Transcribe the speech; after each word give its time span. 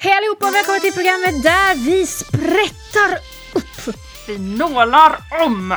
Hej 0.00 0.12
allihopa 0.12 0.46
och 0.48 0.54
välkomna 0.54 0.80
till 0.80 0.92
programmet 0.92 1.42
där 1.42 1.74
vi 1.84 2.06
sprättar 2.06 3.18
upp 3.54 3.96
Vi 4.28 4.38
nålar 4.38 5.16
om 5.46 5.72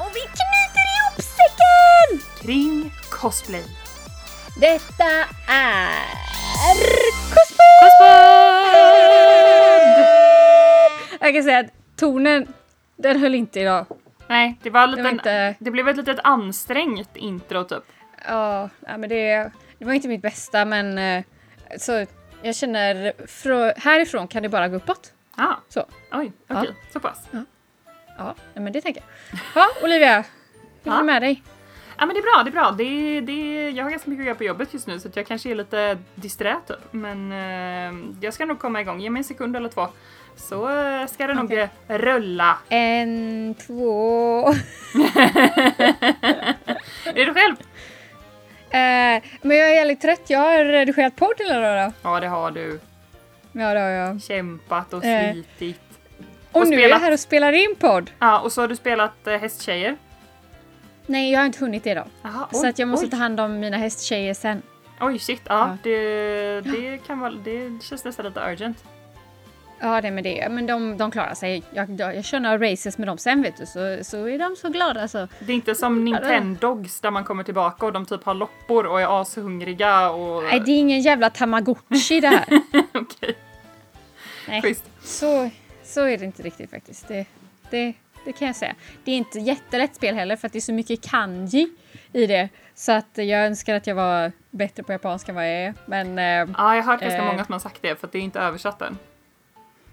och 0.00 0.10
vi 0.14 0.20
knyter 0.20 0.86
ihop 0.96 1.22
säcken! 1.22 2.20
kring 2.42 2.92
cosplay. 3.10 3.64
Detta 4.60 5.04
är 5.48 5.94
Cosplay! 7.34 8.78
Jag 11.20 11.34
kan 11.34 11.42
säga 11.42 11.58
att 11.58 11.66
tonen, 11.96 12.46
den 12.96 13.20
höll 13.20 13.34
inte 13.34 13.60
idag. 13.60 13.86
Nej, 14.28 14.58
det 14.62 14.70
var, 14.70 14.86
lite, 14.86 15.02
Det 15.02 15.08
inte- 15.10 15.54
det 15.58 15.70
blev 15.70 15.88
ett 15.88 15.96
litet 15.96 16.18
ansträngt 16.24 17.16
intro 17.16 17.64
typ. 17.64 17.84
Ja, 18.28 18.68
ja, 18.86 18.96
men 18.98 19.08
det, 19.08 19.50
det 19.78 19.84
var 19.84 19.92
inte 19.92 20.08
mitt 20.08 20.22
bästa 20.22 20.64
men 20.64 20.98
eh, 20.98 21.24
så 21.78 22.06
jag 22.42 22.56
känner 22.56 23.12
frå, 23.26 23.72
härifrån 23.76 24.28
kan 24.28 24.42
det 24.42 24.48
bara 24.48 24.68
gå 24.68 24.76
uppåt. 24.76 25.12
Ah, 25.36 25.54
Så. 25.68 25.84
oj, 26.12 26.32
okej, 26.48 26.70
så 26.92 27.00
pass. 27.00 27.18
Ja, 27.30 28.34
ja, 28.54 28.60
men 28.60 28.72
det 28.72 28.80
tänker 28.80 29.02
jag. 29.02 29.38
Ja, 29.54 29.66
Olivia. 29.84 30.16
Hur 30.84 30.92
är 30.92 30.94
Ja. 30.94 30.98
det 30.98 31.04
med 31.04 31.22
dig? 31.22 31.42
Ja 32.00 32.06
men 32.06 32.14
det 32.14 32.20
är 32.20 32.22
bra, 32.22 32.42
det 32.44 32.50
är 32.50 32.52
bra. 32.52 32.70
Det, 32.70 33.20
det, 33.20 33.70
jag 33.70 33.84
har 33.84 33.90
ganska 33.90 34.10
mycket 34.10 34.22
att 34.22 34.26
göra 34.26 34.36
på 34.36 34.44
jobbet 34.44 34.74
just 34.74 34.86
nu 34.86 35.00
så 35.00 35.08
jag 35.14 35.26
kanske 35.26 35.50
är 35.50 35.54
lite 35.54 35.98
disträ 36.14 36.56
typ. 36.68 36.76
Men 36.90 37.32
eh, 37.32 37.92
jag 38.20 38.34
ska 38.34 38.46
nog 38.46 38.58
komma 38.58 38.80
igång, 38.80 39.00
ge 39.00 39.10
mig 39.10 39.20
en 39.20 39.24
sekund 39.24 39.56
eller 39.56 39.68
två. 39.68 39.88
Så 40.36 40.68
eh, 40.78 41.06
ska 41.06 41.26
det 41.26 41.34
nog 41.34 41.44
Okej. 41.44 41.68
eh, 41.88 41.98
rulla. 41.98 42.58
En, 42.68 43.54
två... 43.66 44.48
Är 47.04 47.26
du 47.26 47.34
själv? 47.34 47.56
Eh, 48.70 49.22
men 49.42 49.56
jag 49.56 49.70
är 49.70 49.74
jävligt 49.74 50.00
trött. 50.00 50.22
Jag 50.26 50.38
har 50.38 50.64
redigerat 50.64 51.16
podd 51.16 51.34
hela 51.38 51.60
dagen. 51.60 51.92
Ja 52.02 52.20
det 52.20 52.26
har 52.28 52.50
du. 52.50 52.80
Ja, 53.52 53.74
det 53.74 53.80
har 53.80 53.88
jag. 53.88 54.22
Kämpat 54.22 54.92
och 54.92 55.04
Eh. 55.04 55.32
slitit. 55.32 55.80
Och, 56.52 56.60
Och 56.60 56.68
nu 56.68 56.76
är 56.76 56.80
jag 56.80 56.88
spelat. 56.88 57.02
här 57.02 57.12
och 57.12 57.20
spelar 57.20 57.52
in 57.52 57.74
podd. 57.78 58.10
Ja 58.18 58.40
och 58.40 58.52
så 58.52 58.60
har 58.60 58.68
du 58.68 58.76
spelat 58.76 59.26
eh, 59.26 59.36
hästtjejer. 59.38 59.96
Nej, 61.06 61.32
jag 61.32 61.40
har 61.40 61.46
inte 61.46 61.58
hunnit 61.58 61.84
det 61.84 61.90
idag. 61.90 62.06
Aha, 62.24 62.48
så 62.52 62.62
oj, 62.62 62.68
att 62.68 62.78
jag 62.78 62.88
måste 62.88 63.06
oj. 63.06 63.10
ta 63.10 63.16
hand 63.16 63.40
om 63.40 63.60
mina 63.60 63.76
hästtjejer 63.76 64.34
sen. 64.34 64.62
Oj 65.00 65.18
shit, 65.18 65.42
ja, 65.44 65.54
Ja. 65.58 65.76
Det, 65.82 66.60
det 66.60 66.98
kan 67.06 67.20
vara, 67.20 67.30
det 67.44 67.82
känns 67.84 68.04
nästan 68.04 68.26
lite 68.26 68.40
urgent. 68.40 68.84
Ja, 69.80 70.00
det 70.00 70.10
med 70.10 70.24
det. 70.24 70.48
Men 70.50 70.66
de, 70.66 70.96
de 70.96 71.10
klarar 71.10 71.34
sig. 71.34 71.62
Jag, 71.70 72.00
jag, 72.00 72.16
jag 72.16 72.24
kör 72.24 72.40
några 72.40 72.58
races 72.72 72.98
med 72.98 73.08
dem 73.08 73.18
sen 73.18 73.42
vet 73.42 73.56
du, 73.56 73.66
så, 73.66 73.98
så 74.04 74.28
är 74.28 74.38
de 74.38 74.56
så 74.56 74.68
glada 74.68 75.08
så. 75.08 75.28
Det 75.38 75.52
är 75.52 75.56
inte 75.56 75.74
som 75.74 76.04
Nintendogs 76.04 77.00
där 77.00 77.10
man 77.10 77.24
kommer 77.24 77.42
tillbaka 77.44 77.86
och 77.86 77.92
de 77.92 78.06
typ 78.06 78.24
har 78.24 78.34
loppor 78.34 78.86
och 78.86 79.00
är 79.00 79.20
ashungriga 79.22 80.10
och... 80.10 80.42
Nej, 80.42 80.60
det 80.66 80.70
är 80.70 80.78
ingen 80.78 81.00
jävla 81.00 81.30
tamagotchi 81.30 82.20
det 82.20 82.28
här. 82.28 82.46
Okej, 82.94 83.36
Nej, 84.48 84.62
schysst. 84.62 84.84
så, 85.02 85.50
så 85.84 86.04
är 86.06 86.18
det 86.18 86.24
inte 86.24 86.42
riktigt 86.42 86.70
faktiskt. 86.70 87.08
Det, 87.08 87.26
det, 87.70 87.92
det 88.24 88.32
kan 88.32 88.46
jag 88.46 88.56
säga. 88.56 88.74
Det 89.04 89.12
är 89.12 89.16
inte 89.16 89.38
jättelätt 89.38 89.94
spel 89.96 90.14
heller 90.14 90.36
för 90.36 90.46
att 90.46 90.52
det 90.52 90.58
är 90.58 90.60
så 90.60 90.72
mycket 90.72 91.10
kanji 91.10 91.68
i 92.12 92.26
det. 92.26 92.48
Så 92.74 92.92
att 92.92 93.10
jag 93.14 93.46
önskar 93.46 93.74
att 93.74 93.86
jag 93.86 93.94
var 93.94 94.32
bättre 94.50 94.82
på 94.82 94.92
japanska 94.92 95.32
än 95.32 95.36
vad 95.36 95.44
jag 95.46 95.52
är. 95.54 95.74
Men 95.86 96.18
eh, 96.18 96.24
Ja, 96.24 96.76
jag 96.76 96.82
har 96.82 96.92
hört 96.92 97.00
ganska 97.00 97.18
Eh. 97.18 97.24
många 97.26 97.44
som 97.44 97.52
har 97.52 97.58
sagt 97.60 97.82
det 97.82 98.00
för 98.00 98.06
att 98.06 98.12
det 98.12 98.18
är 98.18 98.22
inte 98.22 98.40
översatt 98.40 98.82
än. 98.82 98.98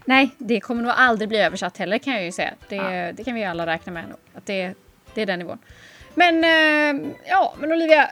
Nej, 0.06 0.30
det 0.38 0.60
kommer 0.60 0.82
nog 0.82 0.92
aldrig 0.96 1.28
bli 1.28 1.38
översatt 1.38 1.76
heller 1.78 1.98
kan 1.98 2.12
jag 2.14 2.24
ju 2.24 2.32
säga. 2.32 2.54
Det, 2.68 2.76
Ja. 2.76 3.12
det 3.12 3.24
kan 3.24 3.34
vi 3.34 3.44
alla 3.44 3.66
räkna 3.66 3.92
med 3.92 4.08
nog. 4.08 4.18
Att 4.34 4.46
det, 4.46 4.74
det 5.14 5.22
är 5.22 5.26
den 5.26 5.38
nivån. 5.38 5.58
Men 6.14 6.44
eh, 6.44 7.10
ja, 7.28 7.54
men 7.58 7.72
Olivia. 7.72 8.10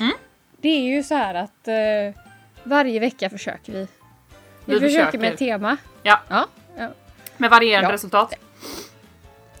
Mm? 0.00 0.12
Det 0.60 0.68
är 0.68 0.80
ju 0.80 1.02
så 1.02 1.14
här 1.14 1.34
att 1.34 1.68
eh, 1.68 2.20
varje 2.62 3.00
vecka 3.00 3.30
försöker 3.30 3.72
vi. 3.72 3.78
Vi, 3.78 3.86
Vi 4.64 4.80
försöker, 4.80 4.88
försöker. 5.04 5.18
med 5.18 5.32
ett 5.32 5.38
tema. 5.38 5.76
Ja. 6.02 6.20
ja, 6.28 6.46
ja. 6.78 6.88
Med 7.36 7.50
varierande 7.50 7.88
Ja. 7.88 7.94
resultat. 7.94 8.34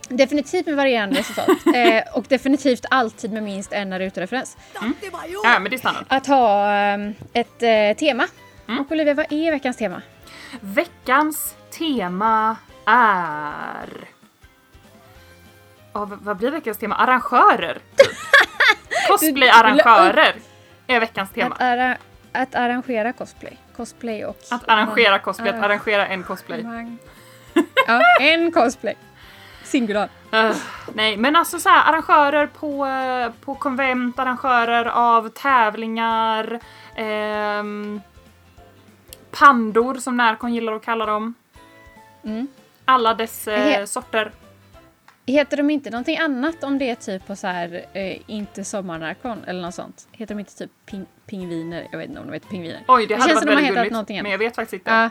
Definitivt 0.08 0.66
med 0.66 0.76
varierande 0.76 1.18
resultat. 1.18 1.48
eh, 1.74 2.02
och 2.16 2.24
definitivt 2.28 2.84
alltid 2.90 3.32
med 3.32 3.42
minst 3.42 3.72
en 3.72 3.88
Naruto-referens. 3.92 4.56
Ja, 5.44 5.58
men 5.60 5.70
det 5.70 5.76
är 5.76 5.78
standard. 5.78 6.04
Att 6.08 6.26
ha 6.26 6.72
eh, 6.76 7.10
ett 7.32 7.62
eh, 7.62 7.96
tema. 7.98 8.26
Mm. 8.68 8.80
Och 8.80 8.92
Olivia, 8.92 9.14
vad 9.14 9.32
är 9.32 9.50
veckans 9.50 9.76
tema? 9.76 10.02
Veckans 10.60 11.54
tema 11.70 12.56
är... 12.86 13.88
V- 15.94 16.16
vad 16.20 16.36
blir 16.36 16.50
veckans 16.50 16.78
tema? 16.78 16.94
Arrangörer! 16.94 17.78
Cosplay-arrangörer 19.08 20.34
är 20.86 21.00
veckans 21.00 21.30
tema. 21.30 21.54
Att, 21.54 21.60
arra- 21.60 21.96
att 22.32 22.54
arrangera 22.54 23.12
cosplay. 23.12 23.56
Cosplay 23.76 24.24
och... 24.24 24.38
Att 24.50 24.68
arrangera 24.68 25.18
cosplay, 25.18 25.48
att 25.48 25.54
Arra- 25.56 25.64
arrangera 25.64 26.06
en 26.06 26.22
cosplay. 26.22 26.66
Ja, 27.86 28.00
en 28.20 28.52
cosplay. 28.52 28.96
Singular. 29.64 30.08
Uh, 30.34 30.56
nej, 30.94 31.16
men 31.16 31.36
alltså 31.36 31.58
så 31.58 31.68
här, 31.68 31.92
arrangörer 31.92 32.46
på, 32.46 32.86
på 33.44 33.54
konvent, 33.54 34.18
arrangörer 34.18 34.84
av 34.84 35.28
tävlingar, 35.28 36.60
ehm, 36.96 38.00
pandor 39.30 39.94
som 39.94 40.16
Närcon 40.16 40.54
gillar 40.54 40.72
att 40.72 40.84
kalla 40.84 41.06
dem. 41.06 41.34
Mm. 42.24 42.48
Alla 42.84 43.14
dess 43.14 43.48
eh, 43.48 43.84
sorter. 43.84 44.32
Heter 45.26 45.56
de 45.56 45.70
inte 45.70 45.90
någonting 45.90 46.18
annat 46.18 46.64
om 46.64 46.78
det 46.78 46.90
är 46.90 46.94
typ 46.94 47.26
på 47.26 47.36
så 47.36 47.46
här, 47.46 47.84
eh, 47.92 48.18
inte 48.26 48.64
sommarnarkon 48.64 49.44
eller 49.46 49.62
något 49.62 49.74
sånt? 49.74 50.08
Heter 50.12 50.34
de 50.34 50.38
inte 50.40 50.54
typ 50.56 50.70
ping- 50.86 51.06
pingviner? 51.26 51.86
Jag 51.92 51.98
vet 51.98 52.08
inte 52.08 52.20
om 52.20 52.26
de 52.26 52.32
heter 52.32 52.48
pingviner. 52.48 52.80
Oj, 52.88 53.06
det, 53.06 53.14
Det 53.14 53.20
hade 53.20 53.28
känns 53.32 53.34
varit 53.44 53.48
väldigt 53.48 53.64
hetat 53.64 53.76
gulligt. 53.76 53.92
någonting 53.92 54.22
Men 54.22 54.32
jag 54.32 54.38
vet 54.38 54.54
faktiskt 54.56 54.72
inte. 54.72 54.90
Ja. 54.90 55.10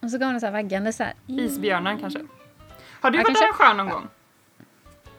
Och 0.00 0.10
så 0.10 0.18
går 0.18 0.32
de 0.32 0.40
så 0.40 0.46
här 0.46 0.52
vaggande 0.52 0.92
så 0.92 1.02
här. 1.02 1.12
Isbjörnar 1.26 1.98
kanske. 2.00 2.20
Har 3.00 3.10
du 3.10 3.18
Ja, 3.18 3.24
varit 3.24 3.36
kanske. 3.38 3.64
arrangör 3.64 3.74
någon 3.84 3.88
gång? 3.92 4.08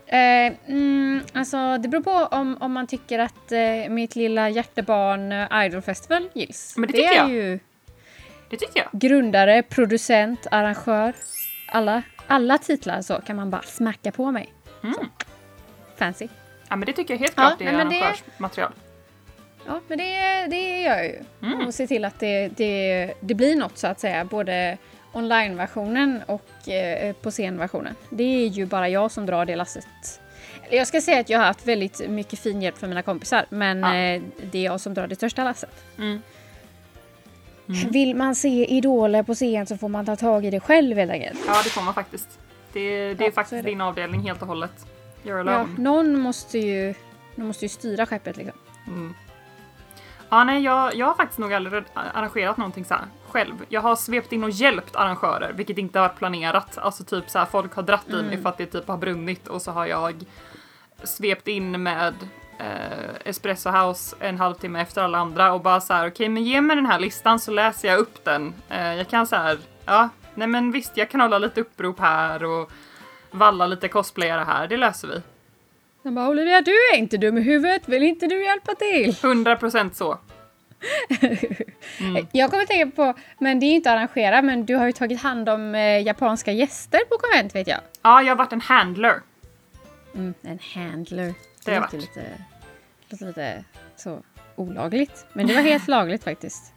Eh, 0.07 0.53
mm, 0.68 1.22
alltså 1.34 1.78
det 1.78 1.88
beror 1.90 2.01
på 2.03 2.36
om, 2.36 2.57
om 2.59 2.72
man 2.74 2.88
tycker 2.88 3.19
att 3.19 3.51
eh, 3.51 3.90
mitt 3.90 4.16
lilla 4.16 4.50
hjärtebarn 4.50 5.31
eh, 5.31 5.66
Idol 5.66 5.81
Festival 5.81 6.30
gills. 6.34 6.78
Men 6.78 6.88
det 6.88 6.94
det 6.94 6.97
tycker 6.97 7.12
är 7.12 7.16
jag. 7.18 7.30
ju 7.30 7.59
Det 8.49 8.57
tycker 8.57 8.79
jag. 8.91 8.99
grundare, 9.01 9.63
producent, 9.63 10.47
arrangör. 10.51 11.13
Alla, 11.67 12.01
alla 12.27 12.57
titlar 12.57 13.01
så 13.01 13.21
kan 13.21 13.35
man 13.35 13.49
bara 13.49 13.61
smacka 13.61 14.11
på 14.11 14.31
mig. 14.31 14.53
Mm. 14.83 14.95
Fancy. 15.97 16.27
Ja, 16.69 16.75
men 16.75 16.85
det 16.85 16.93
tycker 16.93 17.13
jag 17.13 17.19
helt 17.19 17.33
Ja, 17.38 17.41
klart 17.47 17.59
det 17.59 17.65
är 17.65 17.71
men 17.77 17.89
det- 17.89 18.01
arrangörsmaterial. 18.01 18.71
Ja, 19.67 19.81
men 19.88 19.97
det, 19.97 20.47
det 20.49 20.81
gör 20.81 20.95
jag 20.97 21.05
ju. 21.05 21.19
Mm. 21.43 21.67
Och 21.67 21.73
se 21.73 21.88
till 21.88 22.05
att 22.05 22.19
det, 22.19 22.47
det, 22.47 23.13
det 23.19 23.33
blir 23.33 23.55
något 23.55 23.77
så 23.77 23.88
att 23.88 23.99
säga. 23.99 24.25
Både 24.25 24.77
online-versionen 25.13 26.21
och 26.25 26.69
eh, 26.69 27.13
på 27.13 27.31
scen-versionen. 27.31 27.95
Det 28.09 28.23
är 28.23 28.47
ju 28.47 28.65
bara 28.65 28.89
jag 28.89 29.11
som 29.11 29.25
drar 29.25 29.45
det 29.45 29.55
lasset. 29.55 30.21
Jag 30.71 30.88
ska 30.88 31.01
säga 31.01 31.19
att 31.19 31.29
jag 31.29 31.39
har 31.39 31.45
haft 31.45 31.65
väldigt 31.67 32.09
mycket 32.09 32.39
fin 32.39 32.61
hjälp 32.61 32.77
från 32.77 32.89
mina 32.89 33.01
kompisar. 33.01 33.45
Men 33.49 33.79
Ja. 33.79 33.95
eh, 33.95 34.21
det 34.51 34.57
är 34.59 34.63
jag 34.63 34.81
som 34.81 34.93
drar 34.93 35.07
det 35.07 35.15
största 35.15 35.43
lasset. 35.43 35.83
Mm. 35.97 36.21
Mm. 37.69 37.91
Vill 37.91 38.16
man 38.16 38.35
se 38.35 38.66
idoler 38.78 39.24
på 39.24 39.34
scen 39.34 39.66
så 39.66 39.78
får 39.78 39.88
man 39.90 40.06
ta 40.06 40.16
tag 40.16 40.46
i 40.46 40.50
det 40.50 40.59
själv 40.59 40.97
helt 40.97 41.12
enkelt. 41.12 41.40
Ja, 41.47 41.62
det 41.63 41.69
får 41.69 41.81
man 41.81 41.94
faktiskt. 41.94 42.40
Det, 42.74 43.13
det 43.13 43.24
är 43.24 43.25
Ja, 43.25 43.31
så 43.31 43.35
faktiskt 43.35 43.53
är 43.53 43.63
det. 43.63 43.69
din 43.69 43.81
avdelning 43.81 44.22
helt 44.22 44.41
och 44.41 44.47
hållet. 44.47 44.85
You're 45.24 45.30
Ja, 45.30 45.40
alone. 45.40 45.69
någon 45.78 46.19
måste 46.19 46.57
ju, 46.59 46.94
någon 47.35 47.47
måste 47.47 47.66
ju 47.66 47.69
styra 47.69 48.06
skeppet 48.06 48.38
liksom. 48.38 48.57
Mm. 48.88 49.13
Ja, 50.30 50.44
nej, 50.44 50.63
jag, 50.63 50.96
jag 50.96 51.06
har 51.06 51.13
faktiskt 51.16 51.40
nog 51.40 51.53
aldrig 51.53 51.84
arrangerat 51.94 52.57
någonting 52.57 52.85
så 52.85 52.94
här 52.94 53.03
själv. 53.30 53.53
Jag 53.69 53.81
har 53.81 53.96
svept 53.96 54.31
in 54.34 54.44
och 54.44 54.50
hjälpt 54.50 54.96
arrangörer, 54.96 55.53
vilket 55.53 55.78
inte 55.78 56.00
har 56.00 56.07
varit 56.07 56.18
planerat. 56.18 56.78
Alltså 56.78 57.03
typ 57.03 57.30
så 57.30 57.40
här, 57.40 57.46
folk 57.46 57.74
har 57.74 57.84
dratt 57.84 58.09
i 58.09 58.12
mig 58.12 58.19
Mm. 58.22 58.41
för 58.41 58.50
att 58.50 58.57
det 58.57 58.66
typ 58.66 58.88
har 58.88 58.97
brunnit 58.97 59.47
och 59.47 59.62
så 59.62 59.72
har 59.72 59.86
jag 59.86 60.16
svept 61.03 61.47
in 61.47 61.84
med 61.84 62.13
eh, 62.59 63.15
Espresso 63.25 63.69
House 63.69 64.15
en 64.19 64.37
halvtimme 64.37 64.81
efter 64.81 65.01
alla 65.01 65.17
andra 65.17 65.53
och 65.53 65.61
bara 65.61 65.81
så 65.81 65.93
här, 65.93 66.07
okej, 66.07 66.29
men 66.29 66.43
ge 66.43 66.61
mig 66.61 66.75
den 66.75 66.85
här 66.85 66.99
listan 66.99 67.39
så 67.39 67.51
läser 67.51 67.87
jag 67.87 67.99
upp 67.99 68.25
den. 68.25 68.53
Eh, 68.69 68.93
jag 68.93 69.07
kan 69.07 69.27
så 69.27 69.35
här, 69.35 69.57
ja, 69.85 70.09
nej 70.35 70.47
men 70.47 70.71
visst, 70.71 70.97
jag 70.97 71.09
kan 71.09 71.21
hålla 71.21 71.39
lite 71.39 71.61
upprop 71.61 72.00
här 72.00 72.44
och 72.44 72.71
valla 73.31 73.67
lite 73.67 73.88
cosplayare 73.88 74.44
här, 74.44 74.67
det 74.67 74.77
löser 74.77 75.07
vi. 75.07 75.21
Jag 76.01 76.13
bara 76.13 76.27
Olivia, 76.27 76.61
du 76.61 76.71
är 76.71 76.97
inte 76.97 77.17
dum 77.17 77.38
i 77.38 77.41
huvudet. 77.41 77.89
Vill 77.89 78.03
inte 78.03 78.27
du 78.27 78.44
hjälpa 78.44 78.75
till? 78.75 79.12
100% 79.12 79.94
så. 79.94 80.17
Mm. 82.00 82.27
Jag 82.31 82.51
kommer 82.51 82.65
tänka 82.65 82.95
på, 82.95 83.13
men 83.39 83.59
det 83.59 83.65
är 83.65 83.67
ju 83.67 83.75
inte 83.75 83.91
arrangera, 83.91 84.41
men 84.41 84.65
du 84.65 84.75
har 84.75 84.85
ju 84.85 84.91
tagit 84.91 85.21
hand 85.21 85.50
om 85.50 85.75
eh, 85.75 86.01
japanska 86.01 86.51
gäster 86.51 87.00
på 87.09 87.17
konvent 87.17 87.55
vet 87.55 87.67
jag. 87.67 87.79
Ja, 88.01 88.21
jag 88.21 88.29
har 88.29 88.35
varit 88.35 88.53
en 88.53 88.62
handler. 88.62 89.21
Mm, 90.15 90.33
en 90.41 90.59
handler. 90.73 91.33
Det 91.65 91.75
har 91.75 91.88
jag 91.91 92.01
lite, 92.01 92.25
låter 93.09 93.25
lite 93.25 93.63
så 93.95 94.23
olagligt. 94.56 95.25
Men 95.33 95.47
det 95.47 95.53
var 95.53 95.61
helt 95.61 95.88
lagligt 95.97 96.23
faktiskt. 96.23 96.73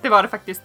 Det 0.00 0.08
var 0.08 0.22
det 0.22 0.28
faktiskt. 0.28 0.62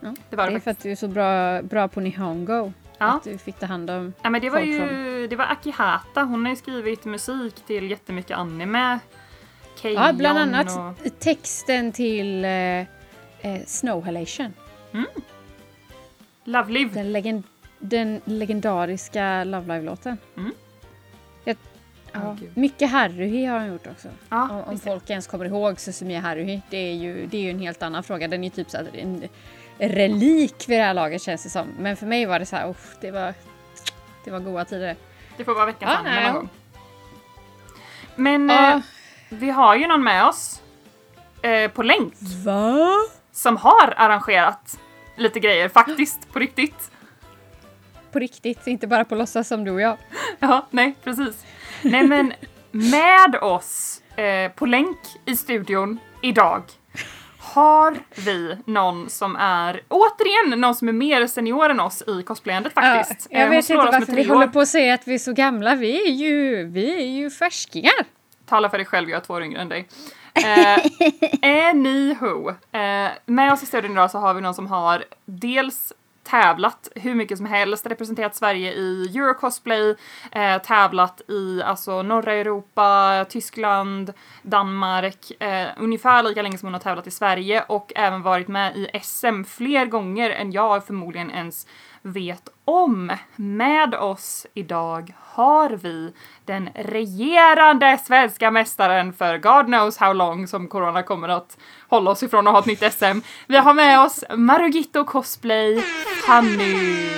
Ja, 0.00 0.14
Det 0.30 0.36
var 0.36 0.44
det 0.44 0.50
det 0.50 0.56
är 0.56 0.60
för 0.60 0.70
att 0.70 0.82
du 0.82 0.90
är 0.90 0.96
så 0.96 1.08
bra, 1.08 1.62
bra 1.62 1.88
på 1.88 2.00
Nihongo. 2.00 2.72
Ja. 2.98 3.06
Att 3.06 3.24
du 3.24 3.38
fick 3.38 3.58
ta 3.58 3.66
hand 3.66 3.90
om... 3.90 4.12
Ja, 4.22 4.30
men 4.30 4.40
det 4.40 4.50
var 4.50 4.58
folk 4.58 4.70
ju 4.70 5.26
det 5.26 5.36
var 5.36 5.44
Akihata. 5.44 6.22
Hon 6.22 6.44
har 6.44 6.50
ju 6.50 6.56
skrivit 6.56 7.04
musik 7.04 7.54
till 7.66 7.90
jättemycket 7.90 8.36
anime. 8.36 8.98
Keion 9.76 10.02
Ja, 10.02 10.12
bland 10.12 10.38
annat 10.38 10.98
Och... 11.06 11.18
texten 11.18 11.92
till 11.92 12.44
eh, 12.44 12.50
eh, 12.50 12.86
Snow 13.66 14.04
Halation. 14.04 14.52
Love 16.44 16.72
Live. 16.72 16.94
Den, 16.94 17.12
legend, 17.12 17.42
den 17.78 18.20
legendariska 18.24 19.44
Love 19.44 19.74
Live-låten. 19.74 20.18
Mm. 20.36 20.52
Ja, 22.12 22.36
gud. 22.40 22.56
mycket 22.56 22.90
Haruhi 22.90 23.44
har 23.44 23.58
han 23.58 23.68
gjort 23.68 23.86
också. 23.86 24.08
Ja, 24.28 24.42
om 24.50 24.62
om 24.72 24.78
folk 24.78 25.10
ens 25.10 25.26
kommer 25.26 25.44
ihåg 25.44 25.80
Susumiya 25.80 26.20
Haruhi. 26.20 26.62
Det 26.70 26.76
är 26.76 26.94
ju, 26.94 27.26
det 27.26 27.36
är 27.36 27.42
ju 27.42 27.50
en 27.50 27.58
helt 27.58 27.82
annan 27.82 28.02
fråga. 28.02 28.28
Den 28.28 28.44
är 28.44 28.50
typ 28.50 28.70
så 28.70 28.78
en 28.92 29.28
relik 29.78 30.64
vid 30.68 30.78
det 30.78 30.82
här 30.84 30.94
laget 30.94 31.22
känns 31.22 31.42
det 31.42 31.50
som. 31.50 31.66
Men 31.78 31.96
för 31.96 32.06
mig 32.06 32.26
var 32.26 32.38
det 32.38 32.46
så 32.46 32.56
här, 32.56 32.68
uff, 32.70 32.96
det 33.00 33.10
var, 33.10 33.34
det 34.24 34.30
var 34.30 34.38
goda 34.40 34.64
tider. 34.64 34.96
Det 35.36 35.44
får 35.44 35.54
vara 35.54 35.66
veckans 35.66 35.92
Ja, 35.94 36.02
nej. 36.04 36.24
någon 36.24 36.34
gång. 36.34 36.48
Men 38.16 38.48
Ja. 38.48 38.72
eh, 38.74 38.80
vi 39.28 39.50
har 39.50 39.76
ju 39.76 39.86
någon 39.86 40.04
med 40.04 40.24
oss 40.24 40.62
eh, 41.42 41.70
på 41.70 41.82
länk 41.82 42.14
Va? 42.44 42.88
som 43.32 43.56
har 43.56 43.94
arrangerat 43.96 44.78
lite 45.16 45.40
grejer 45.40 45.68
faktiskt, 45.68 46.32
på 46.32 46.38
riktigt. 46.38 46.90
På 48.12 48.18
riktigt, 48.18 48.66
inte 48.66 48.86
bara 48.86 49.04
på 49.04 49.14
låtsas 49.14 49.48
som 49.48 49.64
du 49.64 49.70
och 49.70 49.80
jag. 49.80 49.96
Ja, 50.40 50.66
nej 50.70 50.94
precis. 51.04 51.44
Nej 51.82 52.06
men 52.06 52.32
med 52.70 53.36
oss 53.42 54.02
eh, 54.16 54.52
på 54.52 54.66
länk 54.66 54.98
i 55.24 55.36
studion 55.36 55.98
idag 56.22 56.62
har 57.54 57.96
vi 58.26 58.56
någon 58.64 59.10
som 59.10 59.36
är, 59.36 59.80
återigen, 59.88 60.60
någon 60.60 60.74
som 60.74 60.88
är 60.88 60.92
mer 60.92 61.26
senior 61.26 61.70
än 61.70 61.80
oss 61.80 62.02
i 62.06 62.22
cosplayandet 62.22 62.72
faktiskt. 62.74 63.28
Ja, 63.30 63.36
Eh, 63.36 63.40
jag 63.40 63.46
hon 63.46 63.56
vet 63.56 63.70
inte 63.70 63.84
varför 63.98 64.12
vi 64.12 64.24
håller 64.24 64.46
på 64.46 64.60
att 64.60 64.68
säga 64.68 64.94
att 64.94 65.08
vi 65.08 65.14
är 65.14 65.18
så 65.18 65.32
gamla. 65.32 65.74
Vi 65.74 66.08
är 66.08 66.12
ju, 66.12 66.64
vi 66.64 67.02
är 67.02 67.06
ju 67.06 67.30
färskingar. 67.30 68.04
Tala 68.46 68.70
för 68.70 68.78
dig 68.78 68.86
själv, 68.86 69.10
jag 69.10 69.16
är 69.16 69.24
två 69.24 69.34
år 69.34 69.42
yngre 69.42 69.60
än 69.60 69.68
dig. 69.68 69.88
Eh, 70.34 70.78
anywho, 71.70 72.48
eh, 72.72 73.10
med 73.26 73.52
oss 73.52 73.62
i 73.62 73.66
studion 73.66 73.92
idag 73.92 74.10
så 74.10 74.18
har 74.18 74.34
vi 74.34 74.40
någon 74.40 74.54
som 74.54 74.66
har 74.66 75.04
dels 75.24 75.92
tävlat 76.30 76.88
hur 76.94 77.14
mycket 77.14 77.38
som 77.38 77.46
helst, 77.46 77.86
representerat 77.86 78.36
Sverige 78.36 78.72
i 78.72 79.18
Eurocosplay, 79.18 79.96
eh, 80.32 80.58
tävlat 80.62 81.20
i 81.28 81.62
alltså 81.62 82.02
norra 82.02 82.32
Europa, 82.32 83.24
Tyskland, 83.28 84.12
Danmark, 84.42 85.32
eh, 85.40 85.68
ungefär 85.76 86.22
lika 86.22 86.42
länge 86.42 86.58
som 86.58 86.66
hon 86.66 86.74
har 86.74 86.80
tävlat 86.80 87.06
i 87.06 87.10
Sverige 87.10 87.64
och 87.68 87.92
även 87.96 88.22
varit 88.22 88.48
med 88.48 88.76
i 88.76 88.88
SM 89.02 89.44
fler 89.44 89.86
gånger 89.86 90.30
än 90.30 90.52
jag 90.52 90.86
förmodligen 90.86 91.30
ens 91.30 91.66
vet 92.02 92.48
om. 92.64 93.12
Med 93.36 93.94
oss 93.94 94.46
idag 94.54 95.14
har 95.20 95.70
vi 95.70 96.12
den 96.44 96.68
regerande 96.74 97.98
svenska 97.98 98.50
mästaren 98.50 99.12
för 99.12 99.38
God 99.38 99.66
knows 99.66 99.98
how 99.98 100.12
long 100.12 100.46
som 100.46 100.68
corona 100.68 101.02
kommer 101.02 101.28
att 101.28 101.58
hålla 101.88 102.10
oss 102.10 102.22
ifrån 102.22 102.46
att 102.46 102.52
ha 102.52 102.60
ett 102.60 102.66
nytt 102.66 102.92
SM. 102.92 103.20
Vi 103.46 103.56
har 103.56 103.74
med 103.74 104.00
oss 104.00 104.24
Marugito 104.36 105.04
Cosplay 105.04 105.82
Fanny. 106.26 107.08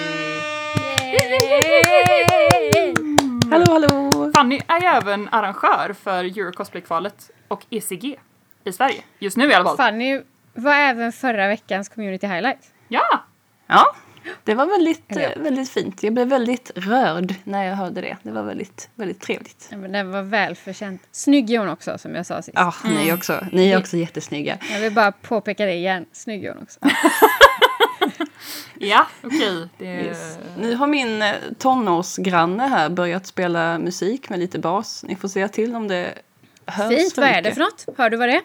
Hallå, 3.51 3.73
hallå! 3.73 4.33
Fanny 4.35 4.61
är 4.67 4.81
ju 4.81 4.87
även 4.87 5.29
arrangör 5.33 5.95
för 6.03 6.25
Eurocosplay-kvalet 6.25 7.31
och 7.49 7.67
ECG 7.71 8.17
i 8.65 8.73
Sverige. 8.73 9.03
Just 9.19 9.37
nu 9.37 9.51
i 9.51 9.55
alla 9.55 9.65
fall. 9.65 9.77
Fanny 9.77 10.23
var 10.55 10.75
även 10.75 11.13
förra 11.13 11.49
veckans 11.49 11.89
community 11.89 12.27
highlight. 12.27 12.73
Ja! 12.89 13.25
Ja, 13.67 13.95
det 14.45 14.55
var 14.55 14.67
väldigt, 14.67 15.13
Eller 15.13 15.23
ja. 15.23 15.29
eh, 15.29 15.43
väldigt 15.43 15.71
fint. 15.71 16.03
Jag 16.03 16.13
blev 16.13 16.29
väldigt 16.29 16.71
rörd 16.75 17.35
när 17.45 17.65
jag 17.65 17.77
hörde 17.77 18.01
det. 18.01 18.17
Det 18.23 18.31
var 18.31 18.43
väldigt, 18.43 18.89
väldigt 18.95 19.21
trevligt. 19.21 19.69
Ja, 19.71 19.77
men 19.77 19.93
den 19.93 20.11
var 20.11 20.23
välförtjänt. 20.23 21.03
Snygg 21.13 21.51
är 21.51 21.59
hon 21.59 21.69
också 21.69 21.99
som 21.99 22.15
jag 22.15 22.27
sa 22.27 22.43
sist. 22.43 22.55
Ja, 22.55 22.75
ni 22.85 23.09
är 23.09 23.15
också, 23.15 23.47
ni 23.53 23.71
är 23.71 23.79
också 23.79 23.97
jättesnygga. 23.97 24.59
Jag 24.73 24.81
vill 24.81 24.93
bara 24.93 25.13
påpeka 25.13 25.67
det 25.67 25.75
igen. 25.75 26.07
Snygg 26.13 26.45
är 26.45 26.55
hon 26.55 26.63
också. 26.63 26.81
Ja, 28.83 29.07
okej. 29.23 29.69
Det... 29.79 29.85
Yes. 29.85 30.39
Nu 30.59 30.75
har 30.75 30.87
min 30.87 31.23
eh, 31.23 31.35
tonårsgranne 31.59 32.67
här 32.67 32.89
börjat 32.89 33.27
spela 33.27 33.79
musik 33.79 34.29
med 34.29 34.39
lite 34.39 34.59
bas. 34.59 35.05
Ni 35.09 35.17
får 35.17 35.29
säga 35.29 35.49
till 35.49 35.75
om 35.75 35.89
det 35.89 36.15
hörs 36.67 36.89
Fint. 36.89 37.19
Vad 37.19 37.29
är 37.29 37.43
det 37.43 37.53
för 37.53 37.61
något? 37.61 37.87
Hör 37.99 38.11
du 38.11 38.17
vad 38.17 38.29
det 38.29 38.35
är? 38.35 38.43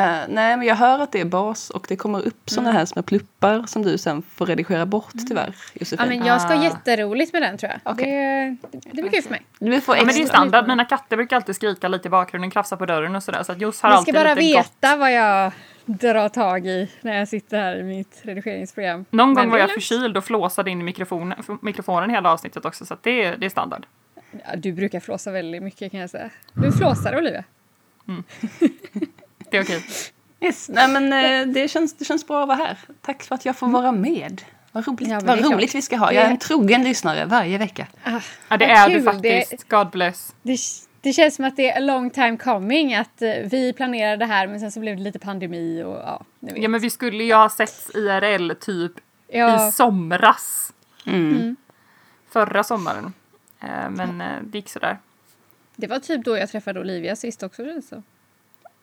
Eh, 0.00 0.18
nej, 0.28 0.56
men 0.56 0.62
jag 0.62 0.76
hör 0.76 0.98
att 0.98 1.12
det 1.12 1.20
är 1.20 1.24
bas 1.24 1.70
och 1.70 1.86
det 1.88 1.96
kommer 1.96 2.26
upp 2.26 2.50
såna 2.50 2.72
här 2.72 2.84
små 2.84 3.02
pluppar 3.02 3.64
som 3.66 3.82
du 3.82 3.98
sen 3.98 4.22
får 4.22 4.46
redigera 4.46 4.86
bort 4.86 5.12
tyvärr, 5.28 5.54
Josefin. 5.74 5.98
Ja, 6.10 6.16
men 6.16 6.26
jag 6.26 6.40
ska 6.40 6.54
Ah. 6.54 6.62
jätteroligt 6.64 7.32
med 7.32 7.42
den 7.42 7.58
tror 7.58 7.72
jag. 7.72 7.92
Okej. 7.92 8.56
Det, 8.72 8.78
det, 8.92 9.02
blir 9.02 9.10
kul 9.10 9.22
för 9.22 9.30
mig. 9.30 9.42
Du 9.58 9.80
får 9.80 9.96
Ja, 9.96 10.04
men 10.04 10.14
det 10.14 10.22
är 10.22 10.26
standard. 10.26 10.68
Mina 10.68 10.84
katter 10.84 11.16
brukar 11.16 11.36
alltid 11.36 11.56
skrika 11.56 11.88
lite 11.88 12.08
i 12.08 12.10
bakgrunden, 12.10 12.50
krafsa 12.50 12.76
på 12.76 12.86
dörren 12.86 13.16
och 13.16 13.22
sådär. 13.22 13.42
Så 13.42 13.52
att 13.52 13.60
Jos 13.60 13.80
har 13.82 13.90
Ni 13.90 13.92
ska 13.94 13.98
alltid 13.98 14.14
bara 14.14 14.34
veta 14.34 14.96
vad 14.96 15.12
jag 15.12 15.52
drar 15.84 16.28
tag 16.28 16.66
i 16.66 16.90
när 17.00 17.18
jag 17.18 17.28
sitter 17.28 17.58
här 17.58 17.76
i 17.76 17.82
mitt 17.82 18.20
redigeringsprogram. 18.22 19.04
Någon 19.10 19.34
gång 19.34 19.50
var 19.50 19.58
jag 19.58 19.70
förkyld 19.70 20.16
och 20.16 20.24
flåsade 20.24 20.70
in 20.70 20.80
i 20.80 20.84
mikrofonen, 20.84 21.38
mikrofonen 21.62 22.10
hela 22.10 22.32
avsnittet 22.32 22.64
också. 22.64 22.86
Så 22.86 22.94
att 22.94 23.02
det, 23.02 23.24
är- 23.24 23.36
det 23.36 23.46
är 23.46 23.50
standard. 23.50 23.86
Ja, 24.32 24.56
du 24.56 24.72
brukar 24.72 25.00
flåsa 25.00 25.30
väldigt 25.30 25.62
mycket 25.62 25.90
kan 25.90 26.00
jag 26.00 26.10
säga. 26.10 26.30
Du 26.54 26.72
flåsar 26.72 27.16
Olivia. 27.18 27.44
Det 29.50 29.56
är 29.56 29.62
okej. 29.62 29.84
Yes. 30.40 30.68
Nej, 30.68 30.88
men 30.88 31.12
eh, 31.12 31.54
det 31.54 31.68
känns, 31.68 31.94
det 31.96 32.04
känns 32.04 32.26
bra 32.26 32.42
att 32.42 32.48
vara 32.48 32.58
här. 32.58 32.78
Tack 33.00 33.22
för 33.22 33.34
att 33.34 33.44
jag 33.44 33.56
får 33.56 33.66
vara 33.68 33.92
med. 33.92 34.42
Vad 34.72 34.86
roligt, 34.88 35.08
Ja, 35.08 35.20
vad 35.24 35.52
roligt 35.52 35.74
vi 35.74 35.82
ska 35.82 35.96
ha. 35.96 36.12
Jag 36.12 36.24
är 36.24 36.30
en 36.30 36.38
trogen 36.38 36.84
lyssnare 36.84 37.24
varje 37.24 37.58
vecka. 37.58 37.86
Ah, 38.04 38.20
Ja, 38.48 38.56
det 38.56 38.64
är 38.64 38.88
du 38.88 38.94
kul. 38.94 39.04
faktiskt. 39.04 39.68
God 39.68 39.90
bless. 39.90 40.34
Det, 40.42 40.56
det 41.00 41.12
känns 41.12 41.34
som 41.36 41.44
att 41.44 41.56
det 41.56 41.70
är 41.70 41.76
a 41.76 41.80
long 41.80 42.10
time 42.10 42.36
coming. 42.36 42.94
Att 42.94 43.22
eh, 43.22 43.28
vi 43.50 43.72
planerade 43.72 44.16
det 44.16 44.26
här 44.26 44.46
men 44.46 44.60
sen 44.60 44.72
så 44.72 44.80
blev 44.80 44.96
det 44.96 45.02
lite 45.02 45.18
pandemi 45.18 45.82
och 45.82 45.96
ja. 45.96 46.24
Ja, 46.40 46.68
men 46.68 46.80
vi 46.80 46.90
skulle 46.90 47.24
ju 47.24 47.34
ha 47.34 47.48
setts 47.48 47.90
IRL 47.94 48.52
typ 48.60 48.92
Ja, 49.28 49.68
i 49.68 49.72
somras. 49.72 50.72
Mm. 51.06 51.56
Förra 52.30 52.64
sommaren. 52.64 53.12
Eh, 53.62 53.90
Men 53.90 54.18
det 54.42 54.58
gick 54.58 54.68
sådär. 54.68 54.98
det 55.76 55.86
var 55.86 55.98
typ 55.98 56.24
då 56.24 56.36
jag 56.38 56.48
träffade 56.50 56.80
Olivia 56.80 57.16
sist 57.16 57.42
också. 57.42 57.64
känns 57.64 57.92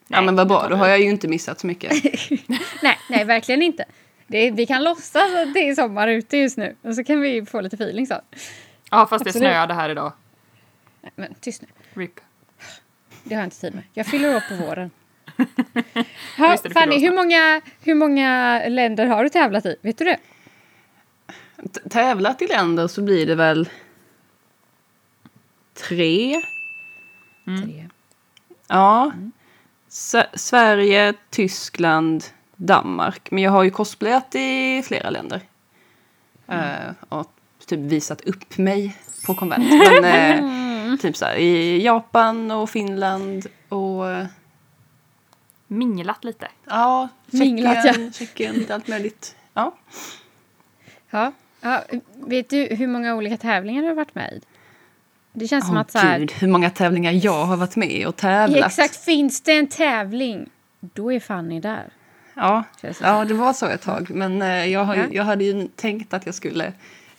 det. 0.08 0.16
Ja, 0.16 0.22
men 0.22 0.36
vad 0.36 0.48
bra. 0.48 0.68
Då 0.70 0.76
har 0.76 0.88
jag 0.88 1.00
ju 1.00 1.06
inte 1.10 1.28
missat 1.28 1.60
så 1.60 1.68
mycket. 1.68 1.92
Nej, 2.82 2.98
nej, 3.10 3.26
verkligen 3.26 3.62
inte. 3.62 3.86
Det, 4.28 4.52
vi 4.52 4.66
kan 4.66 4.84
låtsas 4.84 5.36
att 5.36 5.54
det 5.54 5.70
är 5.70 5.76
sommar 5.76 6.08
ute 6.08 6.38
just 6.38 6.58
nu 6.58 6.76
och 6.82 6.96
så 6.96 7.04
kan 7.04 7.22
vi 7.22 7.46
få 7.46 7.62
lite 7.62 7.76
feeling 7.76 8.08
så. 8.08 8.22
Ja, 8.92 9.06
fast 9.08 9.10
det 9.10 9.30
Absolut. 9.30 9.34
snöade 9.34 9.74
här 9.74 9.90
idag. 9.90 10.12
Nej, 11.02 11.12
men 11.16 11.34
tyst 11.42 11.62
nu. 11.62 11.68
RIP. 12.02 12.20
Det 13.24 13.36
har 13.36 13.42
jag 13.42 13.48
inte 13.48 13.60
tid 13.62 13.76
med. 13.76 13.84
Jag 13.94 14.06
fyller 14.08 14.36
upp 14.36 14.44
på 14.50 14.56
våren. 14.56 14.92
Ha, 16.38 16.58
det, 16.64 16.70
Fanny, 16.70 17.00
hur 17.00 17.16
många, 17.16 17.62
hur 17.84 17.96
många 17.96 18.62
länder 18.70 19.06
har 19.08 19.24
du 19.24 19.30
tävlat 19.30 19.66
i? 19.66 19.76
Vet 19.82 19.98
du 19.98 20.06
det? 20.06 20.18
T- 21.74 21.90
Tävlat 21.90 22.42
i 22.42 22.48
länder 22.48 22.88
så 22.88 23.02
blir 23.02 23.26
det 23.26 23.36
väl 23.36 23.70
tre. 25.74 26.42
Tre. 27.46 27.88
Ja. 28.68 29.12
S- 29.98 30.16
Sverige, 30.34 31.14
Tyskland, 31.30 32.24
Danmark. 32.56 33.32
Men 33.32 33.44
jag 33.44 33.52
har 33.52 33.64
ju 33.64 33.70
cosplayat 33.70 34.36
i 34.36 34.84
flera 34.86 35.10
länder. 35.10 35.42
Eh, 36.48 36.92
och 37.10 37.32
typ 37.66 37.80
visat 37.80 38.22
upp 38.22 38.58
mig 38.58 38.98
på 39.26 39.36
konvent. 39.36 39.70
Men 40.02 40.04
eh, 40.92 40.96
typ 41.02 41.18
så 41.18 41.26
här, 41.26 41.36
i 41.36 41.82
Japan 41.84 42.52
och 42.52 42.70
Finland 42.70 43.48
och 43.70 44.12
eh, 44.12 44.26
Minglat 45.68 46.24
lite. 46.24 46.48
ja, 46.66 47.08
Minglat, 47.26 47.84
Tjeckien, 47.86 48.14
Tjeckien, 48.14 48.56
lite 48.56 48.76
allt 48.76 48.88
möjligt. 48.88 49.36
Ja. 49.54 49.76
Ja. 51.10 51.32
ja. 51.62 51.84
Vet 52.16 52.50
du 52.50 52.64
hur 52.76 52.88
många 52.88 53.16
olika 53.16 53.38
tävlingar 53.38 53.82
du 53.82 53.88
har 53.88 53.96
varit 53.96 54.16
med 54.16 54.34
i? 54.34 54.42
Det 55.40 55.48
känns 55.48 55.66
som 55.66 55.76
Åh 55.76 55.82
att 55.82 55.92
så 55.92 55.98
här, 55.98 56.20
gud, 56.20 56.32
hur 56.32 56.48
många 56.48 56.70
tävlingar 56.70 57.12
jag 57.12 57.46
har 57.46 57.58
varit 57.58 57.76
med 57.76 58.08
och 58.08 58.16
tävlat. 58.16 58.66
Exakt, 58.66 58.96
finns 59.06 59.42
det 59.42 59.52
en 59.58 59.68
tävling, 59.68 60.50
då 60.80 61.14
är 61.14 61.20
Fanny 61.20 61.60
där. 61.60 61.84
Ja, 62.34 62.64
det 62.82 62.98
ja, 63.02 63.26
det 63.26 63.34
var 63.34 63.54
så 63.54 63.66
ett 63.66 63.82
tag. 63.82 64.10
Men 64.10 64.42
eh, 64.42 64.66
jag, 64.66 64.84
har, 64.86 64.96
Ja. 64.96 65.04
jag 65.12 65.24
hade 65.24 65.44
ju 65.44 65.68
tänkt 65.68 66.14
att 66.14 66.26
jag 66.26 66.36
skulle 66.36 66.74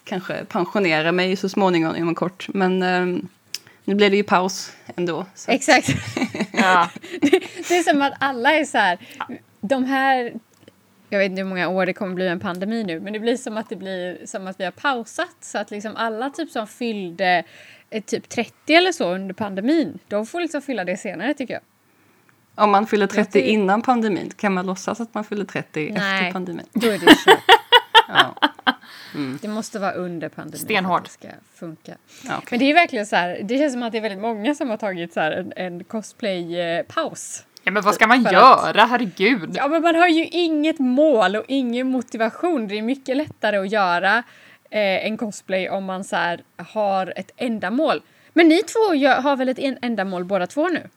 kanske 0.05 0.45
pensionera 0.45 1.13
mig 1.13 1.37
så 1.37 1.49
småningom 1.49 1.97
inom 1.97 2.15
kort. 2.15 2.49
Men 2.55 2.83
eh, 2.83 3.23
nu 3.85 3.95
blev 3.95 4.11
det 4.11 4.17
ju 4.17 4.23
paus 4.25 4.73
ändå. 4.97 5.27
Så. 5.35 5.51
Exakt. 5.51 5.89
Ja. 6.53 6.91
Det 7.69 7.79
är 7.79 7.93
som 7.93 8.03
att 8.03 8.13
alla 8.21 8.53
är 8.53 8.65
så 8.65 8.79
här, 8.79 8.99
de 9.61 9.85
här 9.85 10.33
jag 11.11 11.19
vet 11.19 11.31
inte 11.31 11.43
hur 11.43 11.49
många 11.49 11.69
år 11.69 11.87
det 11.87 11.93
kommer 11.93 12.15
bli 12.15 12.29
en 12.29 12.41
pandemi 12.41 12.85
nu, 12.85 13.01
men 13.01 13.13
det 13.13 13.19
blir 13.21 13.37
som 13.37 13.57
att 13.57 13.69
det 13.69 13.77
blir 13.77 14.27
som 14.27 14.47
att 14.47 14.61
vi 14.61 14.65
har 14.65 14.71
pausat 14.71 15.37
så 15.41 15.59
att 15.59 15.71
liksom 15.71 15.97
alla 15.97 16.31
typ 16.31 16.51
som 16.51 16.67
fyllde 16.67 17.45
typ 18.07 18.29
30 18.29 18.75
eller 18.75 18.93
så 18.93 19.15
under 19.15 19.35
pandemin, 19.35 19.99
de 20.09 20.27
får 20.27 20.41
liksom 20.41 20.63
fylla 20.63 20.85
det 20.85 20.97
senare 20.97 21.35
tycker 21.35 21.55
jag. 21.55 21.63
Om 22.65 22.71
man 22.71 22.87
fyller 22.87 23.07
30 23.07 23.33
tycker- 23.33 23.47
innan 23.49 23.83
pandemin, 23.83 24.31
kan 24.37 24.55
man 24.55 24.67
låtsas 24.67 25.01
att 25.01 25.15
man 25.15 25.25
fyller 25.25 25.45
30 25.45 25.89
efter 25.89 26.01
Nej. 26.01 26.33
pandemin? 26.33 26.67
Då 26.73 26.87
är 26.89 26.99
det 26.99 27.07
kört. 27.07 27.39
Ja. 28.09 28.35
Det 29.41 29.49
måste 29.49 29.79
vara 29.79 29.93
under 29.93 30.29
pandemin 30.29 30.87
att 30.87 31.05
det 31.05 31.11
ska 31.11 31.29
funka. 31.55 31.95
Ja, 32.25 32.35
okej. 32.37 32.47
Men 32.51 32.59
det 32.59 32.71
är 32.71 32.75
verkligen 32.75 33.07
så 33.07 33.17
här, 33.17 33.41
det 33.45 33.59
känns 33.59 33.73
som 33.73 33.83
att 33.83 33.93
det 33.93 33.99
är 33.99 34.03
väldigt 34.03 34.21
många 34.21 34.55
som 34.55 34.71
har 34.71 34.77
tagit 34.77 35.13
så 35.13 35.21
här 35.21 35.31
en, 35.33 35.53
en 35.57 35.85
cosplay-paus. 35.85 37.45
Ja, 37.63 37.73
men 37.73 37.83
vad 37.83 37.95
ska 37.95 38.07
man 38.07 38.23
göra? 38.23 38.85
Herregud. 38.85 39.51
Ja, 39.55 39.69
men 39.69 39.83
man 39.83 39.95
har 39.95 40.09
ju 40.09 40.25
inget 40.27 40.79
mål 40.79 41.37
och 41.37 41.45
ingen 41.49 41.91
motivation. 41.91 42.69
Det 42.69 42.79
är 42.79 42.83
mycket 42.83 43.17
lättare 43.17 43.57
att 43.57 43.73
göra 43.73 44.23
eh, 44.71 45.07
en 45.07 45.17
cosplay 45.17 45.69
om 45.69 45.85
man 45.85 46.05
så 46.05 46.17
här, 46.17 46.43
har 46.57 47.13
ett 47.17 47.31
ändamål. 47.37 48.03
Men 48.33 48.49
ni 48.49 48.63
två 48.63 48.95
gör, 48.95 49.21
har 49.21 49.37
väl 49.37 49.49
ett 49.49 49.59
en- 49.59 49.79
ändamål 49.83 50.25
båda 50.25 50.47
två 50.47 50.69
nu? 50.69 50.89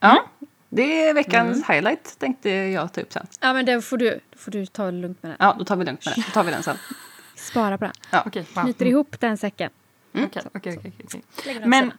Ja, 0.00 0.24
det 0.68 1.02
är 1.08 1.14
veckans 1.14 1.68
highlight 1.68 2.18
tänkte 2.18 2.50
jag 2.50 2.92
ta 2.92 3.00
upp 3.00 3.12
sen. 3.12 3.26
Ja, 3.40 3.52
men 3.52 3.66
det 3.66 3.82
får 3.82 3.96
du, 3.98 4.20
då 4.30 4.38
får 4.38 4.50
du 4.50 4.66
ta 4.66 4.84
det 4.84 4.92
lugnt 4.92 5.22
med 5.22 5.30
den. 5.30 5.36
Ja, 5.40 5.56
då 5.58 5.64
tar 5.64 5.76
vi 5.76 5.84
lugnt 5.84 6.04
med 6.06 6.14
det. 6.16 6.20
Då 6.26 6.30
tar 6.32 6.44
vi 6.44 6.50
den 6.50 6.62
sen. 6.62 6.76
Spara 7.36 7.78
på 7.78 7.84
den. 7.84 7.92
Okej, 8.26 8.44
wow. 8.54 8.62
Knyter 8.62 8.86
ihop 8.86 9.20
den 9.20 9.36
säcken. 9.38 9.70
Okej, 10.12 10.42
okej. 10.54 10.82
Lägger 11.46 11.60
den 11.60 11.70
Men- 11.70 11.86
Men... 11.86 11.92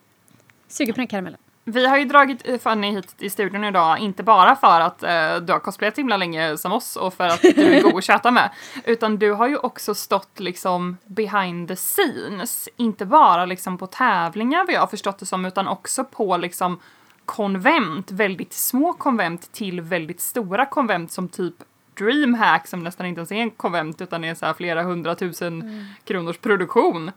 Suger 0.68 0.94
på 0.94 0.98
den 0.98 1.08
karamellen. 1.08 1.40
Vi 1.64 1.86
har 1.86 1.98
ju 1.98 2.06
dragit 2.06 2.62
Fanny 2.64 2.92
hit 2.92 3.16
i 3.18 3.30
studion 3.30 3.64
idag, 3.64 4.00
inte 4.00 4.24
bara 4.24 4.56
för 4.56 4.80
att 4.80 5.04
eh, 5.04 5.36
du 5.36 5.54
har 5.54 5.60
cosplayat 5.60 5.98
himla 5.98 6.18
länge 6.18 6.58
som 6.58 6.72
oss 6.72 6.96
och 6.96 7.14
för 7.14 7.28
att 7.28 7.42
du 7.42 7.76
är 7.78 7.82
god 7.82 7.98
att 7.98 8.04
chatta 8.04 8.32
med, 8.32 8.50
utan 8.86 9.18
du 9.18 9.32
har 9.32 9.48
ju 9.48 9.58
också 9.58 9.96
stått 9.96 10.40
liksom 10.40 10.98
behind 11.06 11.68
the 11.68 11.76
scenes. 11.76 12.70
Inte 12.78 13.06
bara 13.06 13.46
liksom 13.46 13.78
på 13.78 13.88
tävlingar 13.88 14.66
vad 14.66 14.76
jag 14.76 14.80
har 14.80 14.88
förstått 14.88 15.20
det 15.20 15.26
som, 15.26 15.46
utan 15.46 15.68
också 15.68 16.04
på 16.04 16.38
liksom 16.38 16.80
konvent, 17.26 18.12
väldigt 18.12 18.54
små 18.54 18.94
konvent 18.94 19.52
till 19.52 19.82
väldigt 19.82 20.22
stora 20.22 20.66
konvent 20.66 21.12
som 21.12 21.30
typ 21.30 21.56
Dreamhack 21.94 22.68
som 22.68 22.84
nästan 22.84 23.06
inte 23.06 23.20
ens 23.20 23.32
är 23.32 23.36
en 23.36 23.52
konvent 23.52 24.02
utan 24.02 24.24
är 24.24 24.36
så 24.36 24.54
flera 24.54 24.84
hundratusen 24.84 25.86
kronors 26.04 26.38
produktion. 26.38 27.12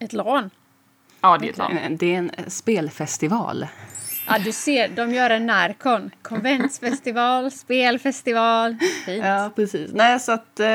Ett 0.00 0.12
LAN. 0.12 0.50
Ja, 1.20 1.38
det 1.38 1.46
är 1.46 1.50
ett 1.50 1.58
land. 1.58 1.98
Det 1.98 2.14
är 2.14 2.18
en 2.18 2.30
spelfestival. 2.48 3.66
Ja, 4.26 4.38
du 4.38 4.52
ser, 4.52 4.88
de 4.88 5.14
gör 5.14 5.30
en 5.30 5.46
närkon. 5.46 6.10
Konventsfestival, 6.22 7.50
spelfestival. 7.50 8.76
Fint. 9.06 9.24
Ja, 9.24 9.50
precis. 9.56 9.90
Nej, 9.94 10.20
så 10.20 10.32
att 10.32 10.60
eh, 10.60 10.66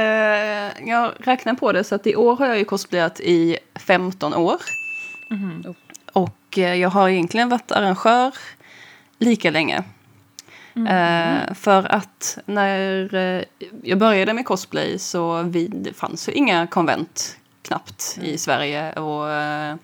jag 0.90 1.12
räknar 1.20 1.54
på 1.54 1.72
det 1.72 1.84
så 1.84 1.96
att 1.96 2.08
i 2.08 2.16
år 2.16 2.36
har 2.36 2.48
jag 2.48 2.58
ju 2.58 2.66
cosplayat 2.66 3.20
i 3.20 3.58
15 3.76 4.34
år. 4.34 4.58
Oh. 5.30 5.74
Och 6.14 6.58
eh, 6.58 6.74
jag 6.74 6.90
har 6.90 7.10
egentligen 7.10 7.50
varit 7.50 7.72
arrangör 7.72 8.34
lika 9.20 9.52
länge. 9.52 9.84
Eh, 10.76 11.54
för 11.54 11.92
att 11.92 12.38
när 12.46 13.16
eh, 13.16 13.44
jag 13.84 13.98
började 13.98 14.34
med 14.34 14.46
cosplay 14.46 15.00
så 15.00 15.42
vi, 15.42 15.68
det 15.68 15.94
fanns 15.94 16.30
ju 16.30 16.34
inga 16.34 16.68
konvent 16.68 17.38
knappt 17.62 18.20
i 18.22 18.38
Sverige. 18.38 18.94
Och 18.94 19.32
eh, 19.32 19.76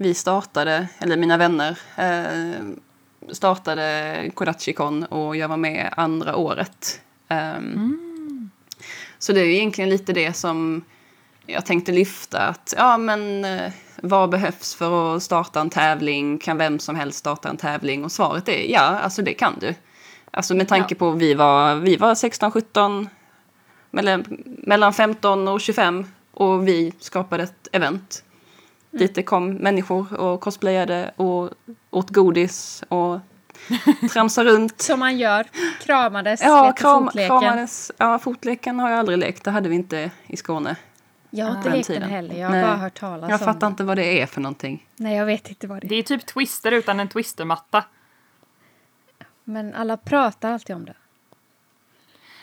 vi 0.00 0.14
startade, 0.14 0.88
eller 0.98 1.16
mina 1.16 1.36
vänner 1.36 1.78
eh, 1.96 2.64
startade 3.32 4.30
Kodachikon 4.34 5.04
och 5.04 5.36
jag 5.36 5.48
var 5.48 5.56
med 5.56 5.94
andra 5.96 6.36
året. 6.36 7.00
Ehm, 7.28 8.50
Så 9.18 9.32
det 9.32 9.40
är 9.40 9.44
egentligen 9.44 9.90
lite 9.90 10.12
det 10.12 10.32
som 10.32 10.84
jag 11.46 11.66
tänkte 11.66 11.92
lyfta. 11.92 12.38
Att, 12.40 12.74
ja, 12.76 12.98
men, 12.98 13.44
eh, 13.44 13.72
vad 14.02 14.30
behövs 14.30 14.74
för 14.74 15.16
att 15.16 15.22
starta 15.22 15.60
en 15.60 15.70
tävling? 15.70 16.38
Kan 16.38 16.58
vem 16.58 16.78
som 16.78 16.96
helst 16.96 17.18
starta 17.18 17.48
en 17.48 17.56
tävling? 17.56 18.04
Och 18.04 18.12
svaret 18.12 18.48
är 18.48 18.72
ja, 18.72 18.80
alltså 18.80 19.22
det 19.22 19.34
kan 19.34 19.54
du. 19.60 19.74
Alltså 20.30 20.54
med 20.54 20.68
tanke 20.68 20.94
Ja. 20.94 20.98
på 20.98 21.10
vi 21.10 21.34
var, 21.34 21.74
vi 21.74 21.96
var 21.96 22.14
16, 22.14 22.50
17, 22.52 23.08
mellan, 23.90 24.24
mellan 24.44 24.92
15 24.92 25.48
och 25.48 25.60
25 25.60 26.06
och 26.32 26.68
vi 26.68 26.92
skapade 26.98 27.42
ett 27.42 27.68
event. 27.72 28.24
Dit 28.90 29.14
det 29.14 29.22
kom 29.22 29.50
människor 29.54 30.14
och 30.20 30.40
cosplayade 30.40 31.10
och 31.16 31.50
åt 31.90 32.10
godis 32.10 32.84
och 32.88 33.18
tramsade 34.12 34.50
runt. 34.50 34.80
Som 34.80 35.00
man 35.00 35.18
gör. 35.18 35.46
Kramades, 35.80 36.40
Ja, 36.42 36.66
lekte 36.66 36.82
kram, 36.82 37.04
fotleken. 37.06 37.40
kramades. 37.40 37.92
Ja, 37.98 38.18
fotleken 38.18 38.78
har 38.80 38.90
jag 38.90 38.98
aldrig 38.98 39.18
lekt. 39.18 39.44
Det 39.44 39.50
hade 39.50 39.68
vi 39.68 39.74
inte 39.74 40.10
i 40.26 40.36
Skåne. 40.36 40.76
Jag 41.30 41.46
har 41.46 41.56
inte 41.56 41.70
lekt 41.70 41.88
den 41.88 42.02
heller. 42.02 42.34
Jag 42.34 42.46
har 42.48 42.54
Nej. 42.54 42.64
bara 42.64 42.76
hört 42.76 43.00
talas 43.00 43.30
Jag 43.30 43.40
om 43.40 43.44
fattar 43.46 43.60
den. 43.60 43.70
inte 43.70 43.84
vad 43.84 43.96
det 43.98 44.22
är 44.22 44.26
för 44.26 44.40
någonting. 44.40 44.86
Nej, 44.96 45.16
jag 45.16 45.26
vet 45.26 45.48
inte 45.48 45.66
vad 45.66 45.80
det 45.80 45.86
är. 45.86 45.88
Det 45.88 45.94
är 45.96 46.02
typ 46.02 46.26
twister 46.26 46.72
utan 46.72 47.00
en 47.00 47.08
twistermatta. 47.08 47.84
Men 49.44 49.74
alla 49.74 49.96
pratar 49.96 50.52
alltid 50.52 50.76
om 50.76 50.84
det. 50.84 50.94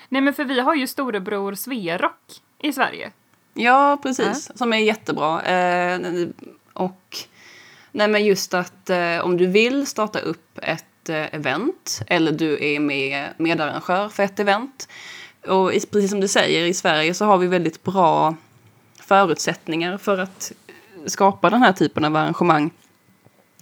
Nej 0.09 0.21
men 0.21 0.33
för 0.33 0.43
vi 0.43 0.59
har 0.59 0.75
ju 0.75 0.87
storebror 0.87 1.53
Sverok 1.53 2.41
i 2.59 2.73
Sverige. 2.73 3.11
Ja, 3.57 3.97
precis. 4.03 4.51
Som 4.55 4.73
är 4.73 4.77
jättebra. 4.77 5.41
Eh, 5.41 5.99
och 6.73 7.17
nej, 7.91 8.07
men 8.07 8.25
just 8.25 8.53
att 8.53 8.89
eh, 8.89 9.19
om 9.19 9.37
du 9.37 9.47
vill 9.47 9.87
starta 9.87 10.19
upp 10.19 10.59
ett 10.61 11.09
eh, 11.09 11.35
event 11.35 12.01
eller 12.07 12.31
du 12.31 12.65
är 12.65 12.79
med 12.79 13.29
medarrangör 13.37 14.09
för 14.09 14.23
ett 14.23 14.39
event. 14.39 14.87
Och 15.47 15.71
precis 15.71 16.09
som 16.09 16.19
du 16.19 16.27
säger, 16.27 16.65
i 16.65 16.73
Sverige 16.73 17.13
så 17.13 17.25
har 17.25 17.37
vi 17.37 17.47
väldigt 17.47 17.83
bra 17.83 18.35
förutsättningar 18.99 19.97
för 19.97 20.17
att 20.17 20.51
skapa 21.05 21.49
den 21.49 21.61
här 21.63 21.73
typen 21.73 22.05
av 22.05 22.15
arrangemang. 22.15 22.71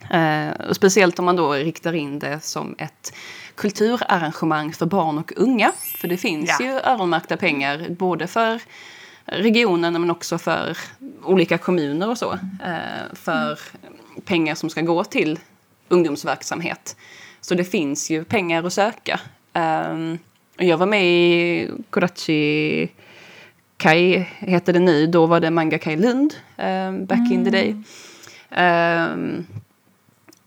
Eh, 0.10 0.68
och 0.70 0.76
speciellt 0.76 1.20
om 1.20 1.26
man 1.26 1.36
då 1.36 1.54
riktar 1.54 1.94
in 1.94 2.20
det 2.20 2.40
som 2.44 2.76
ett 2.78 3.14
kulturarrangemang 3.56 4.74
för 4.74 4.86
barn 4.86 5.18
och 5.18 5.34
unga. 5.36 5.72
För 6.02 6.08
det 6.08 6.18
finns 6.18 6.58
Ja. 6.60 6.66
ju 6.66 6.72
öronmärkta 6.72 7.38
pengar 7.38 7.86
både 7.90 8.28
för 8.28 8.62
regionen 9.26 9.94
men 9.94 10.12
också 10.12 10.38
för 10.38 10.78
olika 11.24 11.58
kommuner 11.58 12.10
och 12.10 12.18
så. 12.18 12.34
Eh, 12.34 13.14
för 13.14 13.60
pengar 14.26 14.56
som 14.56 14.70
ska 14.70 14.82
gå 14.82 15.04
till 15.04 15.40
ungdomsverksamhet. 15.88 16.96
Så 17.42 17.56
det 17.56 17.64
finns 17.64 18.10
ju 18.10 18.24
pengar 18.24 18.64
att 18.64 18.74
söka. 18.74 19.20
Och 20.58 20.64
jag 20.64 20.78
var 20.78 20.86
med 20.86 21.06
i 21.06 21.70
Kodachi 21.90 22.90
Kai, 23.78 24.26
heter 24.40 24.74
det 24.74 24.80
nu. 24.80 25.08
Då 25.08 25.26
var 25.26 25.40
det 25.40 25.52
Manga 25.52 25.78
Kai 25.78 25.96
Lund, 25.96 26.34
um, 26.58 27.06
back 27.06 27.32
in 27.32 27.46
the 27.46 27.52
day. 27.52 27.76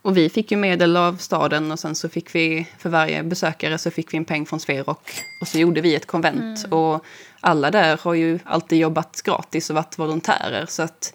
Och 0.09 0.17
vi 0.17 0.29
fick 0.29 0.51
ju 0.51 0.57
medel 0.57 0.97
av 0.97 1.17
staden 1.17 1.73
och 1.73 1.79
sen 1.79 1.95
så 1.95 2.09
fick 2.09 2.35
vi 2.35 2.67
för 2.79 2.91
varje 2.91 3.23
besökare 3.23 3.79
så 3.79 3.91
fick 3.91 4.13
vi 4.13 4.19
en 4.19 4.25
peng 4.25 4.47
från 4.47 4.61
Sverok. 4.61 5.11
Och 5.41 5.49
så 5.49 5.59
gjorde 5.59 5.81
vi 5.81 5.95
ett 5.95 6.07
konvent. 6.07 6.67
Och 6.71 7.05
alla 7.41 7.71
där 7.71 8.01
har 8.03 8.15
ju 8.15 8.39
alltid 8.45 8.79
jobbat 8.79 9.23
gratis 9.25 9.71
och 9.71 9.77
varit 9.77 9.99
volontärer. 9.99 10.67
Så 10.69 10.83
att 10.83 11.15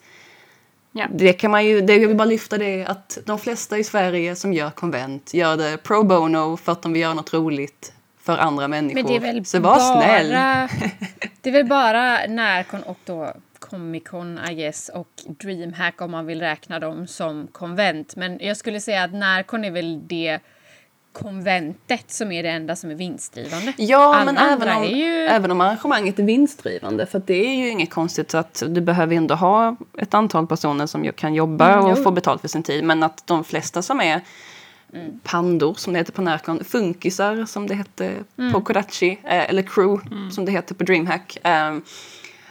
Ja. 0.92 1.06
det 1.10 1.32
kan 1.32 1.50
man 1.50 1.66
ju, 1.66 1.80
det 1.80 1.96
jag 1.96 2.08
vill 2.08 2.16
bara 2.16 2.24
lyfta 2.24 2.58
det 2.58 2.84
att 2.84 3.18
de 3.26 3.38
flesta 3.38 3.78
i 3.78 3.84
Sverige 3.84 4.36
som 4.36 4.52
gör 4.52 4.70
konvent 4.70 5.34
gör 5.34 5.56
det 5.56 5.76
pro 5.76 6.02
bono 6.02 6.56
för 6.56 6.72
att 6.72 6.82
de 6.82 6.92
vill 6.92 7.02
göra 7.02 7.14
något 7.14 7.34
roligt 7.34 7.92
för 8.22 8.38
andra 8.38 8.68
människor. 8.68 9.02
Men 9.02 9.06
det 9.06 9.16
är 9.16 9.20
väl 9.20 9.44
så 9.44 9.60
var 9.60 9.76
bara... 9.76 10.02
snäll! 10.02 10.28
Det 11.40 11.50
är 11.50 11.52
väl 11.52 11.66
bara 11.66 12.26
Närcon 12.26 12.82
och 12.82 12.98
då 13.04 13.32
Comic 13.74 14.02
Con 14.08 14.40
I 14.50 14.54
guess 14.54 14.88
och 14.88 15.08
Dreamhack 15.26 16.00
om 16.00 16.10
man 16.10 16.26
vill 16.26 16.40
räkna 16.40 16.78
dem 16.78 17.06
som 17.06 17.46
konvent. 17.52 18.16
Men 18.16 18.38
jag 18.40 18.56
skulle 18.56 18.80
säga 18.80 19.02
att 19.04 19.12
Närcon 19.12 19.64
är 19.64 19.70
väl 19.70 20.06
det 20.08 20.38
konventet 21.12 22.10
som 22.10 22.32
är 22.32 22.42
det 22.42 22.48
enda 22.48 22.76
som 22.76 22.90
är 22.90 22.94
vinstdrivande. 22.94 23.72
Ja, 23.76 24.14
Alla 24.16 24.32
men 24.32 24.36
även 24.36 24.76
om, 24.76 24.84
ju- 24.84 25.26
även 25.26 25.50
om 25.50 25.60
arrangemanget 25.60 26.18
är 26.18 26.22
vinstdrivande. 26.22 27.06
För 27.06 27.22
det 27.26 27.46
är 27.46 27.54
ju 27.54 27.68
inget 27.68 27.90
konstigt 27.90 28.34
att 28.34 28.62
du 28.68 28.80
behöver 28.80 29.16
ändå 29.16 29.34
ha 29.34 29.76
ett 29.98 30.14
antal 30.14 30.46
personer 30.46 30.86
som 30.86 31.12
kan 31.12 31.34
jobba 31.34 31.72
Mm, 31.72 31.84
och 31.84 31.98
jo. 31.98 32.02
få 32.04 32.10
betalt 32.10 32.40
för 32.40 32.48
sin 32.48 32.62
tid. 32.62 32.84
Men 32.84 33.02
att 33.02 33.26
de 33.26 33.44
flesta 33.44 33.82
som 33.82 34.00
är 34.00 34.20
Mm. 34.94 35.20
pandor, 35.24 35.74
som 35.74 35.92
det 35.92 35.98
heter 35.98 36.12
på 36.12 36.22
Närcon, 36.22 36.64
funkisar 36.64 37.44
som 37.46 37.66
det 37.66 37.74
hette 37.74 38.12
Mm. 38.38 38.52
på 38.52 38.60
Kodachi, 38.60 39.10
eh, 39.24 39.48
eller 39.50 39.62
crew 39.62 40.08
som 40.30 40.44
det 40.44 40.52
heter 40.52 40.74
på 40.74 40.84
Dreamhack. 40.84 41.38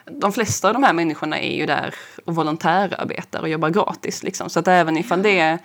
De 0.06 0.34
flesta 0.34 0.68
av 0.68 0.74
de 0.74 0.84
här 0.84 0.94
människorna 0.94 1.40
är 1.40 1.56
ju 1.56 1.66
där 1.66 1.96
och 2.26 2.36
volontärarbetar 2.36 3.42
och 3.42 3.50
jobbar 3.50 3.70
gratis. 3.70 4.24
Liksom. 4.24 4.50
Så 4.50 4.60
att 4.60 4.68
även 4.68 4.98
ifall 4.98 5.22
det 5.22 5.40
är 5.40 5.60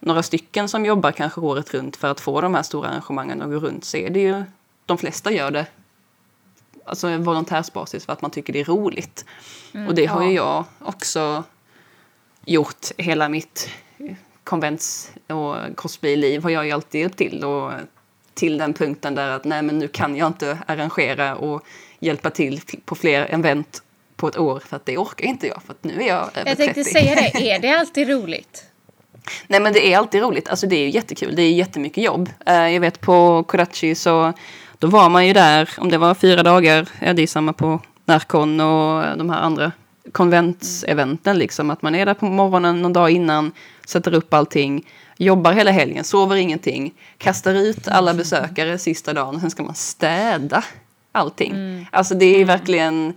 några 0.00 0.22
stycken 0.22 0.68
som 0.68 0.84
jobbar 0.84 1.12
kanske 1.12 1.40
året 1.40 1.74
runt 1.74 1.96
för 1.96 2.10
att 2.10 2.20
få 2.20 2.40
de 2.40 2.54
här 2.54 2.62
stora 2.62 2.88
arrangemangen 2.88 3.42
att 3.42 3.48
gå 3.48 3.56
runt 3.56 3.84
så 3.84 3.96
är 3.96 4.10
det 4.10 4.20
ju, 4.20 4.44
de 4.86 4.98
flesta 4.98 5.32
gör 5.32 5.50
det 5.50 5.66
alltså 6.84 7.08
en 7.08 7.24
volontärsbasis 7.24 8.06
för 8.06 8.12
att 8.12 8.22
man 8.22 8.30
tycker 8.30 8.52
det 8.52 8.60
är 8.60 8.64
roligt. 8.64 9.24
och 9.88 9.94
det 9.94 10.06
har 10.06 10.24
ju 10.24 10.32
jag 10.32 10.64
också 10.78 11.44
gjort 12.44 12.86
hela 12.98 13.28
mitt 13.28 13.70
konvents 14.44 15.12
och 15.26 15.56
cosplay-liv 15.76 16.42
har 16.42 16.50
jag 16.50 16.66
ju 16.66 16.72
alltid 16.72 17.00
hjälpt 17.00 17.18
till. 17.18 17.44
Och 17.44 17.72
till 18.34 18.58
den 18.58 18.74
punkten 18.74 19.14
där 19.14 19.28
att 19.28 19.44
nej 19.44 19.62
men 19.62 19.78
nu 19.78 19.88
kan 19.88 20.16
jag 20.16 20.26
inte 20.26 20.58
arrangera 20.66 21.36
och 21.36 21.64
hjälpa 21.98 22.30
till 22.30 22.60
på 22.84 22.94
fler 22.94 23.34
event 23.34 23.82
på 24.16 24.28
ett 24.28 24.38
år 24.38 24.60
för 24.66 24.76
att 24.76 24.86
det 24.86 24.98
orkar 24.98 25.24
inte 25.24 25.46
jag 25.46 25.62
för 25.62 25.72
att 25.72 25.84
nu 25.84 26.02
är 26.02 26.08
jag 26.08 26.30
över 26.34 26.50
Jag 26.50 26.56
tänkte 26.56 26.84
30. 26.84 26.90
säga 26.90 27.14
det, 27.14 27.50
är 27.50 27.58
det 27.58 27.78
alltid 27.78 28.08
roligt? 28.08 28.64
Nej 29.46 29.60
men 29.60 29.72
det 29.72 29.92
är 29.92 29.98
alltid 29.98 30.22
roligt, 30.22 30.48
alltså 30.48 30.66
det 30.66 30.76
är 30.76 30.80
ju 30.80 30.90
jättekul, 30.90 31.36
det 31.36 31.42
är 31.42 31.52
jättemycket 31.52 32.04
jobb. 32.04 32.30
Eh, 32.46 32.68
jag 32.68 32.80
vet 32.80 33.00
på 33.00 33.42
Kodachi 33.42 33.94
så 33.94 34.32
då 34.78 34.86
var 34.86 35.08
man 35.08 35.26
ju 35.26 35.32
där, 35.32 35.70
om 35.78 35.90
det 35.90 35.98
var 35.98 36.14
fyra 36.14 36.42
dagar, 36.42 36.88
ja 37.00 37.12
det 37.12 37.22
är 37.22 37.26
samma 37.26 37.52
på 37.52 37.80
Närcon 38.04 38.60
och 38.60 39.18
de 39.18 39.30
här 39.30 39.40
andra 39.40 39.72
konventseventen 40.12 41.38
liksom, 41.38 41.70
att 41.70 41.82
man 41.82 41.94
är 41.94 42.06
där 42.06 42.14
på 42.14 42.26
morgonen 42.26 42.82
någon 42.82 42.92
dag 42.92 43.10
innan, 43.10 43.52
sätter 43.86 44.14
upp 44.14 44.34
allting, 44.34 44.86
Jobbar 45.16 45.52
hela 45.52 45.70
helgen, 45.70 46.04
sover 46.04 46.36
ingenting, 46.36 46.94
kastar 47.18 47.54
ut 47.54 47.88
alla 47.88 48.14
besökare 48.14 48.78
sista 48.78 49.12
dagen 49.12 49.34
och 49.34 49.40
sen 49.40 49.50
ska 49.50 49.62
man 49.62 49.74
städa 49.74 50.64
allting. 51.12 51.52
Mm. 51.52 51.86
Alltså 51.90 52.14
det 52.14 52.40
är 52.40 52.44
verkligen... 52.44 53.14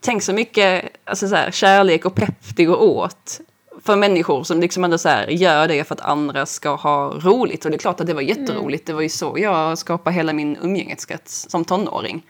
Tänk 0.00 0.22
så 0.22 0.32
mycket 0.32 0.84
alltså 1.04 1.28
så 1.28 1.34
här, 1.34 1.50
kärlek 1.50 2.04
och 2.04 2.14
pepp 2.14 2.56
det 2.56 2.64
går 2.64 2.82
åt 2.82 3.40
för 3.84 3.96
människor 3.96 4.44
som 4.44 4.60
liksom 4.60 4.84
ändå 4.84 4.98
så 4.98 5.08
här, 5.08 5.26
gör 5.26 5.68
det 5.68 5.84
för 5.84 5.94
att 5.94 6.00
andra 6.00 6.46
ska 6.46 6.74
ha 6.74 7.08
roligt. 7.08 7.64
Och 7.64 7.70
det 7.70 7.76
är 7.76 7.78
klart 7.78 8.00
att 8.00 8.06
det 8.06 8.14
var 8.14 8.22
jätteroligt. 8.22 8.86
Det 8.86 8.92
var 8.92 9.02
ju 9.02 9.08
så 9.08 9.34
jag 9.38 9.78
skapade 9.78 10.16
hela 10.16 10.32
min 10.32 10.56
umgängeskrets 10.62 11.50
som 11.50 11.64
tonåring. 11.64 12.22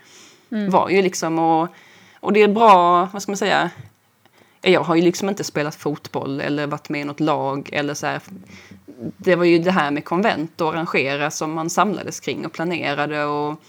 Var 0.48 0.88
ju 0.88 1.02
liksom 1.02 1.38
och, 1.38 1.68
och 2.20 2.32
det 2.32 2.42
är 2.42 2.48
bra, 2.48 3.08
vad 3.12 3.22
ska 3.22 3.32
man 3.32 3.36
säga, 3.36 3.70
jag 4.62 4.80
har 4.80 4.94
ju 4.94 5.02
liksom 5.02 5.28
inte 5.28 5.44
spelat 5.44 5.74
fotboll 5.74 6.40
eller 6.40 6.66
varit 6.66 6.88
med 6.88 7.00
i 7.00 7.04
något 7.04 7.20
lag 7.20 7.68
eller 7.72 7.94
så 7.94 8.06
här. 8.06 8.20
Det 9.16 9.36
var 9.36 9.44
ju 9.44 9.58
det 9.58 9.70
här 9.70 9.90
med 9.90 10.04
konvent 10.04 10.60
och 10.60 10.68
arrangera 10.68 11.30
som 11.30 11.52
man 11.52 11.70
samlades 11.70 12.20
kring 12.20 12.46
och 12.46 12.52
planerade 12.52 13.24
och 13.24 13.60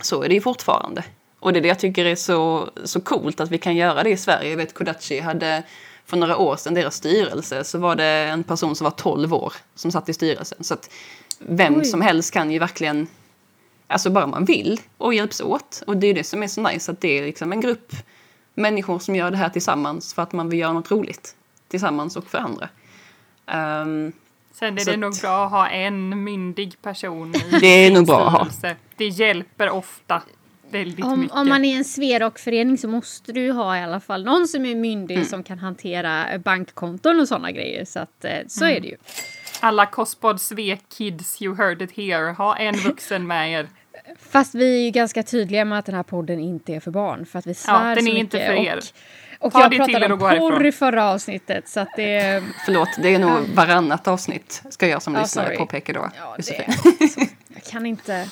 så 0.00 0.22
är 0.22 0.28
det 0.28 0.34
ju 0.34 0.40
fortfarande. 0.40 1.04
Och 1.40 1.52
det 1.52 1.58
är 1.58 1.62
det 1.62 1.68
jag 1.68 1.78
tycker 1.78 2.04
är 2.04 2.16
så, 2.16 2.70
så 2.84 3.00
coolt 3.00 3.40
att 3.40 3.50
vi 3.50 3.58
kan 3.58 3.76
göra 3.76 4.02
det 4.02 4.10
i 4.10 4.16
Sverige. 4.16 4.50
Jag 4.50 4.56
vet 4.56 4.74
Kodachi 4.74 5.20
hade 5.20 5.62
för 6.06 6.16
några 6.16 6.36
år 6.36 6.56
sedan, 6.56 6.74
deras 6.74 6.94
styrelse, 6.94 7.64
så 7.64 7.78
var 7.78 7.96
det 7.96 8.04
en 8.04 8.44
person 8.44 8.76
som 8.76 8.84
var 8.84 8.90
12 8.90 9.34
år 9.34 9.52
som 9.74 9.92
satt 9.92 10.08
i 10.08 10.14
styrelsen. 10.14 10.64
Så 10.64 10.74
att 10.74 10.90
vem 11.38 11.76
Oj. 11.76 11.84
som 11.84 12.00
helst 12.00 12.32
kan 12.32 12.50
ju 12.50 12.58
verkligen, 12.58 13.06
alltså 13.86 14.10
bara 14.10 14.26
man 14.26 14.44
vill 14.44 14.80
och 14.98 15.14
hjälps 15.14 15.40
åt. 15.40 15.82
Och 15.86 15.96
det 15.96 16.06
är 16.06 16.14
det 16.14 16.24
som 16.24 16.42
är 16.42 16.46
så 16.46 16.60
nice, 16.60 16.92
att 16.92 17.00
det 17.00 17.18
är 17.18 17.22
liksom 17.22 17.52
en 17.52 17.60
grupp 17.60 17.92
människor 18.54 18.98
som 18.98 19.16
gör 19.16 19.30
det 19.30 19.36
här 19.36 19.48
tillsammans 19.48 20.14
för 20.14 20.22
att 20.22 20.32
man 20.32 20.48
vill 20.48 20.58
göra 20.60 20.72
något 20.72 20.90
roligt 20.90 21.36
tillsammans 21.68 22.16
och 22.16 22.24
för 22.30 22.38
andra. 22.38 22.68
Ehm, 23.46 24.12
Sen 24.52 24.74
är 24.74 24.80
Så 24.80 24.84
det 24.90 24.94
att- 24.94 24.98
nog 25.00 25.20
bra 25.20 25.44
att 25.44 25.50
ha 25.50 25.68
en 25.68 26.24
myndig 26.24 26.82
person 26.82 27.34
i 27.34 27.38
Det 27.60 27.66
är 27.66 27.90
nog 27.90 28.06
bra 28.06 28.26
att 28.26 28.32
ha. 28.62 28.74
Det 28.96 29.06
hjälper 29.06 29.70
ofta 29.70 30.22
väldigt 30.70 31.04
Om, 31.04 31.20
mycket. 31.20 31.36
om 31.36 31.48
man 31.48 31.64
är 31.64 31.76
en 31.76 31.84
Sverok-förening 31.84 32.78
så 32.78 32.88
måste 32.88 33.32
du 33.32 33.52
ha 33.52 33.76
i 33.76 33.80
alla 33.82 34.00
fall 34.00 34.24
någon 34.24 34.48
som 34.48 34.66
är 34.66 34.74
myndig 34.74 35.14
Mm. 35.16 35.26
som 35.28 35.42
kan 35.42 35.58
hantera 35.58 36.38
bankkonton 36.38 37.20
och 37.20 37.28
sådana 37.28 37.50
grejer. 37.52 37.84
Så 37.84 37.98
att 38.00 38.24
eh, 38.24 38.30
så 38.48 38.64
Mm. 38.64 38.76
är 38.76 38.80
det 38.80 38.88
ju. 38.88 38.96
Alla 39.60 39.86
Kospod 39.86 40.40
Svek 40.40 40.80
kids, 40.88 41.42
you 41.42 41.54
heard 41.56 41.82
it 41.82 41.92
here. 41.96 42.32
Ha 42.32 42.56
en 42.56 42.76
vuxen 42.76 43.26
med 43.26 43.52
er. 43.52 43.68
Fast 44.18 44.54
vi 44.54 44.80
är 44.80 44.84
ju 44.84 44.90
ganska 44.90 45.22
tydliga 45.22 45.64
med 45.64 45.78
att 45.78 45.86
den 45.86 45.94
här 45.94 46.02
podden 46.02 46.40
inte 46.40 46.72
är 46.74 46.80
för 46.80 46.90
barn. 46.90 47.26
För 47.26 47.38
att 47.38 47.46
vi 47.46 47.54
svär 47.54 47.94
den 47.96 48.04
så 48.04 48.10
är 48.10 48.14
inte 48.16 48.36
mycket. 48.36 48.46
för 48.48 48.54
er. 48.54 48.80
Och, 49.38 49.46
och 49.46 49.52
Ta 49.52 49.60
jag 49.62 49.76
pratade 49.76 50.12
om 50.12 50.18
porr 50.18 50.66
i 50.66 50.72
förra 50.72 51.10
avsnittet. 51.10 51.68
Så 51.68 51.80
att 51.80 51.88
det... 51.96 52.42
förlåt, 52.64 52.88
det 53.02 53.14
är 53.14 53.18
nog 53.18 53.38
varannat 53.54 54.08
avsnitt 54.08 54.62
ska 54.70 54.86
jag 54.88 55.02
som 55.02 55.14
Ja, 55.14 55.20
lyssnare 55.20 55.46
sorry. 55.46 55.58
påpeka 55.58 55.92
då. 55.92 56.08
Ja, 56.18 56.34
Josefin. 56.38 56.74
det 56.98 57.26
jag 57.54 57.62
kan 57.64 57.86
inte... 57.86 58.28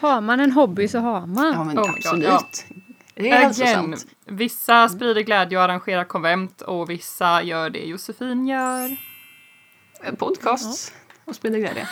Har 0.00 0.20
man 0.20 0.40
en 0.40 0.52
hobby 0.52 0.88
så 0.88 0.98
har 0.98 1.26
man. 1.26 1.52
Ja, 1.52 1.64
men 1.64 1.78
Oh 1.78 1.82
my 1.82 1.88
God, 1.88 1.96
absolut. 1.96 2.24
ja. 2.24 2.42
Det 3.14 3.30
är 3.30 3.32
Again, 3.32 3.42
hälsosamt. 3.42 4.06
vissa 4.26 4.88
sprider 4.88 5.20
glädje 5.20 5.58
och 5.58 5.64
arrangerar 5.64 6.04
konvent 6.04 6.60
och 6.60 6.90
vissa 6.90 7.42
gör 7.42 7.70
det 7.70 7.78
Josefin 7.78 8.46
gör. 8.46 8.96
Podcast 10.18 10.94
och 11.24 11.34
sprida 11.34 11.58
glädje. 11.58 11.88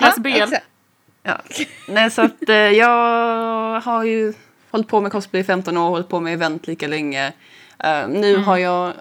Läs 0.00 0.16
BL. 0.18 0.54
Ja. 1.28 1.40
Nej, 1.88 2.10
så 2.10 2.22
att 2.22 2.48
eh, 2.48 2.56
jag 2.56 3.80
har 3.80 4.04
ju 4.04 4.34
hållit 4.70 4.88
på 4.88 5.00
med 5.00 5.12
cosplay 5.12 5.40
i 5.40 5.44
15 5.44 5.76
år, 5.76 5.88
hållit 5.88 6.08
på 6.08 6.20
med 6.20 6.32
event 6.32 6.66
lika 6.66 6.88
länge. 6.88 7.32
Eh, 7.78 8.08
nu 8.08 8.36
har 8.36 8.56
jag, 8.56 8.92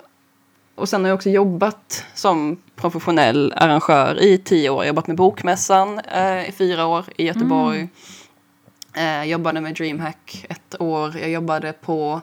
och 0.75 0.89
sen 0.89 1.01
har 1.01 1.09
jag 1.09 1.15
också 1.15 1.29
jobbat 1.29 2.05
som 2.13 2.57
professionell 2.75 3.53
arrangör 3.55 4.21
i 4.21 4.37
10 4.37 4.69
år. 4.69 4.75
Jag 4.75 4.79
har 4.79 4.87
jobbat 4.87 5.07
med 5.07 5.15
Bokmässan 5.15 5.99
eh, 5.99 6.49
i 6.49 6.51
fyra 6.51 6.85
år 6.85 7.05
i 7.17 7.25
Göteborg. 7.25 7.87
Eh, 8.97 9.23
jobbade 9.23 9.61
med 9.61 9.75
DreamHack 9.75 10.45
ett 10.49 10.81
år. 10.81 11.17
Jag 11.17 11.29
jobbade 11.29 11.73
på 11.73 12.21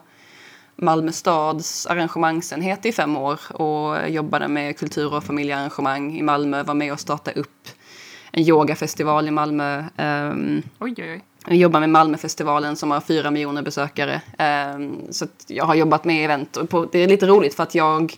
Malmö 0.75 1.11
stads 1.11 1.85
arrangemangsenhet 1.85 2.85
i 2.85 2.91
fem 2.91 3.17
år 3.17 3.39
och 3.61 4.09
jobbade 4.09 4.47
med 4.47 4.77
kultur 4.77 5.13
och 5.13 5.23
familjearrangemang 5.23 6.17
i 6.17 6.21
Malmö. 6.21 6.63
Var 6.63 6.73
med 6.73 6.93
och 6.93 6.99
startade 6.99 7.39
upp 7.39 7.69
en 8.35 8.43
yogafestival 8.43 9.27
i 9.27 9.31
Malmö. 9.31 9.83
Um, 9.97 10.61
Oj, 10.79 10.93
oj, 10.97 11.11
oj. 11.13 11.21
jag 11.47 11.57
jobbar 11.57 11.79
med 11.79 11.89
Malmöfestivalen 11.89 12.75
som 12.75 12.91
har 12.91 13.01
fyra 13.01 13.31
miljoner 13.31 13.61
besökare. 13.61 14.21
Ehm, 14.37 15.01
så 15.11 15.25
jag 15.47 15.65
har 15.65 15.75
jobbat 15.75 16.03
med 16.05 16.25
event. 16.25 16.57
Och 16.57 16.69
på, 16.69 16.85
det 16.91 16.99
är 16.99 17.07
lite 17.07 17.27
roligt 17.27 17.55
för 17.55 17.63
att 17.63 17.75
jag 17.75 18.13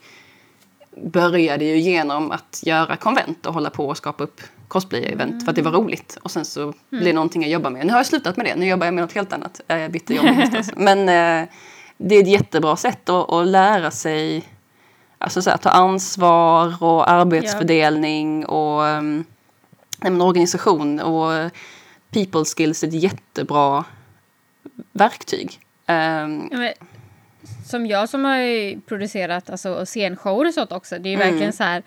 började 1.04 1.66
ju 1.66 1.78
genom 1.78 2.32
att 2.32 2.62
göra 2.66 2.96
konvent 2.96 3.46
och 3.46 3.54
hålla 3.54 3.70
på 3.70 3.88
och 3.88 3.98
skapa 3.98 4.24
upp 4.24 4.42
cosplay-event 4.68 5.44
för 5.44 5.50
att 5.50 5.56
det 5.56 5.62
var 5.62 5.72
roligt. 5.72 6.18
Och 6.24 6.32
sen 6.32 6.46
så 6.46 6.74
blev 6.90 7.04
det 7.04 7.14
någonting 7.14 7.42
jag 7.42 7.52
jobbar 7.52 7.70
med. 7.70 7.86
Nu 7.86 7.92
har 7.92 8.00
jag 8.00 8.06
slutat 8.06 8.38
med 8.38 8.46
det. 8.46 8.56
Nu 8.56 8.68
jobbar 8.68 8.86
jag 8.88 8.94
med 8.94 9.02
något 9.04 9.14
helt 9.14 9.34
annat. 9.34 9.62
Eh, 9.68 9.78
Jag 9.78 9.92
bytte 9.92 10.14
jobb 10.14 10.26
höstas. 10.26 10.70
Men 10.76 11.00
eh, 11.00 11.50
det 11.98 12.16
är 12.16 12.22
ett 12.22 12.28
jättebra 12.30 12.76
sätt 12.76 13.10
att, 13.10 13.32
att 13.32 13.48
lära 13.48 13.92
sig 13.92 14.44
alltså 15.18 15.42
så 15.42 15.50
här, 15.50 15.58
ta 15.58 15.70
ansvar 15.70 16.84
och 16.84 17.10
arbetsfördelning 17.10 18.46
och 18.46 18.82
um, 18.82 19.24
en 20.02 20.22
organisation. 20.22 21.00
Och 21.00 21.52
people 22.12 22.46
skills 22.46 22.84
är 22.84 22.88
ett 22.88 22.94
jättebra 22.94 23.86
verktyg. 24.92 25.60
Ja, 25.86 26.28
men, 26.28 26.74
som 27.66 27.86
jag 27.86 28.10
som 28.10 28.26
har 28.26 28.82
producerat 28.82 29.50
alltså, 29.50 29.86
scenshower 29.86 30.48
och 30.48 30.54
sånt 30.54 30.72
också. 30.72 31.00
Det 31.00 31.10
är 31.10 31.12
ju 31.12 31.16
Mm. 31.16 31.30
verkligen 31.30 31.54
så 31.54 31.64
här. 31.64 31.84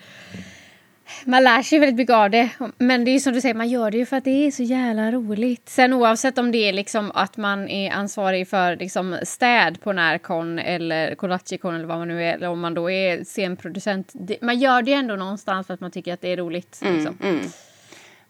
Man 1.24 1.44
lär 1.44 1.62
sig 1.62 1.78
väldigt 1.78 1.96
mycket 1.96 2.14
av 2.14 2.30
det. 2.30 2.48
Men 2.78 3.04
det 3.04 3.10
är 3.10 3.18
som 3.18 3.32
du 3.32 3.40
säger, 3.40 3.54
man 3.54 3.68
gör 3.68 3.90
det 3.90 3.96
ju 3.98 4.06
för 4.06 4.16
att 4.16 4.24
det 4.24 4.46
är 4.46 4.50
så 4.50 4.62
jävla 4.62 5.12
roligt. 5.12 5.68
Sen 5.68 5.92
oavsett 5.92 6.38
om 6.38 6.52
det 6.52 6.58
är 6.68 6.72
liksom 6.72 7.10
att 7.14 7.36
man 7.36 7.68
är 7.68 7.90
ansvarig 7.92 8.48
för 8.48 8.76
liksom 8.76 9.18
städ 9.22 9.80
på 9.82 9.92
Närcon 9.92 10.58
eller 10.58 11.14
Kodachikon 11.14 11.74
eller 11.74 11.86
vad 11.86 11.98
man 11.98 12.08
nu 12.08 12.24
är. 12.24 12.34
Eller 12.34 12.48
om 12.48 12.60
man 12.60 12.74
då 12.74 12.90
är 12.90 13.24
scenproducent. 13.24 14.10
Det, 14.14 14.42
man 14.42 14.58
gör 14.58 14.82
det 14.82 14.92
ändå 14.92 15.16
någonstans 15.16 15.66
för 15.66 15.74
att 15.74 15.80
man 15.80 15.90
tycker 15.90 16.14
att 16.14 16.20
det 16.20 16.32
är 16.32 16.36
roligt. 16.36 16.80
Liksom. 16.82 17.18
mm. 17.22 17.40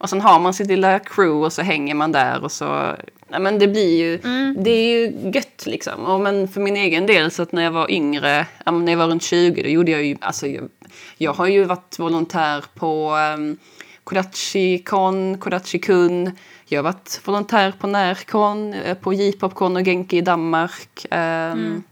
Och 0.00 0.10
sen 0.10 0.20
har 0.20 0.40
man 0.40 0.54
sitt 0.54 0.66
lilla 0.68 0.98
crew 0.98 1.46
och 1.46 1.52
så 1.52 1.62
hänger 1.62 1.94
man 1.94 2.12
där 2.12 2.44
och 2.44 2.52
så... 2.52 2.96
Ja, 3.32 3.38
men 3.38 3.58
det 3.58 3.68
blir 3.68 3.98
ju... 3.98 4.16
Det 4.56 4.70
är 4.70 4.82
ju 4.98 5.30
gött 5.34 5.62
liksom. 5.66 6.04
Och 6.04 6.20
men 6.20 6.48
för 6.48 6.60
min 6.60 6.76
egen 6.76 7.06
del 7.06 7.30
så 7.30 7.42
att 7.42 7.52
när 7.52 7.62
jag 7.62 7.70
var 7.70 7.90
yngre, 7.90 8.46
ja, 8.64 8.72
men 8.72 8.84
när 8.84 8.92
jag 8.92 8.98
var 8.98 9.06
runt 9.06 9.22
20, 9.22 9.62
då 9.62 9.68
gjorde 9.68 9.90
jag 9.90 10.02
ju... 10.04 10.16
Alltså, 10.20 10.46
jag, 10.46 10.68
jag 11.16 11.32
har 11.32 11.46
ju 11.46 11.64
varit 11.64 11.98
volontär 11.98 12.64
på 12.74 13.14
um, 13.36 13.56
Kodachi-kon, 14.04 15.38
Kodachi-kun. 15.38 16.30
Jag 16.66 16.78
har 16.78 16.84
varit 16.84 17.20
volontär 17.24 17.72
på 17.80 17.86
Närcon, 17.86 18.74
eh, 18.74 18.94
på 18.94 19.12
J-popcon 19.12 19.76
och 19.76 19.84
Genki 19.84 20.16
i 20.16 20.20
Danmark. 20.20 21.06
Um, 21.10 21.82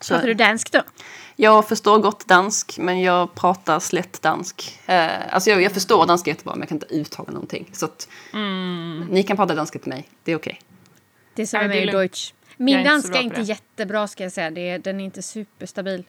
så- 0.00 0.14
Pratar 0.14 0.26
du 0.28 0.34
dansk 0.34 0.72
då? 0.72 0.82
Jag 1.40 1.68
förstår 1.68 1.98
gott 1.98 2.26
dansk, 2.28 2.78
men 2.78 3.00
jag 3.00 3.34
pratar 3.34 3.80
slätt 3.80 4.22
dansk. 4.22 4.80
Eh, 4.86 5.34
alltså 5.34 5.50
jag, 5.50 5.62
jag 5.62 5.72
förstår 5.72 6.06
danska 6.06 6.30
jättebra, 6.30 6.54
men 6.54 6.60
jag 6.60 6.68
kan 6.68 6.76
inte 6.76 6.94
uttala 6.94 7.32
någonting. 7.32 7.70
Så 7.72 7.84
att, 7.84 8.08
ni 9.10 9.22
kan 9.26 9.36
prata 9.36 9.54
danska 9.54 9.78
till 9.78 9.88
mig, 9.88 10.08
det 10.24 10.32
är 10.32 10.36
okej. 10.36 10.60
Det 11.34 11.42
är 11.42 11.56
Ja, 11.56 11.62
det 11.62 11.68
med 11.68 11.76
lugnt. 11.86 11.92
Deutsch. 11.92 12.32
Min 12.56 12.74
är 12.76 12.78
inte 12.80 12.90
danska 12.90 13.18
är 13.18 13.22
inte 13.22 13.36
det. 13.36 13.42
jättebra 13.42 14.08
ska 14.08 14.22
jag 14.22 14.32
säga. 14.32 14.50
Det 14.50 14.70
är, 14.70 14.78
den 14.78 15.00
är 15.00 15.04
inte 15.04 15.22
superstabil. 15.22 16.04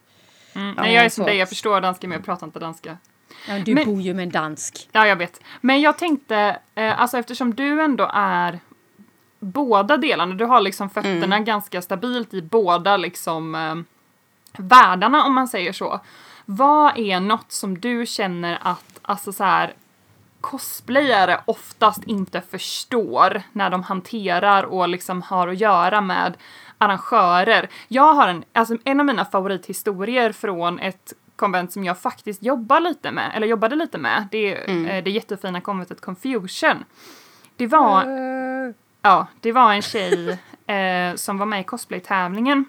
Mm. 0.54 0.74
Ja, 0.78 0.84
Nej, 0.84 0.94
jag 0.94 1.06
är 1.06 1.10
som 1.10 1.26
dig, 1.26 1.38
jag 1.38 1.50
förstår 1.50 1.82
danska 1.82 2.08
men 2.08 2.16
jag 2.16 2.26
pratar 2.26 2.48
inte 2.48 2.60
danska. 2.60 2.98
Ja, 3.48 3.60
du 3.60 3.74
Men- 3.74 3.86
bor 3.86 4.02
ju 4.02 4.14
med 4.14 4.24
en 4.24 4.30
dansk. 4.30 4.90
Ja, 4.92 5.08
jag 5.08 5.16
vet. 5.16 5.42
Men 5.62 5.82
jag 5.82 5.98
tänkte, 5.98 6.60
eh, 6.76 7.02
alltså 7.02 7.18
eftersom 7.18 7.54
du 7.56 7.82
ändå 7.82 8.12
är 8.14 8.60
båda 9.40 9.98
delarna, 9.98 10.36
du 10.36 10.46
har 10.46 10.62
liksom 10.62 10.90
fötterna 10.90 11.40
ganska 11.40 11.82
stabilt 11.82 12.34
i 12.34 12.42
båda 12.42 12.98
liksom 12.98 13.56
eh, 13.56 13.76
världarna 14.58 15.24
om 15.24 15.34
man 15.34 15.48
säger 15.48 15.74
så. 15.74 16.00
Vad 16.46 16.98
är 16.98 17.20
något 17.20 17.52
som 17.52 17.80
du 17.80 18.06
känner 18.06 18.60
att, 18.62 19.00
alltså 19.02 19.34
så 19.34 19.44
här, 19.44 19.74
cosplayare 20.42 21.40
oftast 21.46 22.04
inte 22.04 22.42
förstår 22.42 23.42
när 23.52 23.70
de 23.70 23.84
hanterar 23.84 24.64
och 24.64 24.90
liksom 24.90 25.22
har 25.22 25.48
att 25.48 25.60
göra 25.60 26.02
med 26.02 26.38
arrangörer. 26.78 27.70
Jag 27.88 28.14
har 28.14 28.28
en, 28.28 28.44
alltså 28.54 28.78
en 28.84 29.00
av 29.00 29.06
mina 29.06 29.26
favorithistorier 29.26 30.32
från 30.32 30.80
ett 30.80 31.14
konvent 31.36 31.72
som 31.72 31.84
jag 31.84 32.00
faktiskt 32.00 32.44
jobbar 32.44 32.80
lite 32.80 33.12
med, 33.12 33.32
eller 33.36 33.48
jobbade 33.48 33.76
lite 33.76 33.98
med. 33.98 34.28
Det 34.32 34.56
är 34.56 34.96
eh, 34.96 35.04
det 35.04 35.12
jättefina 35.12 35.62
konventet 35.62 36.02
Confusion. 36.02 36.84
Det 37.56 37.68
var, 37.68 38.06
ja, 39.02 39.28
det 39.40 39.52
var 39.52 39.74
en 39.74 39.82
tjej 39.82 40.40
eh, 40.68 41.16
som 41.16 41.38
var 41.38 41.46
med 41.46 41.62
i 41.62 41.64
cosplaytävlingen 41.64 42.66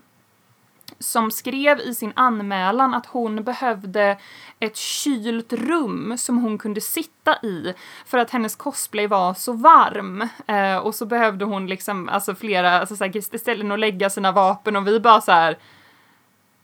som 0.99 1.31
skrev 1.31 1.81
i 1.81 1.95
sin 1.95 2.13
anmälan 2.17 2.95
att 2.95 3.07
hon 3.07 3.45
behövde 3.45 4.17
ett 4.61 4.77
kylt 4.77 5.53
rum 5.53 6.19
som 6.19 6.39
hon 6.39 6.59
kunde 6.59 6.81
sitta 6.81 7.37
i 7.43 7.75
för 8.07 8.19
att 8.19 8.31
hennes 8.31 8.57
cosplay 8.57 9.07
var 9.07 9.35
så 9.35 9.53
varm. 9.53 10.29
Eh, 10.47 10.77
och 10.77 10.95
så 10.95 11.07
behövde 11.07 11.45
hon 11.45 11.67
liksom, 11.67 12.09
alltså 12.09 12.35
flera 12.35 12.81
alltså 12.81 12.97
så 12.97 13.05
här, 13.05 13.39
ställen 13.39 13.73
att 13.73 13.79
lägga 13.79 14.11
sina 14.11 14.33
vapen 14.33 14.77
och 14.77 14.87
vi 14.87 15.01
bara 15.01 15.21
så 15.21 15.33
här. 15.33 15.59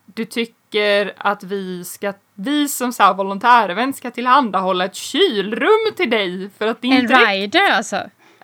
Du 0.07 0.25
tycker 0.25 1.13
att 1.19 1.43
vi 1.43 1.85
ska, 1.85 2.13
vi 2.35 2.69
som 2.69 2.93
så 2.93 3.03
här 3.03 3.15
volontärevent 3.15 3.97
ska 3.97 4.11
tillhandahålla 4.11 4.85
ett 4.85 4.95
kylrum 4.95 5.95
till 5.97 6.11
dig 6.11 6.51
för 6.59 6.67
att 6.67 6.83
din 6.83 6.93
En 6.93 7.27
rider 7.27 7.71
alltså? 7.71 7.97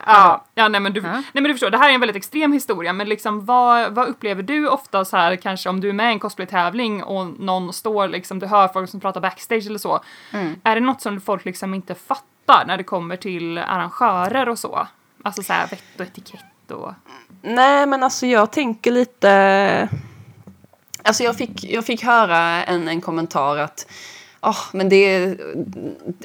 Ja, 0.07 0.45
ja 0.55 0.69
nej, 0.69 0.81
men 0.81 0.93
du, 0.93 1.03
nej 1.03 1.23
men 1.33 1.45
du 1.45 1.53
förstår, 1.53 1.71
det 1.71 1.79
här 1.79 1.91
är 1.91 1.95
en 1.95 2.01
väldigt 2.01 2.17
extrem 2.17 2.53
historia 2.53 2.93
men 2.93 3.09
liksom 3.09 3.45
vad, 3.45 3.95
vad 3.95 4.09
upplever 4.09 4.43
du 4.43 4.69
ofta 4.69 5.05
så 5.05 5.17
här 5.17 5.37
kanske 5.37 5.69
om 5.69 5.81
du 5.81 5.89
är 5.89 5.93
med 5.93 6.11
i 6.11 6.13
en 6.13 6.19
cosplaytävling 6.19 7.03
och 7.03 7.27
någon 7.41 7.73
står 7.73 8.09
liksom, 8.09 8.39
du 8.39 8.47
hör 8.47 8.69
folk 8.69 8.91
som 8.91 9.01
pratar 9.01 9.21
backstage 9.21 9.67
eller 9.67 9.79
så. 9.79 10.01
Mm. 10.33 10.61
Är 10.63 10.75
det 10.75 10.81
något 10.81 11.03
som 11.03 11.21
folk 11.21 11.45
liksom 11.45 11.75
inte 11.75 11.95
fattar 11.95 12.67
när 12.67 12.77
det 12.77 12.85
kommer 12.85 13.17
till 13.17 13.59
arrangörer 13.59 14.49
och 14.49 14.59
så? 14.59 14.87
Alltså 15.23 15.43
så 15.43 15.53
här 15.53 15.67
vett 15.67 16.01
och 16.01 16.07
etikett 16.07 16.71
och... 16.71 16.93
Nej, 17.43 17.87
men 17.87 18.03
alltså 18.03 18.27
jag 18.27 18.53
tänker 18.53 18.91
lite... 18.91 19.89
Alltså 21.05 21.25
jag 21.25 21.37
fick, 21.37 21.65
jag 21.65 21.85
fick 21.85 22.05
höra 22.05 22.65
en, 22.65 22.89
en 22.89 23.01
kommentar 23.01 23.59
att 23.59 23.87
Åh, 24.43 24.65
men 24.73 24.89
det 24.89 24.97
är... 24.97 25.37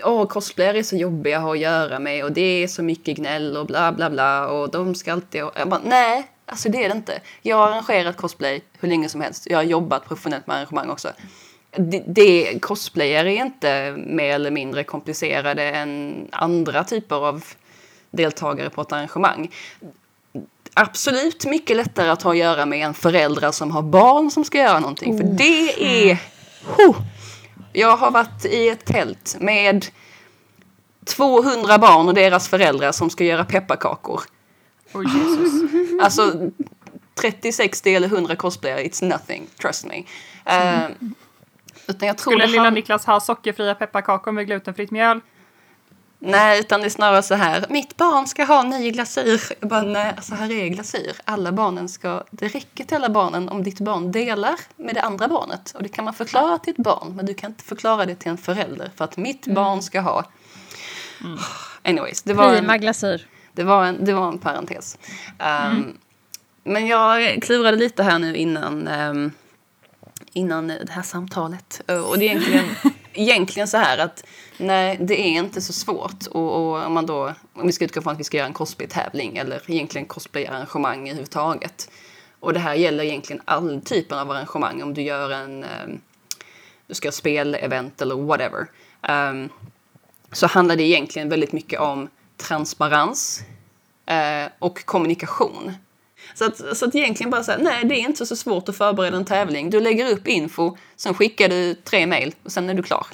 Åh, 0.03 0.27
cosplayare 0.27 0.79
är 0.79 0.83
så 0.83 0.95
jobbiga 0.95 1.37
att 1.37 1.43
ha 1.43 1.53
att 1.53 1.59
göra 1.59 1.99
med 1.99 2.23
och 2.23 2.31
det 2.31 2.63
är 2.63 2.67
så 2.67 2.83
mycket 2.83 3.17
gnäll 3.17 3.57
och 3.57 3.65
bla 3.65 3.91
bla 3.91 4.09
bla 4.09 4.47
och 4.47 4.71
de 4.71 4.95
ska 4.95 5.13
alltid... 5.13 5.41
Jag 5.55 5.69
bara, 5.69 5.81
nej, 5.85 6.27
alltså 6.45 6.69
det 6.69 6.83
är 6.83 6.89
det 6.89 6.95
inte. 6.95 7.21
Jag 7.41 7.57
har 7.57 7.67
arrangerat 7.67 8.17
cosplay 8.17 8.61
hur 8.79 8.89
länge 8.89 9.09
som 9.09 9.21
helst. 9.21 9.47
Jag 9.49 9.57
har 9.57 9.63
jobbat 9.63 10.07
professionellt 10.07 10.47
med 10.47 10.55
arrangemang 10.55 10.89
också. 10.89 11.09
Det, 11.75 12.03
det, 12.07 12.59
cosplayare 12.61 13.33
är 13.33 13.45
inte 13.45 13.95
mer 13.97 14.35
eller 14.35 14.51
mindre 14.51 14.83
komplicerade 14.83 15.63
än 15.63 16.15
andra 16.31 16.83
typer 16.83 17.15
av 17.15 17.43
deltagare 18.11 18.69
på 18.69 18.81
ett 18.81 18.91
arrangemang 18.91 19.51
absolut 20.73 21.45
mycket 21.45 21.77
lättare 21.77 22.09
att 22.09 22.21
ha 22.21 22.31
att 22.31 22.37
göra 22.37 22.65
med 22.65 22.85
än 22.85 22.93
föräldrar 22.93 23.51
som 23.51 23.71
har 23.71 23.81
barn 23.81 24.31
som 24.31 24.45
ska 24.45 24.57
göra 24.57 24.79
någonting. 24.79 25.17
För 25.17 25.23
det 25.23 25.83
är... 26.09 26.17
Huh. 26.77 26.95
Jag 27.77 27.97
har 27.97 28.11
varit 28.11 28.45
i 28.45 28.69
ett 28.69 28.85
tält 28.85 29.37
med 29.39 29.85
200 31.05 31.77
barn 31.77 32.07
och 32.07 32.13
deras 32.13 32.47
föräldrar 32.47 32.91
som 32.91 33.09
ska 33.09 33.23
göra 33.23 33.45
pepparkakor. 33.45 34.21
Oj 34.93 35.05
Jesus. 35.05 35.71
Alltså 36.01 36.51
30, 37.21 37.51
60 37.51 37.95
eller 37.95 38.07
100 38.07 38.35
cosplayare, 38.35 38.83
it's 38.83 39.03
nothing, 39.03 39.47
trust 39.61 39.85
me. 39.85 40.03
Eh, 40.45 40.89
utan 41.87 42.07
jag 42.07 42.17
tror 42.17 42.31
Skulle 42.31 42.47
lilla 42.47 42.69
Niklas 42.69 43.05
ha 43.05 43.19
sockerfria 43.19 43.75
pepparkakor 43.75 44.31
med 44.31 44.45
glutenfritt 44.47 44.91
mjöl? 44.91 45.21
Nej, 46.19 46.59
utan 46.59 46.79
det 46.79 46.87
är 46.87 46.89
snarare 46.89 47.23
så 47.23 47.35
här. 47.35 47.65
Mitt 47.69 47.97
barn 47.97 48.27
ska 48.27 48.43
ha 48.43 48.63
ny 48.63 48.91
glasyr. 48.91 49.41
Jag 49.59 49.69
bara, 49.69 49.81
nej, 49.81 50.13
alltså 50.15 50.35
här 50.35 50.51
är 50.51 50.67
glasyr. 50.67 51.15
Alla 51.25 51.51
barnen 51.51 51.89
ska, 51.89 52.23
det 52.31 52.47
räcker 52.47 52.83
till 52.83 52.95
alla 52.97 53.09
barnen 53.09 53.49
om 53.49 53.63
ditt 53.63 53.79
barn 53.79 54.11
delar 54.11 54.55
med 54.75 54.95
det 54.95 55.01
andra 55.01 55.27
barnet. 55.27 55.71
Och 55.75 55.83
det 55.83 55.89
kan 55.89 56.05
man 56.05 56.13
förklara 56.13 56.57
till 56.57 56.71
ett 56.71 56.83
barn, 56.83 57.15
men 57.15 57.25
du 57.25 57.33
kan 57.33 57.51
inte 57.51 57.63
förklara 57.63 58.05
det 58.05 58.15
till 58.15 58.31
en 58.31 58.37
förälder. 58.37 58.91
För 58.95 59.05
att 59.05 59.17
mitt 59.17 59.47
barn 59.47 59.81
ska 59.81 60.01
ha... 60.01 60.23
Anyways, 61.83 62.23
det 62.23 62.33
var, 62.33 62.55
Prima 62.55 62.73
en, 62.73 62.81
glasyr. 62.81 63.27
det 63.53 63.63
var, 63.63 63.85
en, 63.85 64.05
det 64.05 64.13
var 64.13 64.27
en 64.27 64.37
parentes. 64.37 64.97
Um, 65.39 65.97
Men 66.63 66.87
jag 66.87 67.43
klurade 67.43 67.77
lite 67.77 68.03
här 68.03 68.19
nu 68.19 68.35
innan, 68.35 68.87
um, 68.87 69.31
innan 70.33 70.67
det 70.67 70.89
här 70.89 71.01
samtalet. 71.01 71.81
Och 72.09 72.17
det 72.17 72.25
är 72.25 72.29
egentligen, 72.29 72.65
egentligen 73.13 73.67
så 73.67 73.77
här 73.77 73.97
att 73.97 74.23
nej, 74.57 74.97
det 75.01 75.21
är 75.21 75.39
inte 75.39 75.61
så 75.61 75.73
svårt. 75.73 76.27
Och, 76.27 76.55
och 76.55 76.85
om 76.85 76.93
man 76.93 77.05
då, 77.05 77.33
om 77.53 77.67
vi 77.67 77.71
ska 77.71 77.85
utgå 77.85 78.01
från 78.01 78.13
att 78.13 78.19
vi 78.19 78.23
ska 78.23 78.37
göra 78.37 78.47
en 78.47 78.53
cosplay-tävling 78.53 79.37
eller 79.37 79.71
egentligen 79.71 80.07
cosplay-arrangemang 80.07 81.07
överhuvudtaget. 81.09 81.89
Och 82.39 82.53
det 82.53 82.59
här 82.59 82.73
gäller 82.73 83.03
egentligen 83.03 83.41
all 83.45 83.81
typen 83.81 84.19
av 84.19 84.31
arrangemang. 84.31 84.83
Om 84.83 84.93
du 84.93 85.01
gör 85.01 85.31
en, 85.31 85.63
um, 85.63 86.01
du 86.87 86.93
ska 86.93 87.07
ha 87.07 87.11
spelevent 87.11 88.01
eller 88.01 88.15
whatever. 88.15 88.67
Um, 89.09 89.49
så 90.31 90.47
handlar 90.47 90.75
det 90.75 90.83
egentligen 90.83 91.29
väldigt 91.29 91.51
mycket 91.51 91.79
om 91.79 92.09
transparens 92.37 93.41
uh, 94.11 94.51
och 94.59 94.85
kommunikation. 94.85 95.73
Så 96.33 96.45
att, 96.45 96.77
så 96.77 96.85
att 96.85 96.95
egentligen 96.95 97.29
bara 97.29 97.43
säga, 97.43 97.57
nej 97.61 97.85
det 97.85 97.95
är 97.95 97.99
inte 97.99 98.25
så 98.25 98.35
svårt 98.35 98.69
att 98.69 98.77
förbereda 98.77 99.17
en 99.17 99.25
tävling. 99.25 99.69
Du 99.69 99.79
lägger 99.79 100.11
upp 100.11 100.27
info, 100.27 100.77
sen 100.95 101.13
skickar 101.13 101.49
du 101.49 101.73
tre 101.73 102.05
mejl 102.05 102.35
och 102.43 102.51
sen 102.51 102.69
är 102.69 102.73
du 102.73 102.83
klar. 102.83 103.07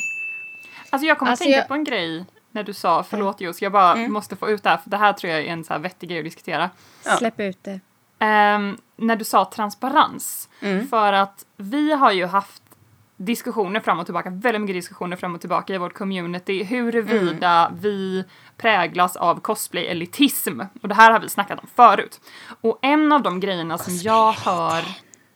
Alltså 0.93 1.08
jag 1.08 1.17
kommer 1.19 1.32
Alltså, 1.32 1.43
att 1.43 1.45
tänka 1.45 1.58
jag- 1.60 1.67
på 1.67 1.73
en 1.73 1.84
grej 1.84 2.25
när 2.51 2.63
du 2.63 2.73
sa, 2.73 3.03
förlåt 3.03 3.41
Jos, 3.41 3.62
jag 3.62 3.71
bara 3.71 3.95
måste 3.95 4.36
få 4.36 4.49
ut 4.49 4.63
det 4.63 4.69
här 4.69 4.77
för 4.77 4.89
det 4.89 4.97
här 4.97 5.13
tror 5.13 5.32
jag 5.34 5.41
är 5.41 5.45
en 5.45 5.63
så 5.63 5.73
här 5.73 5.79
vettig 5.79 6.10
grej 6.10 6.19
att 6.19 6.25
diskutera. 6.25 6.69
Ja. 7.06 7.17
Släpp 7.17 7.39
ut 7.39 7.63
det. 7.63 7.79
Ehm, 8.19 8.77
när 8.95 9.15
du 9.15 9.25
sa 9.25 9.45
transparens. 9.45 10.49
För 10.89 11.13
att 11.13 11.45
vi 11.58 11.91
har 11.93 12.12
ju 12.12 12.25
haft 12.25 12.63
diskussioner 13.17 13.79
fram 13.79 13.99
och 13.99 14.06
tillbaka, 14.06 14.29
väldigt 14.29 14.62
mycket 14.62 14.75
diskussioner 14.75 15.17
fram 15.17 15.36
och 15.36 15.41
tillbaka 15.41 15.73
i 15.73 15.77
vårt 15.77 15.93
community 15.93 16.63
huruvida 16.63 17.71
vi 17.82 18.25
präglas 18.58 19.15
av 19.15 19.39
cosplay-elitism. 19.39 20.62
Och 20.82 20.88
det 20.88 20.95
här 20.95 21.12
har 21.12 21.19
vi 21.19 21.29
snackat 21.29 21.60
om 21.60 21.67
förut. 21.75 22.21
Och 22.62 22.79
en 22.82 23.12
av 23.12 23.21
de 23.21 23.39
grejerna 23.39 23.77
som 23.77 23.93
jag 23.95 24.32
hör 24.34 24.84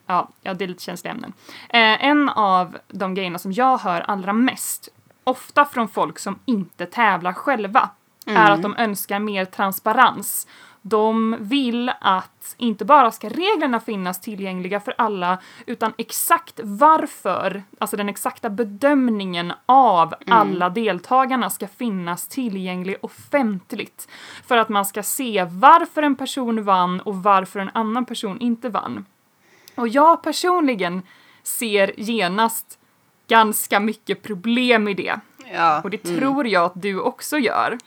Ja, 0.10 0.30
ja, 0.41 0.54
det 0.54 0.63
är 0.63 0.67
lite 0.67 0.84
känsliga 0.84 1.13
ämnen. 1.13 1.34
Eh, 1.70 2.06
en 2.06 2.30
av 2.30 2.78
de 2.88 3.13
grejerna 3.15 3.39
som 3.39 3.52
jag 3.52 3.78
hör 3.78 4.02
allra 4.02 4.34
mest, 4.34 4.89
ofta 5.28 5.66
från 5.66 5.90
folk 5.90 6.20
som 6.20 6.40
inte 6.46 6.86
tävlar 6.86 7.34
själva, 7.34 7.90
är 8.26 8.52
att 8.52 8.62
de 8.62 8.76
önskar 8.78 9.20
mer 9.20 9.46
transparens. 9.46 10.48
De 10.82 11.36
vill 11.40 11.92
att 12.02 12.56
inte 12.58 12.86
bara 12.86 13.12
ska 13.12 13.30
reglerna 13.30 13.80
finnas 13.80 14.22
tillgängliga 14.22 14.80
för 14.80 14.94
alla, 14.98 15.38
utan 15.66 15.94
exakt 15.98 16.60
varför, 16.63 17.63
alltså 17.80 17.98
den 17.98 18.10
exakta 18.10 18.50
bedömningen 18.50 19.54
av 19.66 20.13
alla 20.28 20.70
deltagarna 20.70 21.50
ska 21.50 21.68
finnas 21.68 22.28
tillgänglig 22.28 22.96
offentligt. 23.02 24.08
För 24.48 24.58
att 24.58 24.70
man 24.70 24.86
ska 24.86 25.04
se 25.04 25.48
varför 25.52 26.04
en 26.04 26.16
person 26.16 26.63
vann 26.63 27.00
och 27.00 27.16
varför 27.16 27.60
en 27.60 27.72
annan 27.74 28.06
person 28.06 28.40
inte 28.40 28.70
vann. 28.70 29.06
Och 29.76 29.88
jag 29.88 30.24
personligen 30.24 31.02
ser 31.44 32.00
genast 32.00 32.77
ganska 33.28 33.80
mycket 33.80 34.24
problem 34.24 34.88
i 34.88 34.94
det. 34.94 35.20
Ja, 35.54 35.82
Och 35.82 35.90
det 35.90 35.98
tror 35.98 36.48
jag 36.48 36.66
att 36.66 36.82
du 36.82 37.00
också 37.00 37.38
gör. 37.38 37.78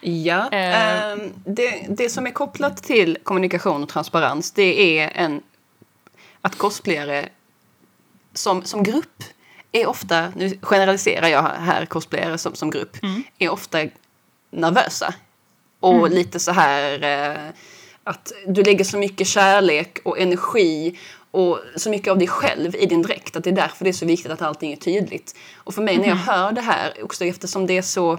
ja. 0.00 0.48
Eh. 0.52 1.10
ehm, 1.12 1.20
det, 1.46 1.86
det 1.88 2.10
som 2.10 2.26
är 2.26 2.30
kopplat 2.30 2.82
till 2.82 3.18
kommunikation 3.22 3.82
och 3.82 3.88
transparens 3.88 4.52
det 4.52 4.98
är 4.98 5.12
en, 5.14 5.42
att 6.40 6.58
cosplayare 6.58 7.28
som, 8.34 8.62
som 8.62 8.82
grupp 8.82 9.24
är 9.72 9.86
ofta, 9.86 10.32
nu 10.36 10.58
generaliserar 10.62 11.28
jag 11.28 11.42
här 11.42 11.86
cosplayare 11.86 12.38
som, 12.38 12.54
som 12.54 12.70
grupp, 12.70 12.96
är 13.38 13.48
ofta 13.48 13.78
nervösa. 14.50 15.14
Och 15.80 16.10
lite 16.10 16.40
så 16.40 16.52
här 16.52 17.02
eh, 17.02 17.50
att 18.04 18.32
du 18.46 18.62
lägger 18.62 18.84
så 18.84 18.98
mycket 18.98 19.26
kärlek 19.26 19.98
och 20.04 20.18
energi 20.18 20.98
och 21.30 21.60
så 21.76 21.90
mycket 21.90 22.10
av 22.10 22.18
dig 22.18 22.28
själv 22.28 22.76
i 22.76 22.86
din 22.86 23.02
dräkt 23.02 23.36
att 23.36 23.44
det 23.44 23.50
är 23.50 23.54
därför 23.54 23.84
det 23.84 23.90
är 23.90 23.92
så 23.92 24.06
viktigt 24.06 24.32
att 24.32 24.42
allting 24.42 24.72
är 24.72 24.76
tydligt. 24.76 25.36
Och 25.56 25.74
för 25.74 25.82
mig 25.82 25.98
när 25.98 26.08
jag 26.08 26.16
hör 26.16 26.52
det 26.52 26.60
här, 26.60 26.92
också 27.02 27.24
eftersom 27.24 27.66
det 27.66 27.78
är 27.78 27.82
så, 27.82 28.18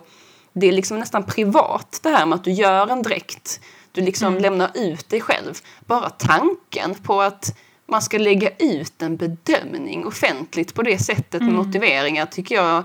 det 0.54 0.68
är 0.68 0.72
liksom 0.72 1.00
nästan 1.00 1.24
privat 1.24 2.00
det 2.04 2.10
här 2.10 2.26
med 2.26 2.36
att 2.36 2.44
du 2.44 2.52
gör 2.52 2.88
en 2.88 3.02
dräkt, 3.02 3.60
du 3.92 4.02
liksom 4.02 4.38
lämnar 4.38 4.72
ut 4.74 5.10
dig 5.10 5.22
själv. 5.22 5.60
Bara 5.80 6.10
tanken 6.10 6.96
på 6.96 7.22
att 7.22 7.58
man 7.86 8.02
ska 8.02 8.18
lägga 8.18 8.50
ut 8.50 9.02
en 9.02 9.18
bedömning 9.18 10.06
offentligt 10.06 10.74
på 10.74 10.82
det 10.82 10.98
sättet 10.98 11.42
med 11.42 11.54
motiveringar 11.54 12.26
tycker 12.26 12.56
jag 12.56 12.84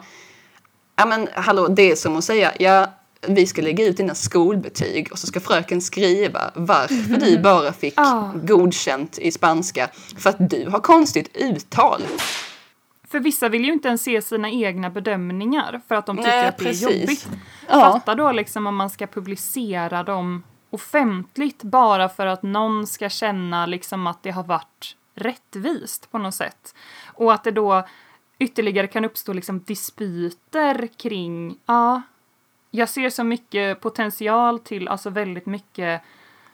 Ja 0.97 1.07
men 1.07 1.29
hallå, 1.35 1.69
det 1.69 1.91
är 1.91 1.97
som 1.97 2.17
att 2.17 2.25
säga, 2.25 2.53
ja 2.59 2.87
vi 3.29 3.47
ska 3.47 3.63
lägga 3.63 3.85
ut 3.87 3.97
dina 3.97 4.15
skolbetyg 4.15 5.09
och 5.13 5.19
så 5.19 5.27
ska 5.27 5.41
fröken 5.41 5.81
skriva 5.81 6.51
varför 6.55 7.21
du 7.21 7.39
bara 7.39 7.73
fick 7.73 7.95
Ah. 7.97 8.33
godkänt 8.43 9.19
i 9.19 9.31
spanska 9.33 9.89
för 10.19 10.31
att 10.31 10.51
du 10.51 10.69
har 10.69 10.81
konstigt 10.81 11.37
uttal. 11.37 12.03
För 13.09 13.21
vissa 13.21 13.49
vill 13.49 13.65
ju 13.65 13.73
inte 13.73 13.89
ens 13.89 14.03
se 14.03 14.23
sina 14.23 14.51
egna 14.51 14.91
bedömningar 14.91 15.81
för 15.89 15.95
att 15.95 16.07
de 16.07 16.17
tycker 16.17 16.29
Nej, 16.31 16.47
att 16.49 16.59
det 16.59 16.65
precis. 16.65 16.87
är 16.87 17.01
jobbigt. 17.01 17.29
Ja. 17.69 17.81
Fatta 17.93 18.15
då 18.15 18.33
liksom 18.33 18.67
om 18.67 18.77
man 18.77 18.91
ska 18.91 19.07
publicera 19.07 20.03
dem 20.03 20.43
offentligt 20.71 21.63
bara 21.63 22.09
för 22.09 22.27
att 22.27 22.43
någon 22.43 22.87
ska 22.87 23.09
känna 23.09 23.67
liksom 23.67 24.07
att 24.07 24.23
det 24.23 24.31
har 24.31 24.45
varit 24.45 24.97
rättvist 25.15 26.11
på 26.11 26.19
något 26.19 26.35
sätt. 26.35 26.75
Och 27.07 27.33
att 27.33 27.45
det 27.45 27.51
då 27.51 27.87
ytterligare 28.39 28.87
kan 28.87 29.05
uppstå 29.05 29.33
liksom 29.33 29.61
dispyter 29.67 30.89
kring, 30.97 31.59
ja, 31.67 32.03
jag 32.77 32.89
ser 32.89 33.11
så 33.11 33.25
mycket 33.25 33.81
potential 33.81 34.59
till 34.59 34.89
alltså 34.89 35.11
väldigt 35.11 35.47
mycket 35.47 36.03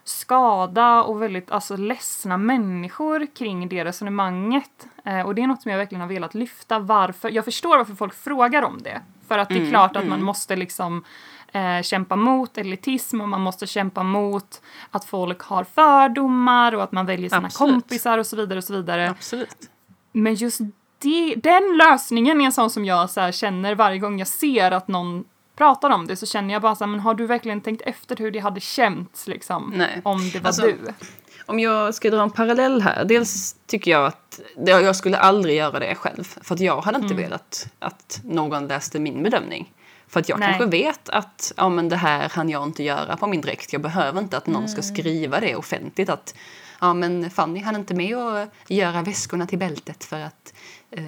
skada 0.05 1.03
och 1.03 1.23
väldigt 1.23 1.51
alltså, 1.51 1.77
ledsna 1.77 2.37
människor 2.37 3.27
kring 3.35 3.69
det 3.69 3.85
resonemanget. 3.85 4.87
Eh, 5.05 5.21
och 5.21 5.35
det 5.35 5.43
är 5.43 5.47
något 5.47 5.63
som 5.63 5.71
jag 5.71 5.79
verkligen 5.79 6.01
har 6.01 6.09
velat 6.09 6.35
lyfta. 6.35 6.79
Varför? 6.79 7.31
Jag 7.31 7.45
förstår 7.45 7.77
varför 7.77 7.95
folk 7.95 8.15
frågar 8.15 8.63
om 8.63 8.83
det. 8.83 9.01
För 9.29 9.39
att 9.39 9.49
det 9.49 9.67
är 9.67 9.71
klart 9.71 9.97
att 9.97 10.07
man 10.07 10.23
måste 10.23 10.57
liksom 10.57 11.05
eh, 11.53 11.83
kämpa 11.83 12.17
mot 12.17 12.59
elitism 12.59 13.21
och 13.21 13.29
man 13.29 13.41
måste 13.41 13.67
kämpa 13.67 14.03
mot 14.03 14.63
att 14.91 15.05
folk 15.05 15.43
har 15.43 15.65
fördomar 15.65 16.75
och 16.75 16.83
att 16.83 16.93
man 16.93 17.07
väljer 17.07 17.29
sina 17.29 17.47
Absolut. 17.47 17.73
kompisar 17.73 18.19
och 18.19 18.27
så 18.27 18.37
vidare 18.37 18.59
och 18.59 18.65
så 18.65 18.73
vidare. 18.73 19.11
Absolut. 19.11 19.71
Men 20.13 20.35
just 20.35 20.61
det, 20.99 21.35
den 21.35 21.77
lösningen 21.77 22.41
är 22.41 22.45
en 22.45 22.53
sån 22.53 22.71
som 22.71 22.85
jag 22.85 23.11
så 23.11 23.33
känner 23.33 23.75
varje 23.75 23.99
gång 23.99 24.19
jag 24.19 24.29
ser 24.29 24.71
att 24.71 24.89
någon 24.89 25.25
pratar 25.57 25.91
om 25.91 26.07
det 26.07 26.17
så 26.17 26.27
känner 26.27 26.53
jag 26.55 26.62
bara 26.62 26.75
så 26.75 26.85
här, 26.85 26.91
men 26.91 27.01
har 27.01 27.15
du 27.15 27.27
verkligen 27.27 27.61
tänkt 27.61 27.83
efter 27.83 28.17
hur 28.17 28.31
det 28.31 28.38
hade 28.38 28.61
känts 28.61 29.27
liksom? 29.27 29.73
Nej. 29.77 30.01
Om 30.05 30.31
det 30.31 30.38
var 30.41 30.47
Alltså, 30.47 30.62
du. 30.62 30.79
Om 31.47 31.59
jag 31.61 31.95
ska 31.95 32.11
dra 32.11 32.23
en 32.23 32.31
parallell 32.31 32.83
här. 32.83 33.05
Dels 33.05 33.57
tycker 33.67 33.91
jag 33.91 34.07
att 34.07 34.41
jag 34.67 34.97
skulle 34.97 35.19
aldrig 35.19 35.57
göra 35.57 35.79
det 35.79 35.95
själv. 35.95 36.25
För 36.43 36.55
att 36.55 36.61
jag 36.61 36.81
hade 36.81 36.99
inte 36.99 37.15
Mm. 37.15 37.25
velat 37.25 37.67
att 37.79 38.21
någon 38.25 38.67
läste 38.67 38.99
min 39.01 39.23
bedömning. 39.23 39.73
För 40.09 40.21
att 40.21 40.29
jag 40.29 40.41
Nej. 40.41 40.49
kanske 40.49 40.67
vet 40.67 41.09
att 41.09 41.53
ja, 41.57 41.69
men 41.69 41.88
det 41.88 41.97
här 41.97 42.29
hann 42.29 42.49
jag 42.49 42.62
inte 42.62 42.83
göra 42.83 43.17
på 43.17 43.27
min 43.27 43.41
dräkt. 43.41 43.73
Jag 43.73 43.83
behöver 43.83 44.21
inte 44.21 44.37
att 44.37 44.47
någon 44.47 44.57
Mm. 44.57 44.69
ska 44.69 44.83
skriva 44.83 45.41
det 45.41 45.57
offentligt. 45.57 46.09
Att 46.09 46.35
ja, 46.81 46.95
men 46.95 47.31
Fanny 47.31 47.61
hann 47.61 47.77
inte 47.77 47.95
med 47.95 48.17
att 48.17 48.49
göra 48.69 49.03
väskorna 49.03 49.47
till 49.47 49.59
bältet 49.59 50.05
för 50.05 50.21
att... 50.21 50.55
Eh, 50.91 51.05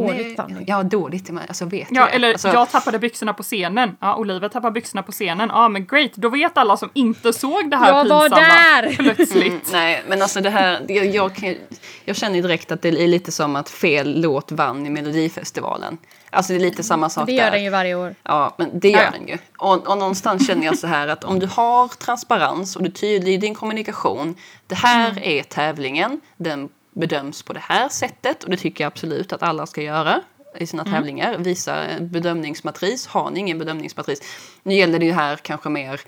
Dåligt, 0.00 0.36
Fanny. 0.36 0.64
Ja, 0.66 0.82
dåligt. 0.82 1.30
men 1.30 1.42
Alltså, 1.48 1.64
vet 1.64 1.88
Ja, 1.90 2.04
det. 2.04 2.10
eller 2.10 2.28
alltså, 2.32 2.48
jag 2.48 2.70
tappade 2.70 2.98
byxorna 2.98 3.34
på 3.34 3.42
scenen. 3.42 3.96
Ja, 4.00 4.16
Olivia 4.16 4.48
tappade 4.48 4.72
byxorna 4.72 5.02
på 5.02 5.12
scenen. 5.12 5.48
Ja, 5.52 5.68
men 5.68 5.86
great. 5.86 6.12
Då 6.14 6.28
vet 6.28 6.58
alla 6.58 6.76
som 6.76 6.90
inte 6.94 7.32
såg 7.32 7.70
det 7.70 7.76
här 7.76 7.86
Jag 7.96 8.04
var 8.08 8.20
pinsamma 8.28 8.46
där! 8.46 8.96
plötsligt. 9.14 9.46
Mm, 9.46 9.60
nej, 9.72 10.02
men 10.08 10.22
alltså 10.22 10.40
det 10.40 10.50
här, 10.50 10.84
jag, 10.88 11.06
jag, 11.06 11.58
jag 12.04 12.16
känner 12.16 12.36
ju 12.36 12.42
direkt 12.42 12.72
att 12.72 12.82
det 12.82 12.88
är 12.88 13.06
lite 13.08 13.32
som 13.32 13.56
att 13.56 13.70
fel 13.70 14.20
låt 14.20 14.52
vann 14.52 14.86
i 14.86 14.90
Melodifestivalen. 14.90 15.98
Alltså 16.30 16.52
det 16.52 16.58
är 16.58 16.60
lite 16.60 16.82
samma 16.82 17.08
sak 17.10 17.26
Det 17.26 17.32
gör 17.32 17.44
där. 17.44 17.50
den 17.50 17.64
ju 17.64 17.70
varje 17.70 17.94
år. 17.94 18.14
Ja, 18.22 18.54
men 18.58 18.70
det 18.80 18.88
gör 18.90 19.02
Ja. 19.02 19.10
den 19.10 19.28
ju. 19.28 19.38
Och, 19.58 19.88
och 19.90 19.98
någonstans 19.98 20.46
känner 20.46 20.66
jag 20.66 20.78
så 20.78 20.86
här 20.86 21.08
att 21.08 21.24
om 21.24 21.38
du 21.38 21.46
har 21.46 21.88
transparens 21.88 22.76
och 22.76 22.82
du 22.82 22.88
är 22.88 22.92
tydlig 22.92 23.34
i 23.34 23.36
din 23.36 23.54
kommunikation. 23.54 24.34
Det 24.66 24.74
här 24.74 25.10
Mm. 25.10 25.22
är 25.22 25.42
tävlingen, 25.42 26.20
den 26.36 26.68
bedöms 26.92 27.42
på 27.42 27.52
det 27.52 27.60
här 27.62 27.88
sättet 27.88 28.44
och 28.44 28.50
det 28.50 28.56
tycker 28.56 28.84
jag 28.84 28.88
absolut 28.88 29.32
att 29.32 29.42
alla 29.42 29.66
ska 29.66 29.82
göra 29.82 30.20
i 30.58 30.66
sina 30.66 30.82
Mm. 30.82 30.94
tävlingar. 30.94 31.38
Visa 31.38 31.84
bedömningsmatris. 32.00 33.06
Har 33.06 33.30
ni 33.30 33.40
ingen 33.40 33.58
bedömningsmatris? 33.58 34.20
Nu 34.62 34.74
gäller 34.74 34.98
det 34.98 35.06
ju 35.06 35.12
här 35.12 35.36
kanske 35.36 35.68
mer 35.68 36.00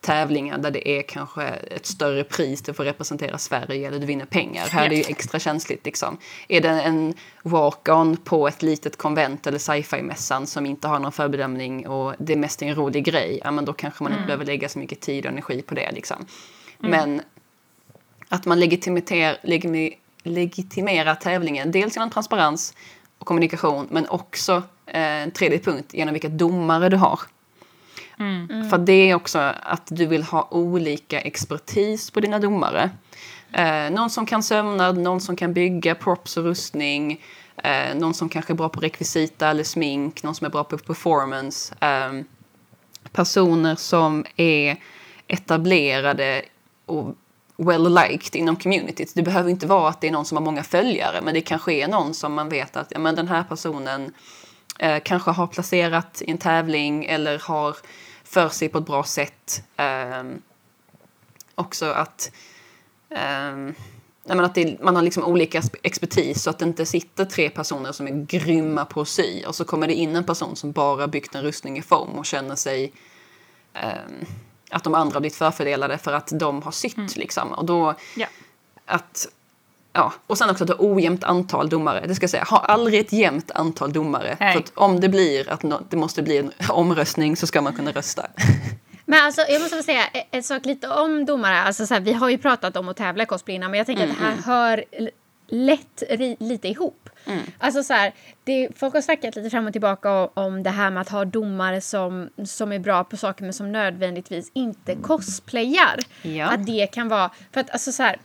tävlingar 0.00 0.58
där 0.58 0.70
det 0.70 0.88
är 0.88 1.02
kanske 1.02 1.42
ett 1.44 1.86
större 1.86 2.24
pris, 2.24 2.62
du 2.62 2.74
får 2.74 2.84
representera 2.84 3.38
Sverige 3.38 3.88
eller 3.88 3.98
du 3.98 4.06
vinner 4.06 4.24
pengar. 4.24 4.68
Här 4.68 4.84
är 4.84 4.88
det 4.88 4.94
ju 4.94 5.04
extra 5.08 5.38
känsligt 5.38 5.84
liksom. 5.84 6.18
Är 6.48 6.60
det 6.60 6.68
en 6.68 7.14
walk-on 7.42 8.16
på 8.16 8.48
ett 8.48 8.62
litet 8.62 8.96
konvent 8.96 9.46
eller 9.46 9.58
sci-fi-mässan 9.58 10.46
som 10.46 10.66
inte 10.66 10.88
har 10.88 10.98
någon 10.98 11.12
förbedömning 11.12 11.88
och 11.88 12.14
det 12.18 12.32
är 12.32 12.36
mest 12.36 12.62
en 12.62 12.74
rolig 12.74 13.04
grej, 13.04 13.40
ja 13.44 13.50
men 13.50 13.64
då 13.64 13.72
kanske 13.72 14.02
man 14.02 14.12
inte 14.12 14.24
behöver 14.26 14.44
lägga 14.44 14.68
så 14.68 14.78
mycket 14.78 15.00
tid 15.00 15.26
och 15.26 15.32
energi 15.32 15.62
på 15.62 15.74
det 15.74 15.92
liksom. 15.92 16.26
Men 16.78 17.22
att 18.28 18.44
man 18.46 18.60
legitimerar, 18.60 19.36
legimi, 19.42 19.94
legitimerar 20.22 21.14
tävlingen, 21.14 21.70
dels 21.70 21.96
genom 21.96 22.10
transparens 22.10 22.74
och 23.18 23.26
kommunikation, 23.26 23.88
men 23.90 24.08
också 24.08 24.62
eh, 24.86 25.22
en 25.22 25.30
tredje 25.30 25.58
punkt 25.58 25.94
genom 25.94 26.12
vilka 26.12 26.28
domare 26.28 26.88
du 26.88 26.96
har. 26.96 27.20
För 28.70 28.78
det 28.78 29.10
är 29.10 29.14
också 29.14 29.38
att 29.62 29.86
du 29.86 30.06
vill 30.06 30.22
ha 30.22 30.48
olika 30.50 31.20
expertis 31.20 32.10
på 32.10 32.20
dina 32.20 32.38
domare. 32.38 32.90
Eh, 33.52 33.90
någon 33.90 34.10
som 34.10 34.26
kan 34.26 34.42
sömnad, 34.42 34.98
någon 34.98 35.20
som 35.20 35.36
kan 35.36 35.52
bygga 35.52 35.94
props 35.94 36.36
och 36.36 36.44
rustning, 36.44 37.20
eh, 37.56 37.94
någon 37.94 38.14
som 38.14 38.28
kanske 38.28 38.52
är 38.52 38.54
bra 38.54 38.68
på 38.68 38.80
rekvisita 38.80 39.48
eller 39.48 39.64
smink, 39.64 40.22
någon 40.22 40.34
som 40.34 40.44
är 40.46 40.50
bra 40.50 40.64
på 40.64 40.78
performance. 40.78 41.74
Eh, 41.80 42.12
personer 43.12 43.74
som 43.74 44.24
är 44.36 44.76
etablerade 45.28 46.42
och 46.86 47.14
well-liked 47.56 48.36
inom 48.36 48.56
communityt. 48.56 49.12
Det 49.14 49.22
behöver 49.22 49.50
inte 49.50 49.66
vara 49.66 49.88
att 49.88 50.00
det 50.00 50.08
är 50.08 50.12
någon 50.12 50.24
som 50.24 50.36
har 50.36 50.44
många 50.44 50.62
följare, 50.62 51.20
men 51.22 51.34
det 51.34 51.40
kanske 51.40 51.72
är 51.72 51.88
någon 51.88 52.14
som 52.14 52.34
man 52.34 52.48
vet 52.48 52.76
att 52.76 52.86
ja, 52.90 52.98
men 52.98 53.14
den 53.14 53.28
här 53.28 53.44
personen 53.44 54.14
eh, 54.78 55.02
kanske 55.04 55.30
har 55.30 55.46
placerat 55.46 56.22
i 56.22 56.30
en 56.30 56.38
tävling 56.38 57.04
eller 57.04 57.38
har 57.38 57.76
för 58.24 58.48
sig 58.48 58.68
på 58.68 58.78
ett 58.78 58.86
bra 58.86 59.04
sätt. 59.04 59.64
Eh, 59.76 60.22
också 61.54 61.86
att, 61.86 62.32
eh, 63.10 63.74
men 64.24 64.40
att 64.40 64.54
det, 64.54 64.80
man 64.80 64.96
har 64.96 65.02
liksom 65.02 65.24
olika 65.24 65.62
expertis 65.82 66.42
så 66.42 66.50
att 66.50 66.58
det 66.58 66.64
inte 66.64 66.86
sitter 66.86 67.24
tre 67.24 67.50
personer 67.50 67.92
som 67.92 68.06
är 68.06 68.26
grymma 68.26 68.84
på 68.84 69.00
att 69.00 69.08
sy 69.08 69.44
och 69.44 69.54
så 69.54 69.64
kommer 69.64 69.86
det 69.86 69.94
in 69.94 70.16
en 70.16 70.24
person 70.24 70.56
som 70.56 70.72
bara 70.72 71.08
byggt 71.08 71.34
en 71.34 71.42
rustning 71.42 71.78
i 71.78 71.82
form 71.82 72.10
och 72.10 72.26
känner 72.26 72.56
sig 72.56 72.92
eh, 73.74 74.26
att 74.72 74.84
de 74.84 74.94
andra 74.94 75.14
har 75.14 75.20
blivit 75.20 75.36
förfördelade 75.36 75.98
för 75.98 76.12
att 76.12 76.30
de 76.34 76.62
har 76.62 76.72
sytt. 76.72 77.16
Liksom. 77.16 77.52
Och 77.52 77.64
då 77.64 77.94
Ja. 78.16 78.26
att 78.86 79.28
Ja, 79.94 80.12
och 80.26 80.38
sen 80.38 80.50
också 80.50 80.64
att 80.64 80.70
ha 80.70 80.76
ojämnt 80.78 81.24
antal 81.24 81.68
domare. 81.68 82.04
Det 82.06 82.14
ska 82.14 82.22
jag 82.24 82.30
säga, 82.30 82.44
ha 82.44 82.58
aldrig 82.58 83.00
ett 83.00 83.12
jämnt 83.12 83.50
antal 83.50 83.92
domare. 83.92 84.36
Nej. 84.40 84.52
För 84.52 84.60
att 84.60 84.72
om 84.74 85.00
det 85.00 85.08
blir 85.08 85.48
att 85.50 85.62
nå- 85.62 85.80
det 85.90 85.96
måste 85.96 86.22
bli 86.22 86.38
en 86.38 86.52
omröstning 86.68 87.36
så 87.36 87.46
ska 87.46 87.60
man 87.62 87.72
kunna 87.76 87.90
rösta. 87.92 88.26
Men 89.04 89.24
alltså, 89.24 89.40
jag 89.48 89.62
måste 89.62 89.82
säga 89.82 90.06
e- 90.12 90.24
en 90.30 90.42
sak 90.42 90.64
lite 90.64 90.88
om 90.88 91.24
domare. 91.24 91.62
Alltså, 91.62 91.86
så 91.86 91.94
här, 91.94 92.00
vi 92.00 92.12
har 92.12 92.28
ju 92.28 92.38
pratat 92.38 92.76
om 92.76 92.88
att 92.88 92.96
tävla 92.96 93.22
i 93.22 93.26
cosplay 93.26 93.56
innan, 93.56 93.70
men 93.70 93.78
jag 93.78 93.86
tänker 93.86 94.04
att 94.04 94.18
det 94.18 94.24
här 94.24 94.36
hör 94.44 94.84
lätt 95.54 96.02
lite 96.38 96.68
ihop. 96.68 97.10
Alltså 97.58 97.82
så 97.82 97.92
här, 97.94 98.12
det, 98.44 98.68
folk 98.76 98.94
har 98.94 99.00
snackat 99.00 99.36
lite 99.36 99.50
fram 99.50 99.66
och 99.66 99.72
tillbaka 99.72 100.26
om, 100.26 100.62
det 100.62 100.70
här 100.70 100.90
med 100.90 101.00
att 101.00 101.08
ha 101.08 101.24
domare 101.24 101.80
som, 101.80 102.30
som 102.44 102.72
är 102.72 102.78
bra 102.78 103.04
på 103.04 103.16
saker 103.16 103.44
men 103.44 103.52
som 103.52 103.72
nödvändigtvis 103.72 104.50
inte 104.54 104.94
cosplayar. 104.94 105.96
Ja. 106.22 106.46
Att 106.46 106.66
det 106.66 106.86
kan 106.86 107.08
vara, 107.08 107.30
för 107.52 107.60
att 107.60 107.70
alltså 107.70 107.92
så 107.92 108.02
här, 108.02 108.18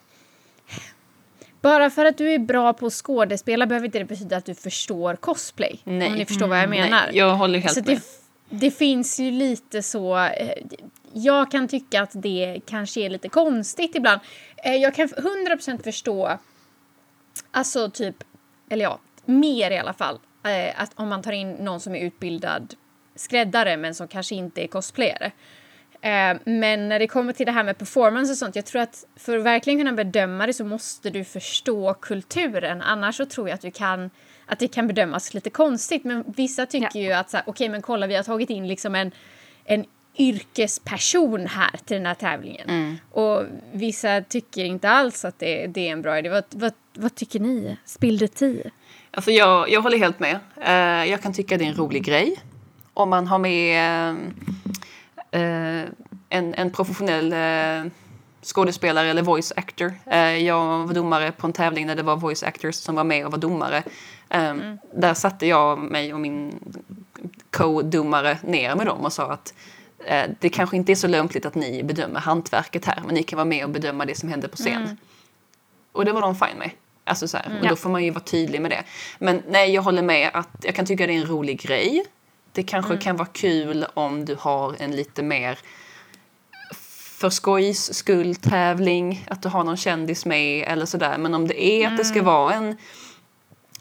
bara 1.62 1.90
för 1.90 2.06
att 2.06 2.18
du 2.18 2.34
är 2.34 2.40
bra 2.40 2.74
på 2.74 2.86
att 2.86 2.94
skådespela 2.94 3.66
behöver 3.66 3.86
inte 3.86 4.00
det 4.00 4.06
betyda 4.06 4.38
att 4.38 4.46
du 4.46 4.56
förstår 4.56 5.16
cosplay. 5.16 5.80
Nej. 5.84 6.08
Om 6.08 6.16
ni 6.16 6.26
förstår 6.26 6.48
vad 6.48 6.60
jag 6.60 6.70
menar. 6.70 6.90
Nej, 6.90 7.10
jag 7.18 7.36
håller 7.36 7.60
helt 7.60 7.74
Så 7.74 7.80
med. 7.86 8.02
det, 8.50 8.58
det 8.66 8.72
finns 8.72 9.20
ju 9.20 9.32
lite 9.32 9.82
så... 9.84 10.18
eh, 10.18 10.50
Jag 11.14 11.52
kan 11.52 11.68
tycka 11.68 12.02
att 12.02 12.12
det 12.14 12.60
kanske 12.66 13.02
är 13.02 13.10
lite 13.10 13.30
konstigt 13.30 13.96
ibland. 13.96 14.22
Eh, 14.66 14.76
Jag 14.76 14.96
kan 14.96 15.08
100% 15.08 15.84
förstå, 15.84 16.38
alltså 17.58 17.90
typ, 17.90 18.24
eller 18.70 18.84
ja, 18.84 19.00
mer 19.26 19.72
i 19.72 19.78
alla 19.78 19.94
fall, 19.94 20.20
eh, 20.44 20.82
att 20.82 20.92
om 20.96 21.10
man 21.10 21.22
tar 21.22 21.32
in 21.32 21.52
någon 21.52 21.80
som 21.80 21.96
är 21.96 22.00
utbildad 22.00 22.76
skräddare 23.16 23.78
men 23.78 23.96
som 23.96 24.08
kanske 24.08 24.36
inte 24.36 24.64
är 24.64 24.68
cosplayare. 24.68 25.32
Eh, 26.02 26.38
Men 26.46 26.90
när 26.90 27.00
det 27.00 27.08
kommer 27.08 27.34
till 27.34 27.46
det 27.46 27.52
här 27.52 27.64
med 27.64 27.78
performance 27.78 28.32
och 28.32 28.38
sånt, 28.38 28.56
jag 28.56 28.66
tror 28.66 28.82
att 28.82 29.06
för 29.16 29.38
att 29.38 29.44
verkligen 29.44 29.80
kunna 29.80 29.94
bedöma 29.94 30.48
det 30.48 30.54
så 30.54 30.66
måste 30.66 31.10
du 31.10 31.24
förstå 31.24 31.94
kulturen. 31.94 32.82
Annars 32.82 33.16
så 33.16 33.26
tror 33.26 33.50
jag 33.50 33.56
att 33.56 33.62
du 33.62 33.72
kan, 33.72 34.10
att 34.46 34.60
det 34.60 34.68
kan 34.68 34.88
bedömas 34.88 35.34
lite 35.34 35.50
konstigt. 35.50 36.04
Men 36.04 36.24
vissa 36.28 36.66
tycker 36.66 37.00
ju 37.00 37.12
att 37.12 37.30
så 37.30 37.38
här, 37.38 37.44
okej 37.48 37.70
men 37.70 37.82
kolla 37.82 38.08
vi 38.08 38.16
har 38.16 38.24
tagit 38.24 38.50
in 38.50 38.68
liksom 38.68 38.96
en, 38.96 39.12
en 39.66 39.86
yrkesperson 40.18 41.48
här 41.48 41.72
till 41.86 41.98
den 41.98 42.06
här 42.06 42.14
tävlingen. 42.14 42.98
Och 43.12 43.44
vissa 43.72 44.22
tycker 44.22 44.66
inte 44.66 44.90
alls 44.90 45.26
att 45.26 45.40
det, 45.40 45.68
det 45.68 45.88
är 45.88 45.92
en 45.92 46.02
bra 46.02 46.20
idé. 46.20 46.30
Vad, 46.30 46.44
vad, 46.50 46.74
vad 46.94 47.16
tycker 47.16 47.40
ni? 47.40 47.78
Spill 47.86 48.20
the 48.20 48.28
tea. 48.28 48.72
Alltså 49.12 49.32
jag, 49.32 49.70
jag 49.70 49.82
håller 49.82 49.98
helt 49.98 50.20
med. 50.20 50.40
Eh, 50.62 51.10
jag 51.12 51.22
kan 51.22 51.34
tycka 51.34 51.58
det 51.58 51.64
är 51.66 51.70
en 51.70 51.76
rolig 51.76 52.04
grej. 52.06 52.40
Om 52.94 53.10
man 53.10 53.28
har 53.28 53.40
med 53.40 54.16
eh, 55.32 55.42
eh, 55.42 55.86
en, 56.30 56.54
en 56.54 56.72
professionell 56.72 57.34
skådespelare 58.44 59.08
eller 59.10 59.22
voice 59.22 59.54
actor. 59.56 59.94
Jag 60.40 60.88
var 60.88 60.94
domare 60.94 61.32
på 61.32 61.48
en 61.48 61.54
tävling 61.54 61.88
där 61.88 61.96
det 61.96 62.04
var 62.04 62.16
voice 62.18 62.44
actors 62.44 62.76
som 62.76 62.96
var 62.96 63.04
med 63.04 63.26
och 63.26 63.32
var 63.32 63.40
domare. 63.40 63.84
Eh, 64.30 64.56
Där 64.94 65.14
satte 65.14 65.48
jag 65.48 65.80
mig 65.80 66.14
och 66.14 66.20
min 66.20 66.60
co-domare 67.52 68.38
ner 68.44 68.76
med 68.76 68.86
dem 68.86 69.00
och 69.06 69.14
sa 69.14 69.32
att 69.32 69.54
det 70.40 70.50
kanske 70.50 70.78
inte 70.78 70.92
är 70.92 70.96
så 70.96 71.08
lämpligt 71.08 71.46
att 71.46 71.56
ni 71.56 71.84
bedömer 71.84 72.20
hantverket 72.20 72.86
här, 72.86 73.02
men 73.06 73.16
ni 73.16 73.24
kan 73.24 73.38
vara 73.38 73.46
med 73.46 73.64
och 73.64 73.70
bedöma 73.70 74.06
det 74.06 74.16
som 74.16 74.30
händer 74.30 74.48
på 74.48 74.58
scen. 74.58 74.98
Och 75.92 76.06
det 76.06 76.12
var 76.12 76.22
de 76.22 76.36
fine 76.36 76.58
med. 76.58 76.72
Alltså 77.04 77.28
så 77.28 77.38
här, 77.38 77.60
och 77.62 77.68
då 77.68 77.76
får 77.76 77.90
man 77.90 78.04
ju 78.04 78.12
vara 78.12 78.24
tydlig 78.24 78.62
med 78.62 78.72
det. 78.72 78.84
Men 79.20 79.44
nej, 79.48 79.74
jag 79.74 79.82
håller 79.82 80.02
med 80.02 80.32
att 80.34 80.50
jag 80.62 80.76
kan 80.76 80.86
tycka 80.86 81.08
det 81.08 81.14
är 81.14 81.22
en 81.22 81.28
rolig 81.28 81.62
grej. 81.62 82.06
Det 82.52 82.64
kanske 82.64 82.98
kan 82.98 83.16
vara 83.16 83.28
kul 83.28 83.86
om 83.94 84.26
du 84.26 84.36
har 84.40 84.76
en 84.80 84.92
lite 84.92 85.24
mer 85.24 85.60
för 87.20 87.30
skojs 87.30 87.94
skull 87.94 88.36
tävling, 88.36 89.26
att 89.30 89.42
du 89.42 89.50
har 89.50 89.64
någon 89.64 89.78
kändis 89.78 90.26
med 90.26 90.68
eller 90.68 90.86
sådär. 90.86 91.18
Men 91.18 91.34
om 91.34 91.48
det 91.48 91.64
är 91.64 91.88
att 91.88 91.98
det 91.98 92.06
ska 92.06 92.24
vara 92.24 92.54
en 92.54 92.78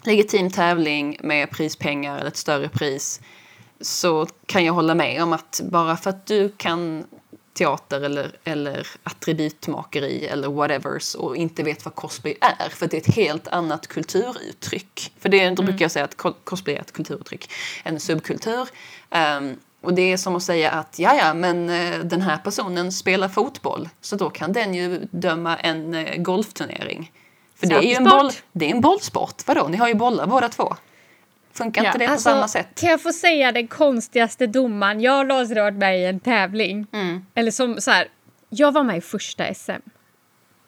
legitim 0.03 0.51
tävling 0.51 1.19
med 1.23 1.51
prispengar 1.51 2.19
eller 2.19 2.29
ett 2.29 2.37
större 2.37 2.69
pris 2.69 3.21
så 3.81 4.27
kan 4.47 4.65
jag 4.65 4.73
hålla 4.73 4.95
med 4.95 5.23
om 5.23 5.33
att 5.33 5.61
bara 5.65 5.97
för 5.97 6.11
att 6.11 6.27
du 6.27 6.49
kan 6.57 7.05
teater 7.57 8.01
eller, 8.01 8.33
eller 8.45 8.87
attributmakeri 9.03 10.27
eller 10.27 10.49
whatevers 10.49 11.15
och 11.15 11.37
inte 11.37 11.63
vet 11.63 11.85
vad 11.85 11.95
cosplay 11.95 12.39
är 12.41 12.69
för 12.69 12.87
det 12.87 12.97
är 12.97 13.01
ett 13.01 13.15
helt 13.15 13.49
annat 13.49 13.87
kulturuttryck. 13.87 15.13
För 15.19 15.29
det 15.29 15.51
då 15.51 15.63
brukar 15.63 15.85
jag 15.85 15.91
säga 15.91 16.05
att 16.05 16.17
co- 16.17 16.35
cosplay 16.45 16.77
är 16.77 16.81
ett 16.81 16.93
kulturuttryck, 16.93 17.51
en 17.85 18.01
subkultur. 18.01 18.69
Ehm, 19.11 19.57
och 19.81 19.95
det 19.95 20.13
är 20.13 20.17
som 20.17 20.37
att 20.37 20.43
säga 20.43 20.71
att 20.71 20.99
ja, 20.99 21.15
ja, 21.15 21.35
men 21.35 21.71
eh, 21.71 21.99
den 21.99 22.23
här 22.23 22.37
personen 22.37 22.93
spelar 22.93 23.29
fotboll 23.29 23.89
så 24.01 24.17
då 24.17 24.31
kan 24.31 24.53
den 24.53 24.75
ju 24.75 25.09
döma 25.11 25.57
en 25.57 25.95
eh, 25.95 26.17
golfturnering. 26.17 27.13
För 27.57 27.67
det 27.67 27.75
är 27.75 27.83
ju 27.83 27.95
en, 27.95 28.05
boll, 28.05 28.31
det 28.53 28.67
är 28.67 28.71
en 28.71 28.81
bollsport. 28.81 29.43
Vadå, 29.47 29.69
ni 29.69 29.77
har 29.77 29.89
ju 29.89 29.95
bollar 29.95 30.27
båda 30.27 30.49
två. 30.49 30.77
Funkar 31.57 31.83
Ja. 31.83 31.89
inte 31.89 31.99
det 31.99 32.07
på 32.07 32.13
Alltså, 32.13 32.31
samma 32.31 32.49
sätt? 32.49 32.81
kan 32.81 32.91
jag 32.91 33.03
få 33.03 33.13
säga 33.13 33.53
den 33.53 33.69
konstigaste 33.69 34.47
domaren? 34.47 35.01
Jag 35.01 35.13
har 35.13 35.25
någonsin 35.25 35.57
varit 35.57 35.75
med 35.75 36.01
i 36.01 36.05
en 36.05 36.21
tävling. 36.21 36.87
Mm. 36.93 37.27
Eller 37.35 37.51
som 37.51 37.81
så 37.81 37.91
här, 37.91 38.09
jag 38.49 38.73
var 38.73 38.83
med 38.83 38.97
i 38.97 39.01
första 39.01 39.55
SM. 39.55 39.73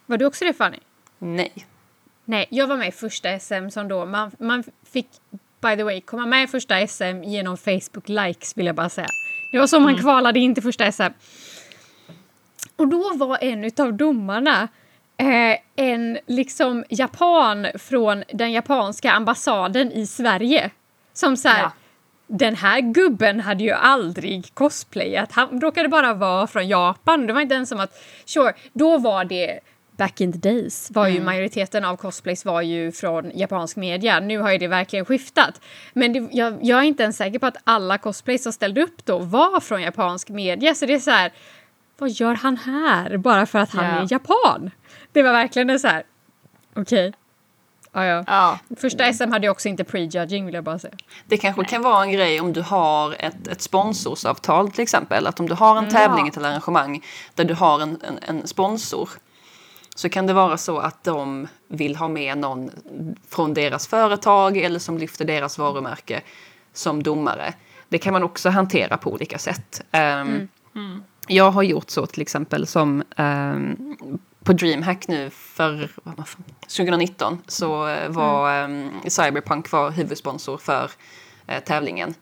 Var 0.06 0.16
du 0.18 0.24
också 0.26 0.44
det 0.44 0.52
Fanny? 0.52 0.78
Nej. 1.18 1.52
Nej, 2.24 2.46
jag 2.50 2.66
var 2.66 2.76
med 2.76 2.88
i 2.88 2.92
första 2.92 3.38
SM 3.38 3.68
som 3.70 3.88
då 3.88 4.06
man, 4.06 4.30
man 4.38 4.64
fick 4.92 5.08
by 5.60 5.76
the 5.76 5.82
way 5.82 6.00
komma 6.00 6.26
med 6.26 6.44
i 6.44 6.46
första 6.46 6.86
SM 6.86 7.22
genom 7.24 7.56
Facebook 7.56 8.08
likes 8.08 8.56
vill 8.56 8.66
jag 8.66 8.74
bara 8.74 8.88
säga. 8.88 9.08
Det 9.52 9.58
var 9.58 9.66
så 9.66 9.80
man 9.80 9.96
kvalade 9.98 10.38
in 10.40 10.54
till 10.54 10.62
första 10.62 10.92
SM. 10.92 11.02
Och 12.76 12.88
då 12.88 13.12
var 13.16 13.38
en 13.40 13.70
av 13.78 13.92
domarna 13.94 14.68
eh, 15.16 15.58
en 15.76 16.18
liksom 16.26 16.84
japan 16.88 17.66
från 17.74 18.24
den 18.34 18.52
japanska 18.52 19.10
ambassaden 19.12 19.92
i 19.92 20.06
Sverige. 20.06 20.70
Som 21.18 21.36
så 21.36 21.48
här, 21.48 21.62
Ja. 21.62 21.72
den 22.26 22.54
här 22.56 22.80
gubben 22.80 23.40
hade 23.40 23.64
ju 23.64 23.70
aldrig 23.70 24.54
cosplayat. 24.54 25.32
Han 25.32 25.60
råkade 25.60 25.88
bara 25.88 26.14
vara 26.14 26.46
från 26.46 26.68
Japan. 26.68 27.26
Det 27.26 27.32
var 27.32 27.40
inte 27.40 27.54
ens 27.54 27.68
som 27.68 27.80
att, 27.80 27.92
sure, 28.24 28.52
då 28.72 28.98
var 28.98 29.24
det 29.24 29.60
back 29.96 30.20
in 30.20 30.32
the 30.32 30.38
days 30.38 30.90
var 30.90 31.08
ju 31.08 31.20
majoriteten 31.22 31.84
av 31.84 31.96
cosplays 31.96 32.44
var 32.44 32.62
ju 32.62 32.92
från 32.92 33.30
japansk 33.34 33.76
media. 33.76 34.20
Nu 34.20 34.38
har 34.38 34.52
ju 34.52 34.58
det 34.58 34.68
verkligen 34.68 35.04
skiftat. 35.04 35.60
Men 35.92 36.12
det, 36.12 36.28
jag, 36.32 36.58
jag 36.62 36.78
är 36.78 36.82
inte 36.82 37.02
ens 37.02 37.16
säker 37.16 37.38
på 37.38 37.46
att 37.46 37.56
alla 37.64 37.98
cosplays 37.98 38.42
som 38.42 38.52
ställde 38.52 38.82
upp 38.82 39.04
då 39.04 39.18
var 39.18 39.60
från 39.60 39.82
japansk 39.82 40.28
media. 40.28 40.74
Så 40.74 40.86
det 40.86 40.94
är 40.94 40.98
så 40.98 41.10
här, 41.10 41.32
vad 41.98 42.10
gör 42.10 42.34
han 42.34 42.56
här 42.56 43.16
bara 43.16 43.46
för 43.46 43.58
att 43.58 43.70
han 43.70 43.84
Ja. 43.84 44.02
är 44.02 44.06
japan? 44.12 44.70
Det 45.12 45.22
var 45.22 45.32
verkligen 45.32 45.70
en 45.70 45.80
så 45.80 45.88
här, 45.88 46.02
okej. 46.76 47.12
Ja, 48.04 48.24
ja. 48.26 48.58
Ja, 48.70 48.76
Första 48.76 49.12
SM 49.12 49.30
hade 49.32 49.46
ju 49.46 49.50
också 49.50 49.68
inte 49.68 49.84
prejudging 49.84 50.46
vill 50.46 50.54
jag 50.54 50.64
bara 50.64 50.78
säga. 50.78 50.94
Det 51.26 51.36
kanske 51.36 51.64
kan 51.64 51.82
vara 51.82 52.02
en 52.02 52.12
grej 52.12 52.40
om 52.40 52.52
du 52.52 52.62
har 52.62 53.16
ett, 53.18 53.48
ett 53.48 53.62
sponsorsavtal 53.62 54.70
till 54.70 54.82
exempel. 54.82 55.26
Att 55.26 55.40
om 55.40 55.48
du 55.48 55.54
har 55.54 55.76
en 55.78 55.90
tävling, 55.90 56.24
Ja. 56.26 56.30
ett 56.32 56.36
arrangemang 56.38 57.04
där 57.34 57.44
du 57.44 57.54
har 57.54 57.80
en, 57.80 57.98
en, 58.02 58.18
en 58.22 58.46
sponsor. 58.46 59.08
Så 59.94 60.08
kan 60.08 60.26
det 60.26 60.32
vara 60.32 60.56
så 60.56 60.78
att 60.78 61.04
de 61.04 61.48
vill 61.68 61.96
ha 61.96 62.08
med 62.08 62.38
någon 62.38 62.70
från 63.28 63.54
deras 63.54 63.86
företag 63.86 64.56
eller 64.56 64.78
som 64.78 64.98
lyfter 64.98 65.24
deras 65.24 65.58
varumärke 65.58 66.20
som 66.72 67.02
domare. 67.02 67.52
Det 67.88 67.98
kan 67.98 68.12
man 68.12 68.22
också 68.22 68.50
hantera 68.50 68.96
på 68.96 69.12
olika 69.12 69.38
sätt. 69.38 69.82
Ehm, 69.90 70.48
Jag 71.28 71.50
har 71.50 71.62
gjort 71.62 71.90
så 71.90 72.06
till 72.06 72.22
exempel 72.22 72.66
som 72.66 73.02
ehm, 73.16 73.94
på 74.44 74.52
DreamHack 74.52 75.08
nu 75.08 75.30
för 75.30 75.90
vad 76.02 76.16
var 76.16 76.24
det, 76.36 76.66
2019 76.66 77.38
så 77.46 77.88
eh, 77.88 78.08
var 78.10 78.52
ehm, 78.52 78.90
Cyberpunk 79.08 79.72
var 79.72 79.90
huvudsponsor 79.90 80.58
för 80.58 80.90
eh, 81.46 81.62
tävlingen. 81.64 82.14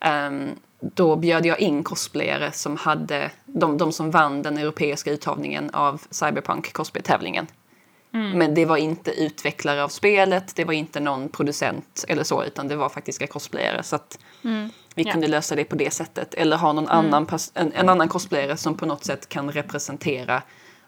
Ehm, 0.00 0.48
då 0.80 1.16
bjöd 1.16 1.46
jag 1.46 1.60
in 1.60 1.84
cosplayare 1.84 2.52
som 2.52 2.76
hade, 2.76 3.30
de, 3.46 3.78
de 3.78 3.92
som 3.92 4.10
vann 4.10 4.42
den 4.42 4.58
europeiska 4.58 5.10
uttagningen 5.10 5.70
av 5.70 6.02
Cyberpunk 6.10 6.72
cosplay-tävlingen. 6.72 7.46
Men 8.34 8.54
det 8.54 8.64
var 8.64 8.76
inte 8.76 9.10
utvecklare 9.10 9.84
av 9.84 9.88
spelet, 9.88 10.56
det 10.56 10.64
var 10.64 10.72
inte 10.72 11.00
någon 11.00 11.28
producent 11.28 12.04
eller 12.08 12.24
så, 12.24 12.44
utan 12.44 12.68
det 12.68 12.76
var 12.76 12.88
faktiska 12.88 13.26
cosplayare. 13.26 13.82
Så 13.82 13.96
att 13.96 14.18
vi 14.94 15.02
Ja. 15.02 15.12
kunde 15.12 15.28
lösa 15.28 15.54
det 15.56 15.64
på 15.64 15.76
det 15.76 15.90
sättet. 15.90 16.34
Eller 16.34 16.56
ha 16.56 16.72
någon 16.72 16.88
annan, 16.88 17.26
pers- 17.26 17.50
en, 17.54 17.72
en 17.72 17.88
annan 17.88 18.08
cosplayare 18.08 18.56
som 18.56 18.76
på 18.76 18.86
något 18.86 19.04
sätt 19.04 19.28
kan 19.28 19.50
representera 19.52 20.42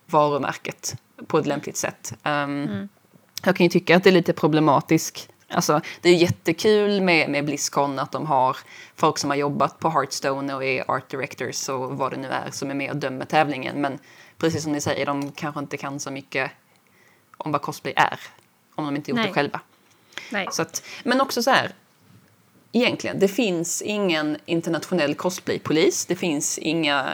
varumärket 0.07 0.97
på 1.27 1.39
ett 1.39 1.47
lämpligt 1.47 1.77
sätt. 1.77 2.13
Um, 2.23 2.89
Jag 3.45 3.57
kan 3.57 3.65
ju 3.65 3.71
tycka 3.71 3.97
att 3.97 4.05
det 4.05 4.11
är 4.11 4.13
lite 4.13 4.33
problematiskt. 4.33 5.29
Alltså, 5.49 5.81
det 6.01 6.09
är 6.09 6.15
jättekul 6.15 7.01
med, 7.01 7.31
med 7.31 7.45
Blizzcon 7.45 7.99
att 7.99 8.13
de 8.13 8.27
har 8.27 8.57
folk 8.97 9.19
som 9.19 9.31
har 9.31 9.37
jobbat 9.37 9.79
på 9.79 9.91
Hearthstone 9.91 10.55
och 10.55 10.65
är 10.65 10.91
art 10.91 11.11
directors 11.11 11.69
och 11.69 11.99
vad 11.99 12.13
det 12.13 12.17
nu 12.17 12.29
är 12.29 12.51
som 12.51 12.71
är 12.71 12.75
med 12.75 12.91
och 12.91 12.97
dömer 12.97 13.25
tävlingen. 13.25 13.81
Men 13.81 13.99
precis 14.39 14.63
som 14.63 14.73
ni 14.73 14.81
säger, 14.81 15.07
de 15.07 15.33
kanske 15.33 15.61
inte 15.61 15.77
kan 15.77 16.01
så 16.01 16.11
mycket 16.11 16.51
om 17.37 17.53
vad 17.53 17.63
cosplay 17.63 17.95
är. 17.97 18.21
Om 18.75 18.85
de 18.85 18.97
inte 18.97 19.11
gjort 19.11 19.17
Nej. 19.17 19.27
det 19.27 19.35
själva. 19.35 19.61
Nej. 20.31 20.49
Så 20.51 20.63
att, 20.63 20.83
men 21.05 21.21
också 21.21 21.43
så 21.43 21.51
här. 21.51 21.73
Egentligen, 22.77 23.19
det 23.19 23.29
finns 23.29 23.83
ingen 23.83 24.37
internationell 24.45 25.15
cosplaypolis. 25.15 26.07
Det 26.07 26.17
finns 26.17 26.59
inga 26.59 27.11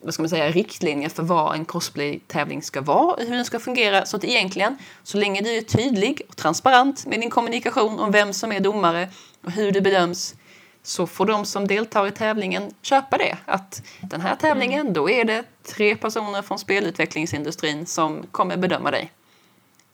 vad 0.00 0.14
ska 0.14 0.22
man 0.22 0.30
säga, 0.30 0.50
riktlinjer 0.50 1.08
för 1.08 1.22
vad 1.22 1.54
en 1.54 1.64
cosplaytävling 1.64 2.62
ska 2.62 2.80
vara 2.80 3.14
och 3.14 3.20
hur 3.20 3.34
den 3.34 3.44
ska 3.44 3.58
fungera. 3.58 4.06
Så 4.06 4.16
att 4.16 4.24
egentligen, 4.24 4.76
så 5.02 5.18
länge 5.18 5.40
du 5.40 5.56
är 5.56 5.62
tydlig 5.62 6.22
och 6.28 6.36
transparent 6.36 7.06
med 7.06 7.20
din 7.20 7.30
kommunikation 7.30 8.00
om 8.00 8.10
vem 8.10 8.32
som 8.32 8.52
är 8.52 8.60
domare 8.60 9.08
och 9.44 9.52
hur 9.52 9.72
det 9.72 9.80
bedöms 9.80 10.34
så 10.82 11.06
får 11.06 11.26
de 11.26 11.44
som 11.44 11.66
deltar 11.66 12.06
i 12.06 12.10
tävlingen 12.10 12.70
köpa 12.82 13.18
det. 13.18 13.36
Att 13.44 13.82
den 14.00 14.20
här 14.20 14.36
tävlingen, 14.36 14.92
då 14.92 15.10
är 15.10 15.24
det 15.24 15.44
tre 15.62 15.96
personer 15.96 16.42
från 16.42 16.58
spelutvecklingsindustrin 16.58 17.86
som 17.86 18.26
kommer 18.30 18.56
bedöma 18.56 18.90
dig 18.90 19.12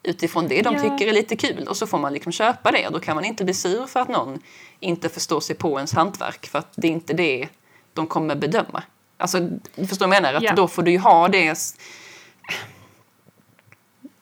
utifrån 0.04 0.48
det 0.48 0.62
de 0.62 0.74
Ja. 0.74 0.80
tycker 0.82 1.06
är 1.08 1.12
lite 1.12 1.36
kul 1.36 1.68
och 1.68 1.76
så 1.76 1.86
får 1.86 1.98
man 1.98 2.12
liksom 2.12 2.32
köpa 2.32 2.70
det. 2.72 2.88
Då 2.92 3.00
kan 3.00 3.14
man 3.14 3.24
inte 3.24 3.44
bli 3.44 3.54
sur 3.54 3.86
för 3.86 4.00
att 4.00 4.08
någon 4.08 4.38
inte 4.80 5.08
förstår 5.08 5.40
sig 5.40 5.56
på 5.56 5.78
ens 5.78 5.92
hantverk 5.94 6.46
för 6.46 6.58
att 6.58 6.72
det 6.76 6.86
är 6.88 6.92
inte 6.92 7.12
det 7.12 7.48
de 7.92 8.06
kommer 8.06 8.34
bedöma. 8.34 8.82
Alltså, 9.16 9.40
du 9.74 9.86
förstår 9.86 10.06
vad 10.06 10.16
jag 10.16 10.22
menar? 10.22 10.34
Att 10.36 10.42
Ja. 10.42 10.52
då 10.54 10.68
får 10.68 10.82
du 10.82 10.90
ju 10.90 10.98
ha 10.98 11.28
det... 11.28 11.58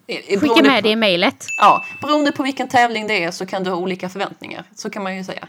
i- 0.07 0.35
i- 0.35 0.39
Skicka 0.41 0.63
med 0.63 0.75
på- 0.77 0.81
det 0.81 0.89
i 0.91 0.97
mejlet. 0.97 1.45
Ja, 1.59 1.85
beroende 2.03 2.33
på 2.33 2.43
vilken 2.43 2.69
tävling 2.69 3.07
det 3.07 3.25
är 3.25 3.31
så 3.31 3.47
kan 3.47 3.65
du 3.65 3.71
ha 3.71 3.77
olika 3.77 4.09
förväntningar. 4.09 4.65
Så 4.75 4.91
kan 4.91 5.03
man 5.03 5.17
ju 5.17 5.25
säga. 5.25 5.49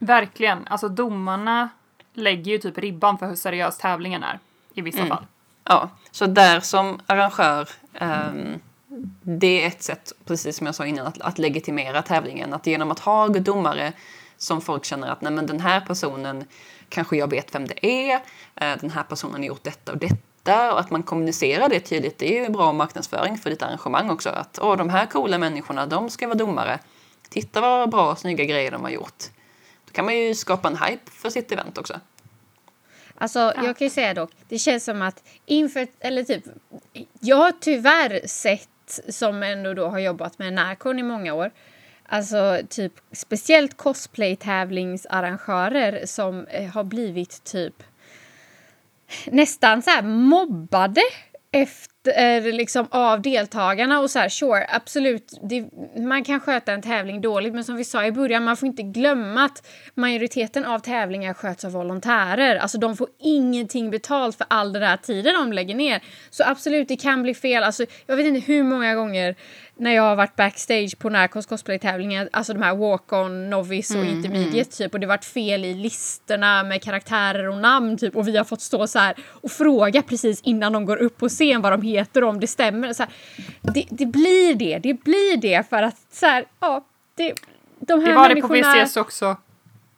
verkligen. 0.00 0.66
Alltså 0.66 0.88
domarna 0.88 1.68
lägger 2.14 2.52
ju 2.52 2.58
typ 2.58 2.78
ribban 2.78 3.18
för 3.18 3.26
hur 3.26 3.34
seriös 3.36 3.78
tävlingen 3.78 4.22
är 4.22 4.38
i 4.74 4.80
vissa 4.80 5.06
fall. 5.06 5.26
Ja, 5.64 5.90
så 6.10 6.26
där 6.26 6.60
som 6.60 7.00
arrangör, 7.06 7.68
ehm, 7.94 8.60
det 9.22 9.62
är 9.62 9.66
ett 9.66 9.82
sätt, 9.82 10.12
precis 10.24 10.56
som 10.56 10.66
jag 10.66 10.74
sa 10.74 10.86
innan, 10.86 11.06
att, 11.06 11.20
att 11.20 11.38
legitimera 11.38 12.02
tävlingen. 12.02 12.54
Att 12.54 12.66
genom 12.66 12.90
att 12.90 12.98
ha 12.98 13.28
domare 13.28 13.92
som 14.36 14.60
folk 14.60 14.84
känner 14.84 15.08
att 15.08 15.20
nej, 15.20 15.32
men 15.32 15.46
den 15.46 15.60
här 15.60 15.80
personen 15.80 16.44
kanske 16.88 17.16
jag 17.16 17.30
vet 17.30 17.54
vem 17.54 17.66
det 17.66 17.86
är, 17.86 18.14
eh, 18.56 18.80
den 18.80 18.90
här 18.90 19.02
personen 19.02 19.34
har 19.34 19.44
gjort 19.44 19.64
detta 19.64 19.92
och 19.92 19.98
detta 19.98 20.72
och 20.72 20.80
att 20.80 20.90
man 20.90 21.02
kommunicerar 21.02 21.68
det 21.68 21.80
tydligt. 21.80 22.18
Det 22.18 22.38
är 22.38 22.42
ju 22.42 22.48
bra 22.48 22.72
marknadsföring 22.72 23.38
för 23.38 23.50
ditt 23.50 23.62
arrangemang 23.62 24.10
också. 24.10 24.28
Att 24.28 24.58
åh, 24.62 24.76
de 24.76 24.88
här 24.88 25.06
coola 25.06 25.38
människorna, 25.38 25.86
de 25.86 26.10
ska 26.10 26.26
vara 26.26 26.38
domare. 26.38 26.78
Titta 27.28 27.60
vad 27.60 27.90
bra 27.90 28.12
och 28.12 28.18
snygga 28.18 28.44
grejer 28.44 28.70
de 28.70 28.82
har 28.82 28.90
gjort. 28.90 29.24
Då 29.84 29.92
kan 29.92 30.04
man 30.04 30.16
ju 30.16 30.34
skapa 30.34 30.68
en 30.68 30.76
hype 30.76 31.10
för 31.10 31.30
sitt 31.30 31.52
event 31.52 31.78
också. 31.78 32.00
Alltså, 33.20 33.38
jag 33.38 33.76
kan 33.76 33.86
ju 33.86 33.90
säga 33.90 34.14
dock, 34.14 34.30
det 34.48 34.58
känns 34.58 34.84
som 34.84 35.02
att 35.02 35.22
inför, 35.46 35.86
eller 36.00 36.24
typ, 36.24 36.44
jag 37.20 37.36
har 37.36 37.52
tyvärr 37.60 38.26
sett, 38.26 38.68
som 39.08 39.42
ändå 39.42 39.74
då 39.74 39.88
har 39.88 39.98
jobbat 39.98 40.38
med 40.38 40.52
Närcon 40.52 40.98
i 40.98 41.02
många 41.02 41.34
år, 41.34 41.50
alltså 42.06 42.58
typ 42.68 42.92
speciellt 43.12 43.76
cosplay-tävlingsarrangörer 43.76 46.06
som 46.06 46.46
eh, 46.46 46.70
har 46.70 46.84
blivit 46.84 47.44
typ 47.44 47.82
nästan 49.26 49.82
så 49.82 49.90
här 49.90 50.02
mobbade 50.02 51.00
efter 51.50 51.97
Eh, 52.16 52.42
liksom 52.42 52.86
av 52.90 53.22
deltagarna 53.22 54.00
och 54.00 54.10
så 54.10 54.18
här 54.18 54.28
sure 54.28 54.66
absolut 54.68 55.38
det, 55.42 55.64
man 56.00 56.24
kan 56.24 56.40
sköta 56.40 56.72
en 56.72 56.82
tävling 56.82 57.20
dåligt 57.20 57.54
men 57.54 57.64
som 57.64 57.76
vi 57.76 57.84
sa 57.84 58.04
i 58.04 58.12
början 58.12 58.44
man 58.44 58.56
får 58.56 58.66
inte 58.66 58.82
glömma 58.82 59.44
att 59.44 59.66
majoriteten 59.94 60.64
av 60.64 60.78
tävlingar 60.78 61.34
sköts 61.34 61.64
av 61.64 61.72
volontärer. 61.72 62.56
Alltså 62.56 62.78
de 62.78 62.96
får 62.96 63.08
ingenting 63.18 63.90
betalt 63.90 64.36
för 64.36 64.46
all 64.50 64.72
den 64.72 64.82
där 64.82 64.96
tiden 64.96 65.34
de 65.34 65.52
lägger 65.52 65.74
ner. 65.74 66.02
Så 66.30 66.44
absolut 66.46 66.88
det 66.88 66.96
kan 66.96 67.22
bli 67.22 67.34
fel. 67.34 67.62
Alltså 67.62 67.86
jag 68.06 68.16
vet 68.16 68.26
inte 68.26 68.52
hur 68.52 68.62
många 68.62 68.94
gånger 68.94 69.36
när 69.78 69.90
jag 69.90 70.02
har 70.02 70.16
varit 70.16 70.36
backstage 70.36 70.98
på 70.98 71.10
Narcos 71.10 71.46
cosplay-tävlingar, 71.46 72.28
alltså 72.32 72.52
de 72.52 72.62
här 72.62 72.74
walk-on, 72.74 73.48
novice 73.48 73.94
och 73.94 74.04
intermediate 74.04 74.70
typ 74.70 74.94
och 74.94 75.00
det 75.00 75.06
har 75.06 75.08
varit 75.08 75.24
fel 75.24 75.64
i 75.64 75.74
listorna 75.74 76.62
med 76.62 76.82
karaktärer 76.82 77.48
och 77.48 77.58
namn 77.58 77.98
typ 77.98 78.16
och 78.16 78.28
vi 78.28 78.36
har 78.36 78.44
fått 78.44 78.60
stå 78.60 78.86
så 78.86 78.98
här 78.98 79.16
och 79.28 79.50
fråga 79.50 80.02
precis 80.02 80.40
innan 80.40 80.72
de 80.72 80.84
går 80.84 80.96
upp 80.96 81.16
på 81.16 81.28
scen 81.28 81.62
vad 81.62 81.72
de 81.72 81.82
heter 81.82 82.24
och 82.24 82.30
om 82.30 82.40
det 82.40 82.46
stämmer. 82.46 82.92
Så 82.92 83.02
här, 83.02 83.12
det, 83.62 83.86
det 83.90 84.06
blir 84.06 84.54
det, 84.54 84.78
det 84.78 84.94
blir 84.94 85.36
det 85.36 85.68
för 85.70 85.82
att 85.82 85.96
så 86.10 86.26
här, 86.26 86.44
ja, 86.60 86.84
det, 87.14 87.34
de 87.78 88.00
här 88.00 88.08
Det 88.08 88.14
var 88.14 88.28
det 88.28 88.40
på 88.40 88.48
människorna... 88.48 88.84
VCS 88.84 88.96
också. 88.96 89.36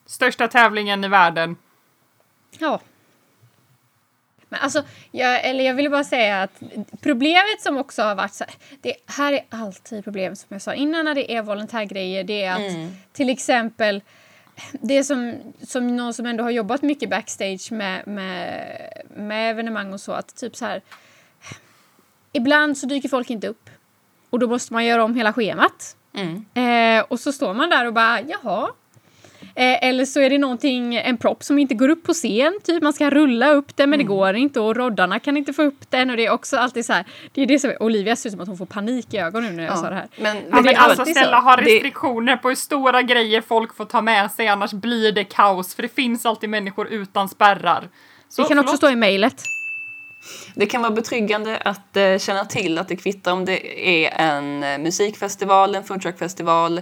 Största 0.07 0.49
tävlingen 0.49 1.05
i 1.05 1.09
världen. 1.09 1.57
Ja. 2.59 2.81
Men 4.51 4.61
alltså, 4.61 4.83
jag, 5.11 5.45
eller 5.45 5.65
jag 5.65 5.75
ville 5.75 5.91
bara 5.91 6.05
säga 6.05 6.43
att 6.43 6.63
problemet 7.01 7.61
som 7.61 7.77
också 7.77 8.03
har 8.03 8.15
varit 8.15 8.35
så 8.35 8.45
här, 8.45 8.55
det 8.81 8.95
här 9.07 9.33
är 9.33 9.45
alltid 9.49 10.05
problem 10.05 10.37
som 10.37 10.47
jag 10.49 10.63
sa 10.63 10.75
innan 10.75 11.05
när 11.05 11.15
det 11.15 11.33
är 11.33 11.43
volontärgrejer, 11.43 12.25
det 12.25 12.43
är 12.43 12.53
att 12.53 12.93
till 13.13 13.31
exempel 13.31 14.03
det 14.73 15.05
som, 15.05 15.35
som 15.63 15.97
någon 15.97 16.15
som 16.15 16.27
ändå 16.27 16.45
har 16.45 16.51
jobbat 16.51 16.83
mycket 16.83 17.11
backstage 17.11 17.73
med, 17.73 18.07
med, 18.07 19.03
med 19.17 19.51
evenemang 19.51 19.93
och 19.93 20.01
så, 20.01 20.13
att 20.13 20.37
typ 20.37 20.57
så 20.57 20.65
här 20.65 20.83
ibland 22.33 22.79
så 22.79 22.87
dyker 22.87 23.09
folk 23.09 23.31
inte 23.31 23.49
upp. 23.49 23.71
och 24.31 24.39
då 24.39 24.49
måste 24.49 24.73
man 24.73 24.85
göra 24.85 25.05
om 25.05 25.15
hela 25.15 25.33
schemat. 25.33 25.97
Mm. 26.15 26.45
Eh, 26.55 27.05
och 27.09 27.21
så 27.21 27.33
står 27.33 27.55
man 27.55 27.71
där 27.71 27.87
och 27.87 27.93
bara 27.93 28.21
jaha. 28.21 28.71
Eh, 29.61 29.85
eller 29.89 30.05
så 30.05 30.21
är 30.21 30.31
det 30.31 30.39
någonting, 30.39 30.95
en 30.95 31.17
propp 31.17 31.43
som 31.43 31.59
inte 31.59 31.75
går 31.75 31.89
upp 31.89 32.03
på 32.05 32.13
scen, 32.13 32.59
typ 32.65 32.83
man 32.83 32.93
ska 32.93 33.11
rulla 33.11 33.51
upp 33.53 33.77
den 33.77 33.91
men 33.91 33.99
det 33.99 34.05
går 34.05 34.37
inte 34.37 34.61
och 34.61 34.77
roddarna 34.77 35.19
kan 35.19 35.37
inte 35.37 35.53
få 35.53 35.63
upp 35.63 35.91
den 35.91 36.11
och 36.11 36.17
det 36.17 36.27
är 36.27 36.31
också 36.31 36.57
alltid 36.57 36.85
så 36.87 36.93
här. 36.93 37.05
Det 37.33 37.43
är 37.43 37.47
det 37.47 37.59
som 37.59 37.73
Olivia 37.81 38.17
ser 38.17 38.29
ut 38.29 38.33
som 38.33 38.41
att 38.41 38.49
hon 38.49 38.59
får 38.59 38.67
panik 38.67 39.15
i 39.15 39.19
ögonen 39.19 39.51
nu 39.57 39.63
när 39.63 39.69
jag 39.69 39.79
sa 39.79 39.89
det 39.91 39.95
här. 39.95 40.09
Men, 40.17 40.37
Ja, 40.37 40.43
det 40.57 40.63
men 40.63 40.69
är 40.75 40.79
alltså 40.79 41.05
snälla 41.05 41.41
ha 41.41 41.57
Det- 41.57 41.63
restriktioner 41.63 42.37
på 42.37 42.49
hur 42.49 42.57
stora 42.57 43.03
grejer 43.03 43.41
folk 43.41 43.77
får 43.77 43.85
ta 43.85 44.01
med 44.03 44.31
sig 44.31 44.49
annars 44.49 44.73
blir 44.73 45.13
det 45.13 45.25
kaos 45.25 45.75
för 45.75 45.83
det 45.83 45.95
finns 45.95 46.27
alltid 46.27 46.51
människor 46.51 46.89
utan 46.89 47.29
spärrar. 47.29 47.89
Så, 48.29 48.43
Det 48.43 48.49
kan 48.49 48.59
också 48.59 48.67
förlåt. 48.69 48.79
stå 48.79 48.89
i 48.91 48.97
mejlet. 48.97 49.43
Det 50.55 50.67
kan 50.67 50.83
vara 50.83 50.93
betryggande 50.93 51.57
att 51.57 51.97
eh, 51.97 52.19
känna 52.19 52.45
till 52.45 52.79
att 52.79 52.89
det 52.89 52.97
kvittar 52.97 53.33
om 53.33 53.45
det 53.45 53.89
är 53.89 54.11
en 54.17 54.63
eh, 54.63 54.79
musikfestival, 54.79 55.75
en 55.75 55.85
foodtruckfestival, 55.85 56.81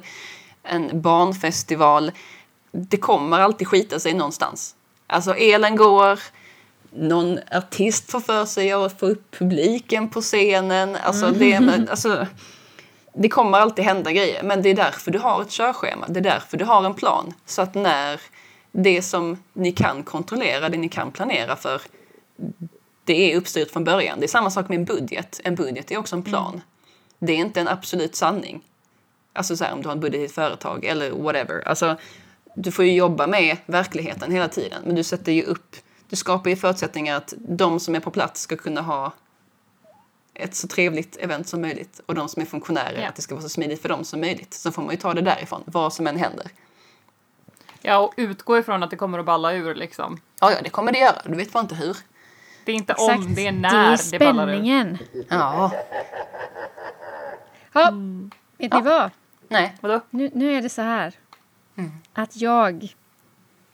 en 0.62 1.00
barnfestival. 1.02 2.12
Det 2.72 2.96
kommer 2.96 3.40
alltid 3.40 3.68
skita 3.68 3.98
sig 3.98 4.14
någonstans. 4.14 4.74
Alltså 5.06 5.34
elen 5.34 5.76
går, 5.76 6.20
någon 6.90 7.38
artist 7.52 8.10
får 8.10 8.20
för 8.20 8.44
sig 8.44 8.72
att 8.72 9.00
få 9.00 9.06
upp 9.06 9.30
publiken 9.30 10.08
på 10.08 10.20
scenen. 10.20 10.96
Alltså, 10.96 11.30
det, 11.30 11.60
men, 11.60 11.88
alltså, 11.88 12.26
det 13.14 13.28
kommer 13.28 13.58
alltid 13.58 13.84
hända 13.84 14.12
grejer, 14.12 14.42
men 14.42 14.62
det 14.62 14.68
är 14.68 14.74
därför 14.74 15.10
du 15.10 15.18
har 15.18 15.42
ett 15.42 15.50
körschema. 15.50 16.06
Det 16.08 16.20
är 16.20 16.24
därför 16.24 16.56
du 16.56 16.64
har 16.64 16.84
en 16.84 16.94
plan. 16.94 17.34
Så 17.46 17.62
att 17.62 17.74
när 17.74 18.20
det 18.72 19.02
som 19.02 19.42
ni 19.52 19.72
kan 19.72 20.02
kontrollera, 20.02 20.68
det 20.68 20.78
ni 20.78 20.88
kan 20.88 21.10
planera 21.10 21.56
för, 21.56 21.82
det 23.04 23.32
är 23.32 23.36
uppstyrt 23.36 23.70
från 23.70 23.84
början. 23.84 24.20
Det 24.20 24.26
är 24.26 24.28
samma 24.28 24.50
sak 24.50 24.68
med 24.68 24.78
en 24.78 24.84
budget. 24.84 25.40
En 25.44 25.54
budget 25.54 25.90
är 25.90 25.98
också 25.98 26.16
en 26.16 26.22
plan. 26.22 26.60
Det 27.18 27.32
är 27.32 27.36
inte 27.36 27.60
en 27.60 27.68
absolut 27.68 28.16
sanning. 28.16 28.60
Alltså 29.32 29.56
så 29.56 29.64
här, 29.64 29.72
om 29.72 29.82
du 29.82 29.88
har 29.88 29.94
en 29.94 30.00
budget 30.00 30.20
i 30.20 30.24
ett 30.24 30.32
företag 30.32 30.84
eller 30.84 31.10
whatever. 31.10 31.68
Alltså, 31.68 31.96
du 32.62 32.70
får 32.72 32.84
ju 32.84 32.92
jobba 32.92 33.26
med 33.26 33.56
verkligheten 33.66 34.32
hela 34.32 34.48
tiden. 34.48 34.82
Men 34.86 34.94
du 34.94 35.02
sätter 35.04 35.32
ju 35.32 35.42
upp, 35.42 35.76
du 36.08 36.16
skapar 36.16 36.50
ju 36.50 36.56
förutsättningar 36.56 37.16
att 37.16 37.34
de 37.38 37.80
som 37.80 37.94
är 37.94 38.00
på 38.00 38.10
plats 38.10 38.40
ska 38.40 38.56
kunna 38.56 38.80
ha 38.80 39.12
ett 40.34 40.54
så 40.54 40.68
trevligt 40.68 41.16
event 41.16 41.48
som 41.48 41.60
möjligt. 41.60 42.00
Och 42.06 42.14
de 42.14 42.28
som 42.28 42.42
är 42.42 42.46
funktionärer, 42.46 43.02
Ja. 43.02 43.08
att 43.08 43.16
det 43.16 43.22
ska 43.22 43.34
vara 43.34 43.42
så 43.42 43.48
smidigt 43.48 43.82
för 43.82 43.88
dem 43.88 44.04
som 44.04 44.20
möjligt. 44.20 44.54
Så 44.54 44.72
får 44.72 44.82
man 44.82 44.90
ju 44.90 44.96
ta 45.00 45.14
det 45.14 45.20
därifrån, 45.20 45.62
vad 45.66 45.92
som 45.92 46.06
än 46.06 46.16
händer. 46.16 46.46
Ja, 47.82 47.98
och 47.98 48.14
utgå 48.16 48.58
ifrån 48.58 48.82
att 48.82 48.90
det 48.90 48.96
kommer 48.96 49.18
att 49.18 49.24
balla 49.24 49.52
ur 49.52 49.74
liksom. 49.74 50.20
Ja, 50.40 50.52
ja, 50.52 50.58
det 50.62 50.70
kommer 50.70 50.92
det 50.92 50.98
göra. 50.98 51.22
Du 51.26 51.34
vet 51.36 51.52
bara 51.52 51.60
inte 51.60 51.74
hur. 51.74 51.96
Det 52.64 52.72
är 52.72 52.76
inte 52.76 52.92
Exakt. 52.92 53.18
om, 53.18 53.34
det 53.34 53.46
är 53.46 53.52
det 53.52 53.58
när 53.58 53.92
är 53.92 54.10
det, 54.10 54.18
ballar 54.18 54.48
ur. 54.48 54.52
spänningen. 54.56 54.98
Ja. 55.28 55.72
Ja, 57.72 57.92
vet 58.58 58.72
ni 58.72 58.80
vad? 58.82 59.10
Nej. 59.48 59.76
Vadå? 59.80 60.00
Nu, 60.10 60.30
nu 60.34 60.52
är 60.56 60.62
det 60.62 60.68
så 60.68 60.82
här. 60.82 61.14
Mm. 61.78 61.90
Att 62.12 62.36
jag 62.36 62.94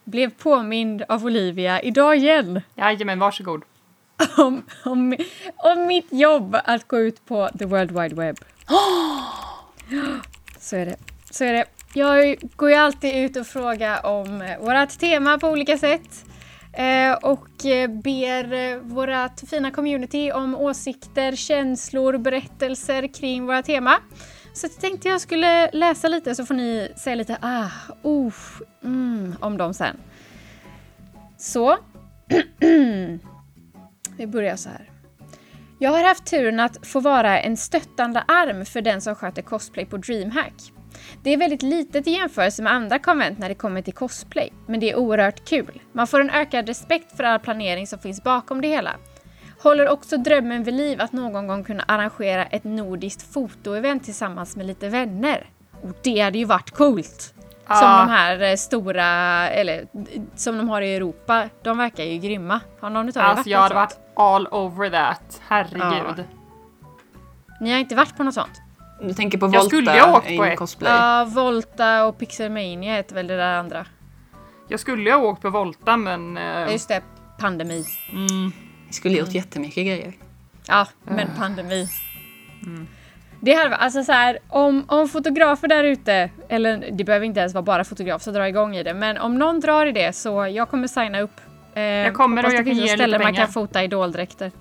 blev 0.04 0.30
påmind 0.30 1.02
av 1.08 1.24
Olivia 1.24 1.82
idag 1.82 2.16
igen 2.16 2.60
Jajamän, 2.74 3.18
varsågod. 3.18 3.62
om, 4.36 4.62
om, 4.84 5.16
om 5.56 5.86
mitt 5.86 6.12
jobb 6.12 6.56
att 6.64 6.88
gå 6.88 6.98
ut 6.98 7.26
på 7.26 7.48
the 7.58 7.64
world 7.64 8.00
wide 8.00 8.14
web. 8.14 8.36
Så 10.58 10.76
är 10.76 10.86
det. 10.86 10.96
Så 11.30 11.44
är 11.44 11.52
det. 11.52 11.64
Jag 11.94 12.36
går 12.56 12.70
ju 12.70 12.76
alltid 12.76 13.24
ut 13.24 13.36
och 13.36 13.46
frågar 13.46 14.06
om 14.06 14.42
eh, 14.42 14.58
vårat 14.58 14.98
tema 14.98 15.38
på 15.38 15.48
olika 15.48 15.78
sätt. 15.78 16.24
Eh, 16.72 17.12
och 17.12 17.66
eh, 17.66 17.90
ber 17.90 18.78
vårat 18.78 19.44
fina 19.50 19.70
community 19.70 20.32
om 20.32 20.54
åsikter, 20.54 21.36
känslor, 21.36 22.18
berättelser 22.18 23.14
kring 23.14 23.46
våra 23.46 23.62
tema. 23.62 23.96
Så 24.54 24.66
jag 24.66 24.80
tänkte 24.80 25.08
jag 25.08 25.20
skulle 25.20 25.70
läsa 25.70 26.08
lite 26.08 26.34
så 26.34 26.46
får 26.46 26.54
ni 26.54 26.88
säga 26.96 27.14
lite 27.14 27.38
ah, 27.40 27.68
oh, 28.02 28.34
mm, 28.84 29.36
om 29.40 29.56
dem 29.56 29.74
sen. 29.74 29.96
Så. 31.36 31.78
Vi 34.16 34.26
börjar 34.26 34.56
så 34.56 34.68
här. 34.68 34.90
Jag 35.78 35.90
har 35.90 36.04
haft 36.04 36.26
turen 36.26 36.60
att 36.60 36.86
få 36.86 37.00
vara 37.00 37.40
en 37.40 37.56
stöttande 37.56 38.20
arm 38.20 38.64
för 38.64 38.80
den 38.82 39.00
som 39.00 39.14
sköter 39.14 39.42
cosplay 39.42 39.86
på 39.86 39.96
DreamHack. 39.96 40.72
Det 41.22 41.30
är 41.30 41.36
väldigt 41.36 41.62
litet 41.62 42.06
i 42.06 42.10
jämförelse 42.10 42.62
med 42.62 42.72
andra 42.72 42.98
konvent 42.98 43.38
när 43.38 43.48
det 43.48 43.54
kommer 43.54 43.82
till 43.82 43.94
cosplay, 43.94 44.52
men 44.66 44.80
det 44.80 44.90
är 44.90 44.96
oerhört 44.96 45.48
kul. 45.48 45.80
Man 45.92 46.06
får 46.06 46.20
en 46.20 46.30
ökad 46.30 46.68
respekt 46.68 47.16
för 47.16 47.24
all 47.24 47.38
planering 47.38 47.86
som 47.86 47.98
finns 47.98 48.22
bakom 48.22 48.60
det 48.60 48.68
hela. 48.68 48.96
Håller 49.64 49.88
också 49.88 50.16
drömmen 50.16 50.64
vid 50.64 50.74
liv 50.74 51.00
att 51.00 51.12
någon 51.12 51.46
gång 51.46 51.64
kunna 51.64 51.82
arrangera 51.88 52.44
ett 52.46 52.64
nordiskt 52.64 53.32
fotoevent 53.32 54.04
tillsammans 54.04 54.56
med 54.56 54.66
lite 54.66 54.88
vänner. 54.88 55.46
Och 55.82 55.92
det 56.02 56.20
hade 56.20 56.38
ju 56.38 56.44
varit 56.44 56.70
coolt! 56.70 57.34
Som 57.66 57.76
Ja. 57.76 57.98
de 58.06 58.10
här 58.12 58.42
eh, 58.42 58.56
stora, 58.56 59.04
eller 59.50 59.86
som 60.36 60.58
de 60.58 60.68
har 60.68 60.80
i 60.82 60.94
Europa. 60.96 61.48
De 61.62 61.78
verkar 61.78 62.04
ju 62.04 62.18
grymma. 62.18 62.60
Har 62.80 62.90
någon 62.90 63.08
utav 63.08 63.22
er 63.22 63.26
Alltså 63.26 63.40
varit 63.40 63.46
jag 63.46 63.60
hade 63.60 63.74
varit 63.74 63.98
all 64.16 64.46
over 64.46 64.90
that. 64.90 65.40
Herregud. 65.48 66.14
Ja. 66.18 66.24
Ni 67.60 67.72
har 67.72 67.78
inte 67.78 67.94
varit 67.94 68.16
på 68.16 68.22
något 68.24 68.34
sånt? 68.34 68.60
Du 69.02 69.14
tänker 69.14 69.38
på 69.38 69.46
Jag 69.46 69.50
Volta 69.52 69.66
skulle 69.66 69.94
ju 69.94 70.00
ha 70.00 70.16
åkt 70.18 70.36
på 70.36 70.44
ett. 70.44 70.58
cosplay? 70.58 70.92
Ja, 70.92 71.24
Volta 71.24 72.04
och 72.06 72.18
Pixelmania 72.18 72.94
heter 72.96 73.14
väl 73.14 73.26
det 73.26 73.36
där 73.36 73.54
andra. 73.58 73.86
Jag 74.68 74.80
skulle 74.80 75.02
ju 75.10 75.16
ha 75.16 75.22
åkt 75.22 75.42
på 75.42 75.50
Volta 75.50 75.96
men... 75.96 76.36
Eh, 76.38 76.72
just 76.72 76.88
det, 76.88 77.00
pandemi. 77.38 77.84
mm, 78.12 78.52
skulle 78.94 79.18
gjort 79.18 79.34
jättemycket 79.34 79.86
grejer. 79.86 80.12
Ja, 80.68 80.86
men 81.04 81.28
pandemi. 81.38 81.88
Det 83.40 83.54
hade 83.54 83.68
varit, 83.70 83.80
alltså 83.80 84.04
så 84.04 84.12
här, 84.12 84.38
om, 84.48 84.84
om 84.88 85.08
fotografer 85.08 85.68
där 85.68 85.84
ute, 85.84 86.30
eller 86.48 86.90
det 86.92 87.04
behöver 87.04 87.26
inte 87.26 87.40
ens 87.40 87.54
vara 87.54 87.62
bara 87.62 87.84
fotografer 87.84 88.24
som 88.24 88.32
drar 88.34 88.44
igång 88.46 88.76
i 88.76 88.82
det, 88.82 88.94
men 88.94 89.18
om 89.18 89.38
någon 89.38 89.60
drar 89.60 89.86
i 89.86 89.92
det 89.92 90.12
så 90.16 90.46
jag 90.46 90.68
kommer 90.68 90.86
signa 90.88 91.20
upp. 91.20 91.40
Eh, 91.74 91.82
jag 91.82 92.14
kommer 92.14 92.44
och 92.44 92.50
det 92.50 92.56
jag 92.56 92.66
kan 92.66 92.74
ge 92.76 92.82
ett 92.84 92.90
er 92.90 92.94
ställe 92.96 93.06
lite 93.06 93.18
man 93.18 93.26
pengar. 93.32 93.44
kan 93.44 93.52
fota 93.52 93.84
idoldräkter. 93.84 94.52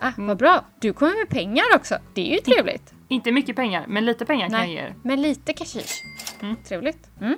Ah, 0.00 0.12
Mm. 0.16 0.26
Vad 0.28 0.36
bra! 0.36 0.64
Du 0.80 0.92
kommer 0.92 1.18
med 1.18 1.28
pengar 1.28 1.64
också. 1.74 1.98
Det 2.14 2.30
är 2.30 2.34
ju 2.34 2.40
trevligt. 2.40 2.94
inte 3.08 3.32
mycket 3.32 3.56
pengar, 3.56 3.84
men 3.88 4.04
lite 4.04 4.24
pengar 4.24 4.48
kan 4.48 4.58
jag 4.58 4.68
ge 4.68 4.74
Nej, 4.74 4.84
er. 4.84 4.94
men 5.02 5.22
lite 5.22 5.52
kashish. 5.52 6.02
Mm. 6.40 6.56
Trevligt. 6.68 7.08
Mm. 7.20 7.36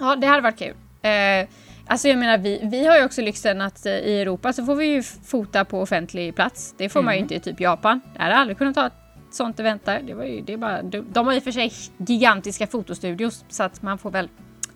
Ja, 0.00 0.16
det 0.16 0.26
hade 0.26 0.42
varit 0.42 0.58
kul. 0.58 0.74
Eh, 1.02 1.48
alltså 1.86 2.08
jag 2.08 2.18
menar, 2.18 2.38
vi, 2.38 2.60
vi 2.62 2.86
har 2.86 2.96
ju 2.98 3.04
också 3.04 3.22
lyxen 3.22 3.60
att 3.60 3.86
eh, 3.86 3.92
i 3.92 4.20
Europa 4.20 4.52
så 4.52 4.64
får 4.64 4.74
vi 4.74 4.86
ju 4.86 5.02
fota 5.02 5.64
på 5.64 5.80
offentlig 5.80 6.34
plats. 6.34 6.74
Det 6.78 6.88
får 6.88 7.02
man 7.02 7.14
ju 7.14 7.18
Mm. 7.18 7.24
inte 7.24 7.34
i 7.34 7.40
typ 7.40 7.60
Japan. 7.60 8.00
Jag 8.14 8.22
hade 8.22 8.36
aldrig 8.36 8.58
kunnat 8.58 8.74
ta 8.74 8.86
ett 8.86 8.92
sånt 9.30 9.60
event 9.60 9.84
där. 9.84 10.00
Det 10.06 10.14
var 10.14 10.24
ju, 10.24 10.40
det 10.40 10.52
är 10.52 10.56
bara, 10.56 10.82
de, 10.82 11.26
har 11.26 11.32
i 11.32 11.38
och 11.38 11.42
för 11.42 11.50
sig 11.52 11.72
gigantiska 11.96 12.66
fotostudios 12.66 13.44
så 13.48 13.62
att 13.62 13.82
man 13.82 13.98
får 13.98 14.10
väl 14.10 14.28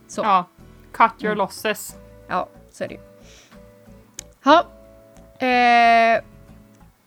så. 0.08 0.20
Ja. 0.22 0.44
Cut 0.92 1.10
Mm. 1.20 1.26
your 1.26 1.36
losses. 1.36 1.96
Ja, 2.28 2.48
så 2.72 2.84
är 2.84 2.88
det 2.88 2.94
ju. 2.94 3.00
Ja. 4.44 4.66
Eh, 5.46 6.22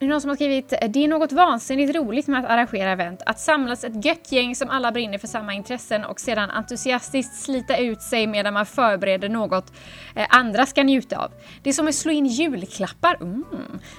det 0.01 0.05
är 0.05 0.09
någon 0.09 0.21
som 0.21 0.29
har 0.29 0.35
skrivit 0.35 0.73
det 0.89 1.03
är 1.03 1.07
något 1.07 1.31
vansinnigt 1.31 1.95
roligt 1.95 2.27
med 2.27 2.39
att 2.39 2.51
arrangera 2.51 2.91
event. 2.91 3.21
Att 3.25 3.39
samlas 3.39 3.83
ett 3.83 4.05
gött 4.05 4.31
gäng 4.31 4.55
som 4.55 4.69
alla 4.69 4.91
brinner 4.91 5.17
för 5.17 5.27
samma 5.27 5.53
intressen 5.53 6.05
och 6.05 6.19
sedan 6.19 6.49
entusiastiskt 6.49 7.35
slita 7.35 7.77
ut 7.77 8.01
sig 8.01 8.27
medan 8.27 8.53
man 8.53 8.65
förbereder 8.65 9.29
något 9.29 9.73
eh, 10.15 10.25
andra 10.29 10.65
ska 10.65 10.83
njuta 10.83 11.17
av. 11.17 11.31
Det 11.63 11.69
är 11.69 11.73
som 11.73 11.87
att 11.87 11.95
slå 11.95 12.11
in 12.11 12.25
julklappar. 12.25 13.15
Mm. 13.21 13.45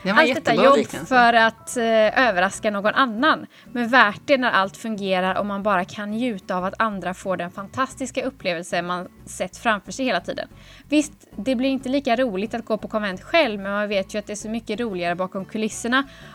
Det 0.02 0.10
Allt 0.10 0.34
detta 0.34 0.54
jobb 0.54 0.76
liknelse. 0.76 1.06
för 1.06 1.32
att 1.32 1.76
eh, 1.76 2.28
överraska 2.28 2.70
någon 2.70 2.94
annan. 2.94 3.46
Men 3.72 3.88
värt 3.88 4.20
det 4.24 4.38
när 4.38 4.50
allt 4.50 4.76
fungerar 4.76 5.34
och 5.34 5.46
man 5.46 5.62
bara 5.62 5.84
kan 5.84 6.10
njuta 6.10 6.56
av 6.56 6.64
att 6.64 6.74
andra 6.78 7.14
får 7.14 7.36
den 7.36 7.50
fantastiska 7.50 8.24
upplevelse 8.24 8.82
man 8.82 9.08
sett 9.26 9.56
framför 9.56 9.92
sig 9.92 10.06
hela 10.06 10.20
tiden. 10.20 10.48
Visst, 10.88 11.12
det 11.36 11.54
blir 11.54 11.68
inte 11.68 11.88
lika 11.88 12.16
roligt 12.16 12.54
att 12.54 12.64
gå 12.64 12.76
på 12.78 12.88
konvent 12.88 13.22
själv 13.22 13.60
men 13.60 13.72
man 13.72 13.88
vet 13.88 14.14
ju 14.14 14.18
att 14.18 14.26
det 14.26 14.32
är 14.32 14.36
så 14.36 14.48
mycket 14.48 14.80
roligare 14.80 15.14
bakom 15.14 15.44
kulisserna 15.44 15.91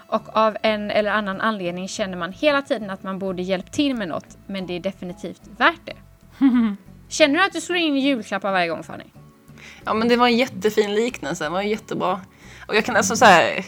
och 0.08 0.38
av 0.38 0.58
en 0.64 0.92
eller 0.92 1.12
annan 1.12 1.42
anledning 1.42 1.88
känner 1.88 2.18
man 2.18 2.32
hela 2.32 2.62
tiden 2.62 2.90
att 2.90 3.04
man 3.04 3.20
borde 3.20 3.42
hjälpt 3.42 3.74
till 3.74 3.96
med 3.96 4.08
något 4.08 4.38
men 4.48 4.68
det 4.68 4.74
är 4.74 4.80
definitivt 4.80 5.42
värt 5.58 5.82
det. 5.86 5.96
Känner 7.10 7.40
du 7.40 7.46
att 7.46 7.54
du 7.54 7.62
slår 7.62 7.78
in 7.78 7.98
julklappar 7.98 8.52
varje 8.52 8.68
gång 8.68 8.84
Fanny? 8.84 9.04
Ja 9.86 9.94
men 9.94 10.08
det 10.08 10.16
var 10.16 10.28
en 10.28 10.38
jättefin 10.38 10.96
liknelse, 10.96 11.44
det 11.44 11.50
var 11.50 11.62
jättebra. 11.62 12.22
Och 12.68 12.76
jag 12.76 12.86
kan 12.86 12.96
alltså 12.96 13.16
så 13.16 13.26
här, 13.26 13.66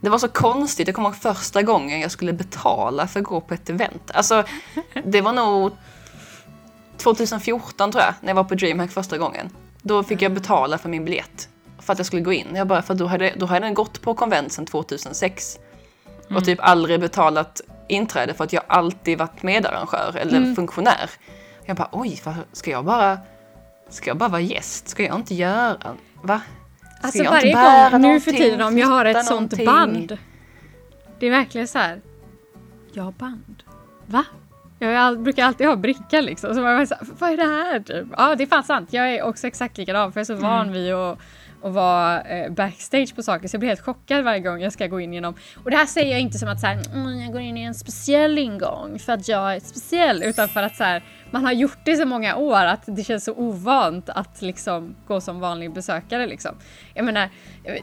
Det 0.00 0.08
var 0.08 0.18
så 0.18 0.28
konstigt, 0.28 0.88
jag 0.88 0.94
kommer 0.94 1.08
ihåg 1.08 1.16
första 1.16 1.62
gången 1.62 2.00
jag 2.00 2.10
skulle 2.10 2.32
betala 2.32 3.06
för 3.06 3.20
att 3.20 3.26
gå 3.26 3.40
på 3.40 3.54
ett 3.54 3.70
event. 3.70 4.10
Alltså 4.14 4.44
det 5.04 5.20
var 5.20 5.32
nog 5.32 5.72
2014 6.96 7.92
tror 7.92 8.04
jag, 8.04 8.14
när 8.20 8.28
jag 8.28 8.34
var 8.34 8.44
på 8.44 8.54
DreamHack 8.54 8.90
första 8.90 9.18
gången. 9.18 9.50
Då 9.82 10.02
fick 10.02 10.22
jag 10.22 10.32
betala 10.32 10.78
för 10.78 10.88
min 10.88 11.04
biljett. 11.04 11.48
För 11.86 11.92
att 11.92 11.98
jag 11.98 12.06
skulle 12.06 12.22
gå 12.22 12.32
in. 12.32 12.46
Jag 12.54 12.66
bara, 12.66 12.82
för 12.82 12.94
då 12.94 13.06
hade, 13.06 13.32
då 13.36 13.46
hade 13.46 13.66
den 13.66 13.74
gått 13.74 14.02
på 14.02 14.14
konvent 14.14 14.52
sedan 14.52 14.66
2006. 14.66 15.58
Och 16.30 16.44
typ 16.44 16.58
aldrig 16.62 17.00
betalat 17.00 17.60
inträde 17.88 18.34
för 18.34 18.44
att 18.44 18.52
jag 18.52 18.62
alltid 18.66 19.18
varit 19.18 19.42
medarrangör 19.42 20.16
eller 20.16 20.54
funktionär. 20.54 21.10
Jag 21.64 21.76
bara, 21.76 21.88
oj, 21.92 22.22
ska 22.52 22.70
jag 22.70 22.84
bara 22.84 23.18
Ska 23.88 24.10
jag 24.10 24.16
bara 24.16 24.28
vara 24.28 24.40
gäst? 24.40 24.88
Ska 24.88 25.02
jag 25.02 25.16
inte 25.16 25.34
göra... 25.34 25.96
Va? 26.22 26.40
Ska 26.98 27.06
Alltså 27.06 27.22
jag 27.22 27.30
varje 27.30 27.46
inte 27.46 27.62
bära 27.62 27.90
gång 27.90 28.00
nu 28.00 28.20
för 28.20 28.30
någonting, 28.30 28.50
tiden 28.50 28.66
om 28.66 28.78
jag 28.78 28.86
har 28.86 29.04
ett 29.04 29.16
flytta 29.16 29.26
sånt 29.26 29.58
någonting? 29.58 29.66
band. 29.66 30.18
Det 31.18 31.26
är 31.26 31.30
verkligen 31.30 31.68
så 31.68 31.78
här. 31.78 32.00
jag 32.92 33.02
har 33.02 33.12
band. 33.12 33.62
Va? 34.06 34.24
Jag 34.78 35.20
brukar 35.22 35.44
alltid 35.44 35.66
ha 35.66 35.76
bricka 35.76 36.20
liksom. 36.20 36.54
Så 36.54 36.60
man 36.60 36.86
så 36.86 36.94
här, 36.94 37.06
vad 37.18 37.30
är 37.30 37.36
det 37.36 37.42
här? 37.42 37.80
Typ? 37.80 38.06
Ja, 38.16 38.34
det 38.34 38.44
är 38.44 38.46
fan 38.46 38.64
sant. 38.64 38.92
Jag 38.92 39.14
är 39.14 39.22
också 39.22 39.46
exakt 39.46 39.78
likadan 39.78 40.12
för 40.12 40.20
jag 40.20 40.30
är 40.30 40.36
så 40.36 40.42
van 40.42 40.72
vid 40.72 40.94
att 40.94 41.18
och 41.66 41.74
vara 41.74 42.22
eh, 42.22 42.52
backstage 42.52 43.16
på 43.16 43.22
saker 43.22 43.48
så 43.48 43.54
jag 43.54 43.60
blir 43.60 43.68
helt 43.68 43.80
chockad 43.80 44.24
varje 44.24 44.40
gång 44.40 44.60
jag 44.60 44.72
ska 44.72 44.86
gå 44.86 45.00
in 45.00 45.12
genom. 45.12 45.34
Och 45.64 45.70
det 45.70 45.76
här 45.76 45.86
säger 45.86 46.12
jag 46.12 46.20
inte 46.20 46.38
som 46.38 46.48
att 46.48 46.60
så 46.60 46.66
här, 46.66 46.82
mm, 46.94 47.20
jag 47.20 47.32
går 47.32 47.40
in 47.40 47.56
i 47.56 47.62
en 47.62 47.74
speciell 47.74 48.38
ingång 48.38 48.98
för 48.98 49.12
att 49.12 49.28
jag 49.28 49.54
är 49.54 49.60
speciell 49.60 50.22
utan 50.22 50.48
för 50.48 50.62
att 50.62 50.76
så 50.76 50.84
här, 50.84 51.04
man 51.30 51.44
har 51.44 51.52
gjort 51.52 51.78
det 51.84 51.96
så 51.96 52.06
många 52.06 52.36
år 52.36 52.64
att 52.64 52.82
det 52.86 53.04
känns 53.04 53.24
så 53.24 53.32
ovant 53.32 54.08
att 54.08 54.42
liksom 54.42 54.94
gå 55.06 55.20
som 55.20 55.40
vanlig 55.40 55.72
besökare 55.72 56.26
liksom. 56.26 56.54
Jag 56.94 57.04
menar, 57.04 57.28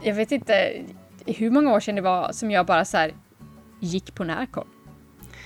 jag, 0.02 0.14
vet 0.14 0.32
inte 0.32 0.72
hur 1.26 1.50
många 1.50 1.72
år 1.72 1.80
sedan 1.80 1.94
det 1.94 2.02
var 2.02 2.32
som 2.32 2.50
jag 2.50 2.66
bara 2.66 2.84
så 2.84 2.96
här 2.96 3.12
gick 3.80 4.14
på 4.14 4.24
Närcon. 4.24 4.66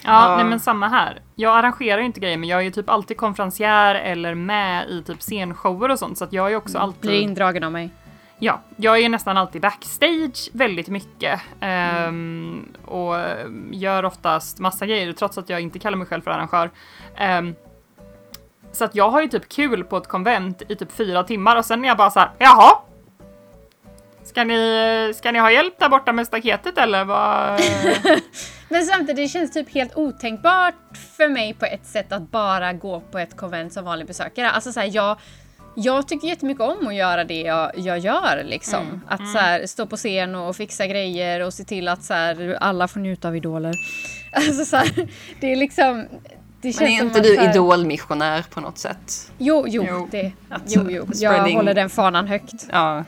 Ja, 0.05 0.30
Ja. 0.30 0.36
nej 0.36 0.45
men 0.45 0.61
samma 0.61 0.89
här. 0.89 1.20
Jag 1.34 1.57
arrangerar 1.57 1.99
ju 1.99 2.07
inte 2.07 2.20
grejer 2.20 2.36
men 2.36 2.49
jag 2.49 2.61
är 2.61 2.64
ju 2.64 2.70
typ 2.70 2.91
alltid 2.91 3.16
konferencier 3.16 3.95
eller 3.95 4.34
med 4.34 4.89
i 4.89 5.03
typ 5.03 5.20
scenshower 5.20 5.89
och 5.89 5.99
sånt 5.99 6.18
så 6.18 6.24
att 6.24 6.32
jag 6.32 6.47
är 6.47 6.51
ju 6.51 6.57
också 6.57 6.78
alltid... 6.78 7.11
Blir 7.11 7.20
indragen 7.20 7.64
av 7.64 7.72
mig. 7.72 7.91
Ja, 8.39 8.61
jag 8.76 8.97
är 8.97 9.01
ju 9.01 9.09
nästan 9.09 9.36
alltid 9.36 9.62
backstage 9.62 10.51
väldigt 10.53 10.89
mycket. 10.89 11.41
ehm, 11.61 12.72
och 12.84 13.14
gör 13.72 14.05
oftast 14.05 14.59
massa 14.59 14.86
grejer 14.86 15.12
trots 15.12 15.39
att 15.39 15.49
jag 15.49 15.61
inte 15.61 15.78
kallar 15.78 15.97
mig 15.97 16.07
själv 16.07 16.22
för 16.22 16.30
arrangör. 16.30 16.70
Um, 17.39 17.55
så 18.72 18.84
att 18.84 18.95
jag 18.95 19.11
har 19.11 19.22
ju 19.22 19.28
typ 19.28 19.49
kul 19.49 19.84
på 19.84 19.97
ett 19.97 20.07
konvent 20.07 20.62
i 20.68 20.76
typ 20.76 20.93
fyra 20.93 21.24
timmar 21.24 21.57
och 21.57 21.64
sen 21.64 21.84
är 21.84 21.89
jag 21.89 21.97
bara 21.97 22.11
så 22.11 22.20
här, 22.20 22.30
jaha? 22.39 22.78
Ska 24.24 24.45
ni, 24.45 25.12
ska 25.16 25.32
ni 25.32 25.39
ha 25.39 25.51
hjälp 25.51 25.78
där 25.78 25.89
borta 25.89 26.12
med 26.12 26.26
staketet 26.26 26.78
eller 26.78 27.05
vad? 27.05 27.61
Men 28.68 28.82
samtidigt, 28.82 29.16
det 29.16 29.28
känns 29.28 29.53
typ 29.53 29.74
helt 29.74 29.97
otänkbart 29.97 30.74
för 31.16 31.28
mig 31.28 31.55
på 31.55 31.64
ett 31.64 31.86
sätt 31.86 32.12
att 32.12 32.30
bara 32.30 32.72
gå 32.72 33.01
på 33.01 33.18
ett 33.18 33.36
konvent 33.36 33.72
som 33.72 33.84
vanlig 33.84 34.07
besökare. 34.07 34.51
Alltså 34.51 34.72
så 34.72 34.80
här, 34.80 34.91
jag, 34.93 35.18
jag 35.83 36.09
tycker 36.09 36.29
jättemycket 36.29 36.62
om 36.62 36.87
att 36.89 36.95
göra 36.95 37.24
det 37.24 37.41
jag, 37.41 37.70
jag 37.79 37.99
gör 37.99 38.45
liksom. 38.45 39.01
Att 39.09 39.33
så 39.33 39.39
här, 39.39 39.66
stå 39.66 39.87
på 39.87 39.97
scen 39.97 40.35
och 40.35 40.57
fixa 40.57 40.87
grejer 40.87 41.41
och 41.41 41.55
se 41.55 41.64
till 41.64 41.89
att 41.89 42.03
så 42.05 42.14
här, 42.14 42.57
alla 42.61 42.89
får 42.89 43.01
njuta 43.01 43.29
av 43.29 43.37
idoler. 43.37 43.74
Alltså 44.33 44.64
så 44.64 44.76
här, 44.76 45.09
det 45.41 45.53
är 45.53 45.57
liksom... 45.57 46.07
Det 46.61 46.72
känns 46.72 46.81
Men 46.81 46.89
är 46.91 47.03
inte 47.03 47.20
du 47.20 47.37
här- 47.39 47.51
idolmissionär 47.51 48.45
på 48.51 48.61
något 48.61 48.79
sätt? 48.79 49.33
Jo, 49.39 49.64
jo, 49.68 49.85
Jo. 49.89 50.09
Det, 50.11 50.33
Att 50.49 50.62
jo, 50.66 50.87
jo. 50.91 51.07
Jag 51.14 51.35
spreading- 51.35 51.57
håller 51.57 51.74
den 51.74 51.91
fanan 51.91 52.26
högt. 52.26 52.66
Ja. 52.72 53.05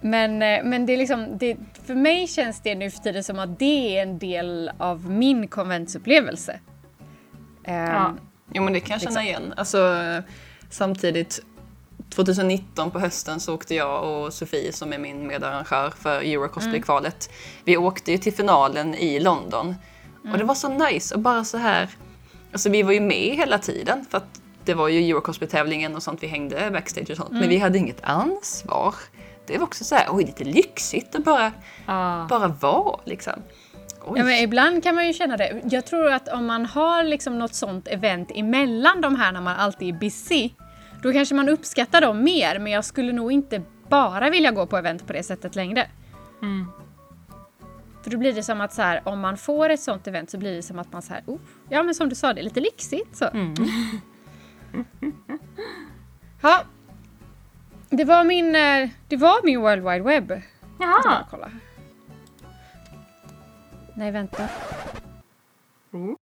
Men, 0.00 0.42
eh, 0.42 0.64
men 0.64 0.86
det 0.86 0.92
är 0.92 0.96
liksom, 0.96 1.38
det, 1.38 1.56
för 1.86 1.94
mig 1.94 2.28
känns 2.28 2.60
det 2.60 2.74
nu 2.74 2.90
för 2.90 2.98
tiden 2.98 3.24
som 3.24 3.38
att 3.38 3.58
det 3.58 3.98
är 3.98 4.02
en 4.02 4.18
del 4.18 4.70
av 4.78 5.10
min 5.10 5.48
konventsupplevelse. 5.48 6.60
Ja. 7.64 8.14
Jo 8.54 8.62
men 8.62 8.72
det 8.72 8.80
kan 8.80 8.94
jag 8.94 9.00
känna 9.00 9.20
Liksom. 9.20 9.42
igen. 9.42 9.54
Alltså, 9.56 9.78
samtidigt, 10.72 11.40
2019 12.14 12.90
på 12.90 12.98
hösten 12.98 13.40
så 13.40 13.54
åkte 13.54 13.74
jag 13.74 14.04
och 14.04 14.32
Sofie 14.32 14.72
som 14.72 14.92
är 14.92 14.98
min 14.98 15.26
medarrangör 15.26 15.90
för 15.90 16.20
Eurocosplay-kvalet. 16.20 17.30
Vi 17.64 17.76
åkte 17.76 18.12
ju 18.12 18.18
till 18.18 18.32
finalen 18.32 18.94
i 18.94 19.20
London. 19.20 19.74
Och 20.32 20.38
det 20.38 20.44
var 20.44 20.54
så 20.54 20.68
nice 20.68 21.14
och 21.14 21.20
bara 21.20 21.44
så 21.44 21.58
här. 21.58 21.88
Alltså 22.52 22.70
vi 22.70 22.82
var 22.82 22.92
ju 22.92 23.00
med 23.00 23.36
hela 23.36 23.58
tiden 23.58 24.04
för 24.10 24.18
att 24.18 24.40
det 24.64 24.74
var 24.74 24.88
ju 24.88 25.00
Eurocosplay-tävlingen 25.10 25.96
och 25.96 26.02
sånt 26.02 26.22
vi 26.22 26.26
hängde 26.26 26.70
backstage 26.72 27.10
och 27.10 27.16
sånt. 27.16 27.30
Men 27.32 27.48
vi 27.48 27.58
hade 27.58 27.78
inget 27.78 28.00
ansvar. 28.02 28.94
Det 29.46 29.58
var 29.58 29.64
också 29.64 29.84
så 29.84 29.94
här, 29.94 30.06
oj 30.10 30.24
lite 30.24 30.44
lyxigt 30.44 31.14
att 31.14 31.24
bara, 31.24 31.52
Ah. 31.86 32.26
bara 32.26 32.48
vara 32.48 33.00
liksom. 33.04 33.32
Oj. 34.04 34.18
Ja, 34.18 34.24
men 34.24 34.34
ibland 34.38 34.82
kan 34.82 34.94
man 34.94 35.06
ju 35.06 35.12
känna 35.12 35.36
det. 35.36 35.60
Jag 35.70 35.86
tror 35.86 36.12
att 36.12 36.28
om 36.28 36.46
man 36.46 36.66
har 36.66 37.02
liksom 37.04 37.38
något 37.38 37.54
sånt 37.54 37.88
event 37.88 38.30
emellan 38.34 39.00
de 39.00 39.16
här 39.16 39.32
när 39.32 39.40
man 39.40 39.56
alltid 39.56 39.94
är 39.94 39.98
busy, 39.98 40.50
då 41.02 41.12
kanske 41.12 41.34
man 41.34 41.48
uppskattar 41.48 42.00
dem 42.00 42.24
mer. 42.24 42.58
Men 42.58 42.72
jag 42.72 42.84
skulle 42.84 43.12
nog 43.12 43.32
inte 43.32 43.62
bara 43.88 44.30
vilja 44.30 44.50
gå 44.50 44.66
på 44.66 44.76
event 44.76 45.06
på 45.06 45.12
det 45.12 45.22
sättet 45.22 45.56
längre. 45.56 45.90
Mm. 46.42 46.66
För 48.02 48.10
då 48.10 48.18
blir 48.18 48.32
det 48.32 48.42
som 48.42 48.60
att 48.60 48.72
så 48.72 48.82
här, 48.82 49.08
om 49.08 49.20
man 49.20 49.36
får 49.36 49.68
ett 49.68 49.80
sånt 49.80 50.06
event 50.06 50.30
så 50.30 50.38
blir 50.38 50.56
det 50.56 50.62
som 50.62 50.78
att 50.78 50.92
man 50.92 51.02
så 51.02 51.12
här, 51.14 51.22
oh, 51.26 51.38
ja 51.68 51.82
men 51.82 51.94
som 51.94 52.08
du 52.08 52.14
sa, 52.14 52.32
det 52.32 52.40
är 52.40 52.44
lite 52.44 52.60
lyxigt 52.60 53.16
så. 53.16 53.28
Ja. 56.42 56.64
Det 57.90 58.04
var 58.04 58.24
min, 58.24 58.54
eh, 58.54 58.90
det 59.08 59.16
var 59.16 59.44
min 59.44 59.60
World 59.60 59.82
Wide 59.84 60.02
Web. 60.02 60.30
Jag 60.30 60.42
ska 61.00 61.08
bara 61.08 61.14
Jaha. 61.14 61.26
kolla. 61.30 61.50
Nej, 63.94 64.10
vänta. 64.10 64.48
Mm. 65.92 66.16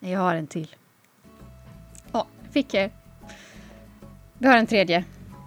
Jag 0.00 0.20
har 0.20 0.34
en 0.34 0.46
till. 0.46 0.76
Ja, 2.50 2.52
fick 2.52 2.74
jag. 2.74 2.90
Vi 4.38 4.48
har 4.48 4.56
en 4.56 4.66
tredje. 4.66 5.04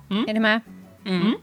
Mm. 0.10 0.30
Är 0.30 0.34
ni 0.34 0.40
med? 0.40 0.62
Mm. 1.06 1.34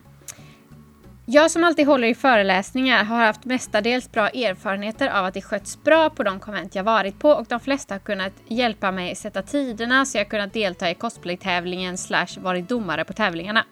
Jag 1.27 1.51
som 1.51 1.65
alltid 1.65 1.87
håller 1.87 2.09
i 2.09 2.15
föreläsningar 2.15 3.05
har 3.05 3.27
haft 3.27 3.45
mestadels 3.45 4.13
bra 4.13 4.29
erfarenheter 4.29 5.09
av 5.09 5.25
att 5.25 5.35
det 5.35 5.43
skötts 5.43 5.83
bra 5.83 6.11
på 6.11 6.23
de 6.23 6.41
konvent 6.41 6.75
jag 6.75 6.85
varit 6.85 7.19
på 7.19 7.31
och 7.31 7.47
de 7.49 7.61
flesta 7.61 7.95
har 7.95 7.99
kunnat 7.99 8.33
hjälpa 8.49 8.91
mig 8.91 9.15
sätta 9.15 9.43
tiderna 9.43 10.05
så 10.05 10.19
jag 10.19 10.29
kunnat 10.29 10.53
delta 10.53 10.91
i 10.91 10.95
cosplaytävlingen 10.95 11.99
slash 11.99 12.39
varit 12.39 12.69
domare 12.69 13.05
på 13.05 13.13
tävlingarna. 13.13 13.65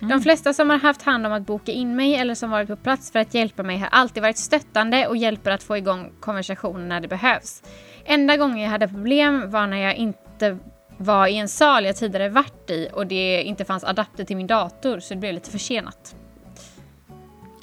De 0.00 0.20
flesta 0.20 0.52
som 0.52 0.70
har 0.70 0.78
haft 0.78 1.02
hand 1.02 1.26
om 1.26 1.32
att 1.32 1.46
boka 1.46 1.72
in 1.72 1.96
mig 1.96 2.14
eller 2.14 2.34
som 2.34 2.50
varit 2.50 2.68
på 2.68 2.76
plats 2.76 3.12
för 3.12 3.18
att 3.18 3.34
hjälpa 3.34 3.62
mig 3.62 3.78
har 3.78 3.88
alltid 3.88 4.22
varit 4.22 4.38
stöttande 4.38 5.06
och 5.06 5.16
hjälper 5.16 5.50
att 5.50 5.62
få 5.62 5.76
igång 5.76 6.12
konversationen 6.20 6.88
när 6.88 7.00
det 7.00 7.08
behövs. 7.08 7.62
Enda 8.04 8.36
gången 8.36 8.58
jag 8.58 8.70
hade 8.70 8.88
problem 8.88 9.50
var 9.50 9.66
när 9.66 9.76
jag 9.76 9.96
inte 9.96 10.58
var 10.98 11.26
i 11.26 11.36
en 11.38 11.48
sal 11.48 11.84
jag 11.84 11.96
tidigare 11.96 12.28
varit 12.28 12.70
i 12.70 12.88
och 12.92 13.06
det 13.06 13.42
inte 13.42 13.64
fanns 13.64 13.84
adapter 13.84 14.24
till 14.24 14.36
min 14.36 14.46
dator 14.46 15.00
så 15.00 15.14
det 15.14 15.20
blev 15.20 15.34
lite 15.34 15.50
försenat. 15.50 16.16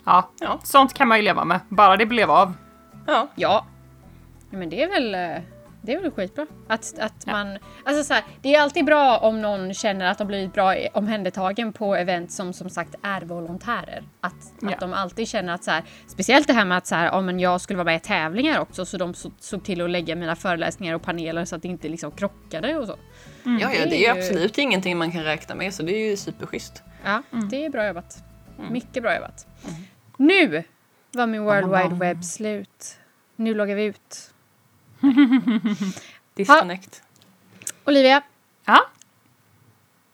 Ja, 0.06 0.30
Ja. 0.40 0.60
sånt 0.64 0.94
kan 0.94 1.08
man 1.08 1.18
ju 1.18 1.24
leva 1.24 1.46
med. 1.46 1.60
Bara 1.70 1.98
det 1.98 2.06
blev 2.06 2.32
av. 2.32 2.54
Ja. 3.08 3.28
Ja. 3.36 3.66
Men 4.50 4.70
det 4.70 4.84
är 4.84 4.90
väl, 4.90 5.16
eh, 5.16 5.44
det 5.82 5.94
är 5.94 6.02
väl 6.02 6.12
skitbra. 6.12 6.48
Att, 6.68 7.00
att 7.00 7.14
Ja. 7.26 7.32
man, 7.32 7.58
alltså 7.84 8.04
så 8.04 8.14
här, 8.14 8.24
det 8.42 8.56
är 8.56 8.62
alltid 8.62 8.86
bra 8.86 9.18
om 9.18 9.42
någon 9.42 9.74
känner 9.74 10.06
att 10.12 10.18
de 10.18 10.28
blivit 10.28 10.54
bra 10.54 10.76
omhändertagen 10.94 11.74
på 11.74 11.96
event 11.96 12.32
som 12.32 12.54
som 12.54 12.70
sagt 12.70 12.96
är 13.04 13.22
volontärer. 13.22 14.04
Att, 14.22 14.34
Ja. 14.62 14.70
att 14.70 14.80
de 14.80 14.94
alltid 14.94 15.28
känner 15.28 15.54
att 15.54 15.64
så 15.64 15.72
här, 15.72 15.84
speciellt 16.08 16.48
det 16.48 16.54
här 16.54 16.66
med 16.66 16.78
att 16.78 16.88
så 16.88 16.96
här, 16.96 17.06
ja, 17.06 17.22
men 17.22 17.40
jag 17.40 17.62
skulle 17.62 17.78
vara 17.78 17.86
med 17.86 17.96
i 17.96 18.00
tävlingar 18.00 18.60
också 18.60 18.86
så 18.86 18.98
de 18.98 19.14
så, 19.14 19.32
såg 19.40 19.64
till 19.64 19.82
att 19.82 19.90
lägga 19.90 20.16
mina 20.16 20.36
föreläsningar 20.36 20.96
och 20.96 21.02
paneler 21.02 21.46
så 21.46 21.56
att 21.56 21.62
det 21.62 21.68
inte 21.68 21.90
liksom 21.90 22.12
krockade 22.12 22.76
och 22.78 22.88
så. 22.88 22.96
Ja, 23.44 23.52
ja, 23.62 23.68
Det 23.70 23.74
det 23.90 24.06
är 24.06 24.12
är 24.12 24.16
ju- 24.16 24.22
absolut 24.22 24.58
ingenting 24.58 24.98
man 24.98 25.12
kan 25.12 25.24
räkna 25.24 25.56
med 25.56 25.74
så 25.74 25.84
det 25.84 25.94
är 25.96 26.10
ju 26.10 26.18
superschysst. 26.18 26.84
Ja, 27.06 27.24
det 27.52 27.66
är 27.66 27.70
bra 27.70 27.88
jobbat. 27.88 28.24
Mycket 28.70 29.04
bra 29.04 29.16
jobbat. 29.16 29.48
Nu 30.18 30.64
var 31.12 31.28
min 31.28 31.44
World 31.44 31.68
Wide 31.70 31.96
Web 31.96 32.24
slut. 32.24 32.98
Nu 33.36 33.54
loggar 33.54 33.76
vi 33.76 33.84
ut. 33.84 34.34
Disconnect. 36.36 37.02
Olivia, 37.86 38.22
Ja, 38.66 38.90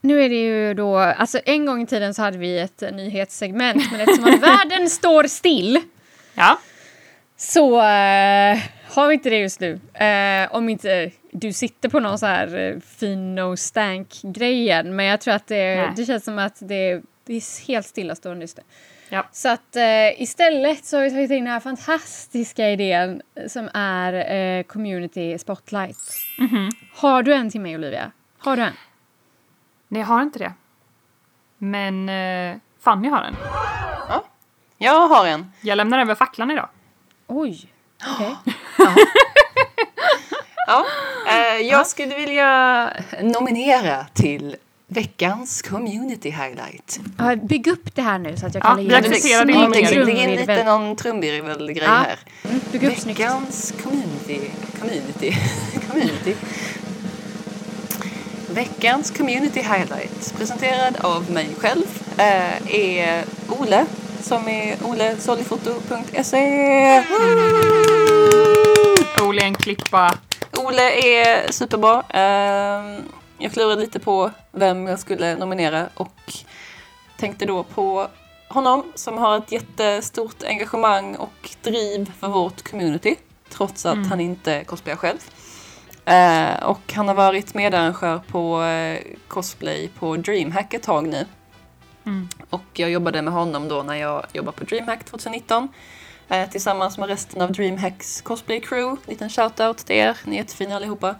Nu 0.01 0.23
är 0.23 0.29
det 0.29 0.35
ju 0.35 0.73
då, 0.73 0.97
alltså 0.97 1.39
en 1.45 1.65
gång 1.65 1.81
i 1.81 1.85
tiden 1.87 2.13
så 2.13 2.21
hade 2.21 2.37
vi 2.37 2.59
ett 2.59 2.81
nyhetssegment 2.81 3.91
men 3.91 4.01
eftersom 4.01 4.33
att 4.33 4.41
världen 4.41 4.89
står 4.89 5.23
still 5.23 5.79
ja. 6.33 6.59
så 7.37 7.77
eh, 7.77 8.57
har 8.89 9.07
vi 9.07 9.13
inte 9.13 9.29
det 9.29 9.39
just 9.39 9.59
nu. 9.59 9.79
Eh, 9.93 10.55
om 10.55 10.69
inte 10.69 11.11
du 11.31 11.53
sitter 11.53 11.89
på 11.89 11.99
någon 11.99 12.19
så 12.19 12.25
här 12.25 12.57
eh, 12.57 12.79
fin 12.79 13.35
no 13.35 13.57
stank 13.57 14.21
grejen 14.21 14.95
men 14.95 15.05
jag 15.05 15.21
tror 15.21 15.33
att 15.33 15.47
det, 15.47 15.75
Nej. 15.75 15.93
det 15.95 16.05
känns 16.05 16.23
som 16.23 16.39
att 16.39 16.55
det, 16.59 17.01
det 17.25 17.33
är 17.33 17.67
helt 17.67 17.87
stillastående 17.87 18.43
just 18.43 18.57
nu. 18.57 18.63
Ja. 19.09 19.25
Så 19.31 19.49
att 19.49 19.75
eh, 19.75 20.21
istället 20.21 20.85
så 20.85 20.97
har 20.97 21.03
vi 21.03 21.09
tagit 21.11 21.31
in 21.31 21.43
den 21.43 21.53
här 21.53 21.59
fantastiska 21.59 22.69
idén 22.69 23.21
som 23.47 23.69
är 23.73 24.13
eh, 24.35 24.63
Community 24.63 25.37
Spotlight. 25.37 25.97
Mhm. 26.37 26.69
Har 26.95 27.23
du 27.23 27.33
en 27.33 27.49
till 27.49 27.61
mig 27.61 27.75
Olivia? 27.75 28.11
Har 28.39 28.55
du 28.57 28.63
en? 28.63 28.73
Nej, 29.87 29.99
jag 30.01 30.07
har 30.07 30.21
inte 30.21 30.39
det. 30.39 30.53
Men 31.57 32.09
eh, 32.09 32.57
Fanny 32.79 33.09
har 33.09 33.21
en. 33.23 33.35
Jag 34.77 35.07
har 35.07 35.27
en. 35.27 35.51
Jag 35.61 35.75
lämnar 35.75 35.99
över 35.99 36.15
facklan 36.15 36.51
idag. 36.51 36.69
Oj! 37.27 37.71
Okej. 38.15 38.35
Ja. 40.69 40.85
Eh, 41.27 41.57
jag 41.61 41.87
skulle 41.87 42.15
vilja 42.15 42.89
nominera 43.21 44.05
till 44.13 44.55
veckans 44.87 45.61
community 45.61 46.29
highlight. 46.29 46.99
Ja, 47.17 47.35
bygg 47.35 47.67
upp 47.67 47.95
det 47.95 48.01
här 48.01 48.19
nu 48.19 48.37
så 48.37 48.45
att 48.45 48.53
jag 48.55 48.63
Ja, 48.63 48.67
kan 48.67 48.77
vi 48.77 48.83
lägga 48.83 49.07
in 49.91 50.09
en 50.09 50.29
in 50.29 50.39
lite 50.39 50.63
någon 50.63 50.95
trumvirvelgrej 50.95 51.83
Ja. 51.85 51.91
här. 51.91 52.19
Mm, 52.45 52.59
Bygg 52.71 52.83
upp 52.83 52.97
snyggt. 52.99 53.19
Veckans 53.19 53.73
community. 53.83 54.39
Community. 54.79 55.35
community. 55.91 56.35
Veckans 58.49 59.11
community 59.11 59.59
highlight 59.61 60.33
presenterad 60.37 60.95
av 61.01 61.31
mig 61.31 61.49
själv 61.57 61.83
eh, 62.17 62.75
är 62.75 63.23
Ole 63.59 63.85
som 64.21 64.47
är 64.47 64.75
olesollifoto.se. 64.83 67.03
Ole 69.23 69.41
är 69.41 69.45
en 69.45 69.55
klippa. 69.55 70.13
Ole 70.57 70.91
är 70.91 71.51
superbra. 71.51 72.03
Ehm, 72.09 73.01
Jag 73.37 73.51
klurade 73.51 73.81
lite 73.81 73.99
på 73.99 74.31
vem 74.51 74.87
jag 74.87 74.99
skulle 74.99 75.35
nominera 75.35 75.89
och 75.93 76.33
tänkte 77.17 77.45
då 77.45 77.63
på 77.63 78.07
honom 78.47 78.91
som 78.95 79.17
har 79.17 79.37
ett 79.37 79.51
jättestort 79.51 80.43
engagemang 80.43 81.15
och 81.15 81.49
driv 81.61 82.11
för 82.19 82.27
vårt 82.27 82.69
community 82.69 83.15
trots 83.49 83.85
att 83.85 84.07
han 84.07 84.19
inte 84.19 84.63
cosplayar 84.63 84.97
själv. 84.97 85.17
Eh, 86.05 86.63
och 86.63 86.93
han 86.93 87.07
har 87.07 87.15
varit 87.15 87.53
medarrangör 87.53 88.21
på 88.27 88.63
eh, 88.63 88.99
cosplay 89.27 89.89
på 89.99 90.15
DreamHack 90.15 90.73
ett 90.73 90.83
tag 90.83 91.07
nu. 91.07 91.25
Mm. 92.05 92.27
Och 92.49 92.63
jag 92.73 92.89
jobbade 92.89 93.21
med 93.21 93.33
honom 93.33 93.67
då 93.67 93.83
när 93.83 93.95
jag 93.95 94.25
jobbade 94.33 94.57
på 94.57 94.63
DreamHack 94.63 95.03
2019. 95.03 95.67
Eh, 96.29 96.49
tillsammans 96.49 96.97
med 96.97 97.09
resten 97.09 97.41
av 97.41 97.51
DreamHacks 97.51 98.21
cosplay 98.21 98.59
crew. 98.59 99.01
Liten 99.05 99.29
shoutout 99.29 99.77
till 99.77 99.95
er, 99.95 100.17
ni 100.23 100.35
är 100.35 100.39
jättefina 100.39 100.75
allihopa. 100.75 101.15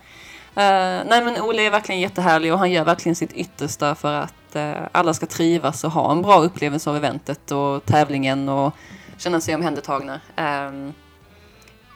Eh, 0.58 1.03
nej 1.05 1.24
men 1.24 1.41
Olle 1.41 1.62
är 1.62 1.72
verkligen 1.72 2.01
jättehärlig 2.01 2.53
och 2.53 2.60
han 2.60 2.72
gör 2.72 2.84
verkligen 2.84 3.16
sitt 3.16 3.34
yttersta 3.34 3.95
för 3.95 4.14
att 4.14 4.55
eh, 4.55 4.74
alla 4.91 5.14
ska 5.14 5.26
trivas 5.26 5.84
och 5.84 5.91
ha 5.91 6.12
en 6.12 6.22
bra 6.22 6.39
upplevelse 6.39 6.89
av 6.89 6.95
eventet 6.95 7.51
och 7.51 7.86
tävlingen 7.86 8.49
och 8.49 8.76
känna 9.18 9.41
sig 9.41 9.55
omhändertagna. 9.55 10.22
Ehm, 10.36 10.93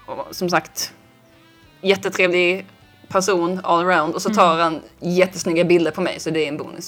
och 0.06 0.36
som 0.36 0.50
sagt, 0.50 0.94
jättetrevlig 1.82 2.66
person 3.08 3.62
all 3.64 3.86
around 3.86 4.16
och 4.16 4.22
så 4.22 4.30
tar 4.30 4.58
han 4.58 4.82
jättesnygga 5.00 5.64
bilder 5.64 5.92
på 5.92 6.02
mig 6.02 6.20
så 6.20 6.30
det 6.30 6.44
är 6.44 6.48
en 6.48 6.58
bonus. 6.58 6.86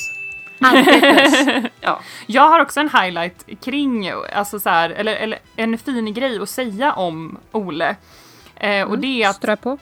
Ja. 1.82 2.02
Jag 2.28 2.50
har 2.50 2.60
också 2.60 2.80
en 2.80 2.90
highlight 2.90 3.46
kring, 3.62 4.10
alltså 4.10 4.60
så 4.60 4.70
här, 4.70 4.90
eller, 4.90 5.16
eller 5.16 5.40
en 5.56 5.78
fin 5.78 6.14
grej 6.14 6.42
att 6.42 6.50
säga 6.50 6.94
om 6.94 7.38
Ole. 7.52 7.96
Eh, 8.56 8.84
och 8.84 9.00
det 9.00 9.24
är 9.24 9.30
att 9.30 9.36
Strö 9.36 9.56
på. 9.56 9.78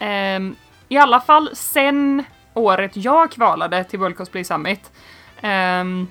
Ehm, 0.00 0.56
i 0.88 0.96
alla 0.96 1.20
fall 1.20 1.50
sen 1.52 2.24
året 2.54 2.96
jag 2.96 3.32
kvalade 3.32 3.84
till 3.84 3.98
World 3.98 4.16
Cosplay 4.16 4.44
Summit, 4.44 4.92
um, 5.42 6.08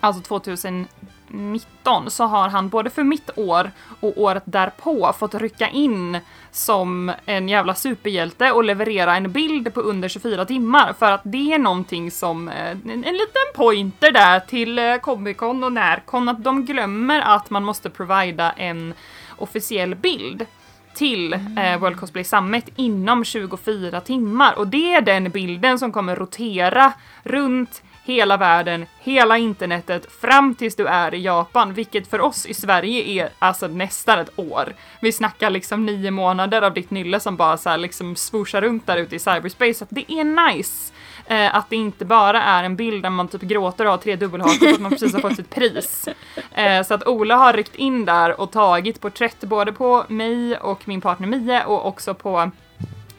alltså 0.00 0.22
2019, 0.22 2.10
så 2.10 2.24
har 2.24 2.48
han 2.48 2.68
både 2.68 2.90
för 2.90 3.02
mitt 3.02 3.30
år 3.38 3.70
och 4.00 4.12
året 4.16 4.42
därpå 4.46 5.12
fått 5.18 5.34
rycka 5.34 5.68
in 5.68 6.18
som 6.50 7.12
en 7.24 7.48
jävla 7.48 7.74
superhjälte 7.74 8.52
och 8.52 8.64
leverera 8.64 9.16
en 9.16 9.32
bild 9.32 9.74
på 9.74 9.80
under 9.80 10.08
24 10.08 10.44
timmar. 10.44 10.92
För 10.98 11.12
att 11.12 11.20
det 11.24 11.52
är 11.52 11.58
någonting 11.58 12.10
som, 12.10 12.48
eh, 12.48 12.70
en, 12.70 12.90
en 12.90 13.16
liten 13.16 13.46
pointer 13.54 14.12
där 14.12 14.40
till 14.40 14.78
eh, 14.78 14.96
Comic 14.96 15.36
Con 15.36 15.64
och 15.64 15.72
Närcon, 15.72 16.28
att 16.28 16.44
de 16.44 16.64
glömmer 16.64 17.20
att 17.20 17.50
man 17.50 17.64
måste 17.64 17.90
provida 17.90 18.52
en 18.52 18.94
officiell 19.36 19.94
bild 19.94 20.46
till 20.94 21.32
eh, 21.32 21.78
World 21.80 21.96
Cosplay 21.96 22.24
Summit 22.24 22.68
inom 22.76 23.24
24 23.24 24.00
timmar 24.00 24.58
och 24.58 24.68
det 24.68 24.94
är 24.94 25.00
den 25.00 25.30
bilden 25.30 25.78
som 25.78 25.92
kommer 25.92 26.16
rotera 26.16 26.92
runt 27.22 27.82
hela 28.04 28.36
världen, 28.36 28.86
hela 29.00 29.38
internetet 29.38 30.12
fram 30.12 30.54
tills 30.54 30.76
du 30.76 30.86
är 30.86 31.14
i 31.14 31.22
Japan, 31.22 31.74
vilket 31.74 32.10
för 32.10 32.20
oss 32.20 32.46
i 32.46 32.54
Sverige 32.54 33.02
är 33.04 33.30
alltså 33.38 33.66
nästan 33.66 34.18
ett 34.18 34.38
år. 34.38 34.74
Vi 35.00 35.12
snackar 35.12 35.50
liksom 35.50 35.86
nio 35.86 36.10
månader 36.10 36.62
av 36.62 36.74
ditt 36.74 36.90
nylle 36.90 37.20
som 37.20 37.36
bara 37.36 37.56
så 37.56 37.70
här 37.70 37.78
liksom 37.78 38.16
swooshar 38.16 38.60
runt 38.60 38.86
där 38.86 38.96
ute 38.96 39.16
i 39.16 39.18
cyberspace, 39.18 39.74
så 39.74 39.86
det 39.88 40.12
är 40.12 40.52
nice. 40.54 40.92
Eh, 41.30 41.54
att 41.54 41.70
det 41.70 41.76
inte 41.76 42.04
bara 42.04 42.42
är 42.42 42.64
en 42.64 42.76
bild 42.76 43.02
där 43.02 43.10
man 43.10 43.28
typ 43.28 43.42
gråter 43.42 43.84
och 43.84 43.90
har 43.90 43.98
tre 43.98 44.16
dubbelhakor 44.16 44.66
för 44.66 44.74
att 44.74 44.80
man 44.80 44.90
precis 44.90 45.12
har 45.12 45.20
fått 45.20 45.36
sitt 45.36 45.50
pris. 45.50 46.08
Eh, 46.54 46.82
så 46.82 46.94
att 46.94 47.06
Ola 47.06 47.36
har 47.36 47.52
ryckt 47.52 47.74
in 47.74 48.04
där 48.04 48.40
och 48.40 48.52
tagit 48.52 49.00
porträtt 49.00 49.40
både 49.40 49.72
på 49.72 50.04
mig 50.08 50.56
och 50.56 50.88
min 50.88 51.00
partner 51.00 51.26
Mie 51.26 51.64
och 51.64 51.86
också 51.86 52.14
på 52.14 52.50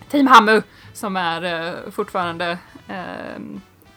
Team 0.10 0.28
Hammu 0.28 0.62
som 0.94 1.18
är 1.18 1.68
eh, 1.68 1.92
fortfarande 1.92 2.58
eh, 2.88 3.42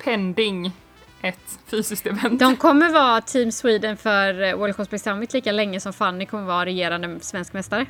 pending 0.05 0.73
ett 1.21 1.59
fysiskt 1.67 2.07
event. 2.07 2.41
De 2.41 2.57
kommer 2.57 2.93
vara 2.93 3.21
Team 3.21 3.53
Sweden 3.53 3.97
för 3.97 4.43
eh, 4.43 4.57
World 4.57 4.77
Cosplay 4.77 4.99
Summit 4.99 5.33
lika 5.33 5.53
länge 5.53 5.81
som 5.81 5.93
Fanny 5.93 6.27
kommer 6.27 6.45
vara 6.45 6.67
regerande 6.67 7.21
svensk 7.21 7.53
mästare. 7.53 7.87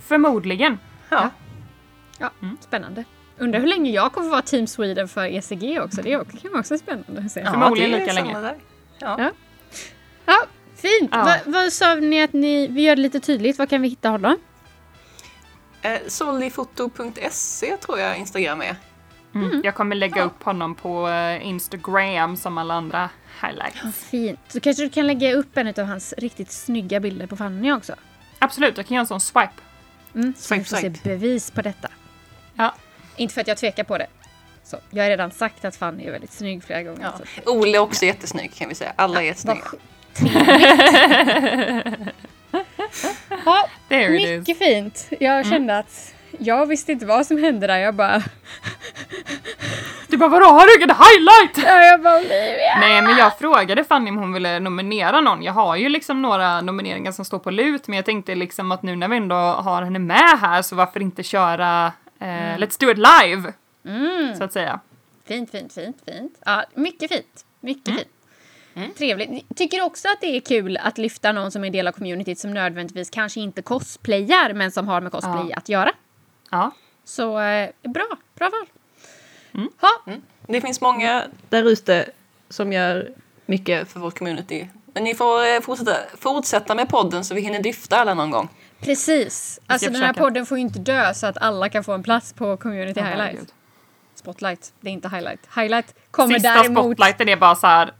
Förmodligen. 0.00 0.78
Ja. 1.08 1.30
Ja, 2.18 2.30
spännande. 2.60 3.04
Undrar 3.38 3.60
hur 3.60 3.66
länge 3.66 3.90
jag 3.90 4.12
kommer 4.12 4.28
vara 4.28 4.42
Team 4.42 4.66
Sweden 4.66 5.08
för 5.08 5.24
ECG 5.26 5.80
också. 5.80 6.02
Det 6.02 6.10
kan 6.42 6.50
vara 6.50 6.60
också 6.60 6.78
spännande 6.78 7.22
att 7.26 7.32
se. 7.32 7.44
Förmodligen 7.44 7.90
det 7.90 7.96
är 7.96 8.00
lika 8.00 8.12
länge. 8.12 8.54
Ja. 8.98 9.16
Ja. 9.18 9.30
Ja, 10.26 10.44
fint! 10.76 11.10
Ja. 11.12 11.24
Va, 11.24 11.36
vad 11.46 11.72
sa 11.72 11.94
ni 11.94 12.22
att 12.22 12.32
ni, 12.32 12.66
vi 12.66 12.82
gör 12.82 12.96
det 12.96 13.02
lite 13.02 13.20
tydligt, 13.20 13.58
var 13.58 13.66
kan 13.66 13.82
vi 13.82 13.88
hitta 13.88 14.08
honom? 14.08 14.36
Eh, 15.82 15.98
Solifoto.se 16.08 17.76
tror 17.76 17.98
jag 17.98 18.18
Instagram 18.18 18.60
är. 18.62 18.76
Mm. 19.34 19.60
Jag 19.64 19.74
kommer 19.74 19.96
lägga 19.96 20.22
upp 20.24 20.42
honom 20.42 20.74
på 20.74 21.08
eh, 21.08 21.46
Instagram 21.46 22.36
som 22.36 22.58
alla 22.58 22.74
andra 22.74 23.10
highlights. 23.42 24.04
Fint. 24.10 24.40
Så 24.48 24.60
kanske 24.60 24.82
du 24.82 24.88
kan 24.88 25.06
lägga 25.06 25.34
upp 25.34 25.56
en 25.56 25.68
av 25.68 25.84
hans 25.84 26.14
riktigt 26.18 26.52
snygga 26.52 27.00
bilder 27.00 27.26
på 27.26 27.36
Fanny 27.36 27.72
också? 27.72 27.94
Absolut, 28.38 28.76
jag 28.76 28.86
kan 28.86 28.94
göra 28.94 29.00
en 29.00 29.06
sån 29.06 29.20
swipe. 29.20 29.50
Mm, 30.14 30.34
så 30.36 30.54
vi 30.54 30.64
Swipe, 30.64 30.64
får 30.64 30.76
se 30.76 30.80
swipe. 30.90 31.08
bevis 31.08 31.50
på 31.50 31.62
detta. 31.62 31.88
Ja. 32.54 32.74
Inte 33.16 33.34
för 33.34 33.40
att 33.40 33.48
jag 33.48 33.56
tvekar 33.56 33.84
på 33.84 33.98
det. 33.98 34.06
Så, 34.64 34.76
jag 34.90 35.02
har 35.04 35.10
redan 35.10 35.30
sagt 35.30 35.64
att 35.64 35.76
Fanny 35.76 36.06
är 36.06 36.10
väldigt 36.12 36.32
snygg 36.32 36.64
flera 36.64 36.82
gånger. 36.82 37.02
Ja. 37.02 37.12
Så. 37.44 37.50
Ole 37.52 37.76
är 37.76 37.78
också 37.78 38.04
jättesnygg 38.04 38.54
kan 38.54 38.68
vi 38.68 38.74
säga. 38.74 38.92
Alla 38.96 39.22
är 39.22 39.26
jättesnygga. 39.26 39.60
Ja, 43.44 43.68
There 43.88 44.16
it 44.16 44.22
is. 44.28 44.38
mycket 44.38 44.58
fint. 44.58 45.08
Jag 45.20 45.46
kände 45.46 45.78
att 45.78 46.14
jag 46.38 46.66
visste 46.66 46.92
inte 46.92 47.06
vad 47.06 47.26
som 47.26 47.38
hände 47.38 47.66
där. 47.66 47.78
Jag 47.78 47.94
bara... 47.94 48.22
Du 50.08 50.16
bara 50.18 50.28
vadå, 50.28 50.46
har 50.46 50.66
du 50.66 50.76
ingen 50.76 50.90
highlight? 50.96 51.68
Ja, 51.68 51.84
jag 51.84 52.02
bara 52.02 52.16
Olivia! 52.16 52.78
Nej 52.80 53.02
men 53.02 53.16
jag 53.16 53.38
frågade 53.38 53.84
Fanny 53.84 54.10
om 54.10 54.16
hon 54.16 54.32
ville 54.32 54.60
nominera 54.60 55.20
någon. 55.20 55.42
Jag 55.42 55.52
har 55.52 55.76
ju 55.76 55.88
liksom 55.88 56.22
några 56.22 56.60
nomineringar 56.60 57.12
som 57.12 57.24
står 57.24 57.38
på 57.38 57.50
lut 57.50 57.88
men 57.88 57.96
jag 57.96 58.04
tänkte 58.04 58.34
liksom 58.34 58.72
att 58.72 58.82
nu 58.82 58.96
när 58.96 59.08
vi 59.08 59.16
ändå 59.16 59.34
har 59.34 59.82
henne 59.82 59.98
med 59.98 60.38
här 60.40 60.62
så 60.62 60.76
varför 60.76 61.00
inte 61.02 61.22
köra 61.22 61.92
eh, 62.18 62.26
Let's 62.58 62.80
do 62.80 62.90
it 62.90 62.98
live 62.98 63.52
Mm. 63.86 64.36
så 64.36 64.44
att 64.44 64.52
säga. 64.52 64.80
Fint, 65.24 65.50
fint, 65.50 65.72
fint, 65.72 65.96
fint. 66.06 66.38
Ja, 66.46 66.64
mycket 66.74 67.12
fint. 67.12 67.44
Mycket 67.60 67.94
fint. 67.94 68.96
Trevligt. 68.98 69.56
Tycker 69.56 69.82
också 69.82 70.08
att 70.08 70.20
det 70.20 70.36
är 70.36 70.40
kul 70.40 70.76
att 70.76 70.98
lyfta 70.98 71.32
någon 71.32 71.50
som 71.50 71.64
är 71.64 71.70
del 71.70 71.88
av 71.88 71.92
communityt 71.92 72.38
som 72.38 72.54
nödvändigtvis 72.54 73.10
kanske 73.10 73.40
inte 73.40 73.62
cosplayar 73.62 74.52
men 74.52 74.72
som 74.72 74.88
har 74.88 75.00
med 75.00 75.12
cosplay 75.12 75.46
Ja. 75.50 75.56
att 75.56 75.68
göra. 75.68 75.92
Ja. 76.50 76.70
Så 77.04 77.40
eh, 77.40 77.70
bra, 77.82 78.06
bra 78.34 78.50
val. 78.50 78.66
Mm. 79.54 79.68
Ha, 79.80 80.12
Det 80.46 80.60
finns 80.60 80.80
många 80.80 81.24
där 81.48 81.64
ute 81.68 82.10
som 82.48 82.72
gör 82.72 83.12
mycket 83.46 83.88
för 83.92 84.00
vårt 84.00 84.18
community. 84.18 84.68
Men 84.86 85.04
ni 85.04 85.14
får 85.14 85.46
eh, 85.54 85.60
fortsätta, 85.60 85.96
fortsätta 86.18 86.74
med 86.74 86.88
podden 86.88 87.24
så 87.24 87.34
vi 87.34 87.40
hinner 87.40 87.62
lyfta 87.62 87.96
alla 87.96 88.14
någon 88.14 88.30
gång. 88.30 88.48
Precis. 88.84 89.60
Alltså 89.66 89.86
den 89.90 89.94
här 90.02 90.08
försöka. 90.12 90.20
podden 90.20 90.46
får 90.46 90.58
ju 90.58 90.62
inte 90.62 90.78
dö 90.78 91.14
så 91.14 91.26
att 91.26 91.38
alla 91.38 91.68
kan 91.68 91.84
få 91.84 91.92
en 91.92 92.02
plats 92.02 92.32
på 92.32 92.56
community 92.56 93.00
Åh, 93.00 93.06
highlight. 93.06 93.26
herregud. 93.26 93.52
Spotlight, 94.14 94.72
det 94.80 94.88
är 94.88 94.92
inte 94.92 95.08
highlight. 95.08 95.48
Highlight 95.56 95.94
kommer 96.10 96.34
Sista 96.34 96.48
däremot... 96.48 96.84
spotlighten 96.84 97.28
är 97.28 97.36
bara 97.36 97.54
så 97.54 97.66
här 97.66 97.92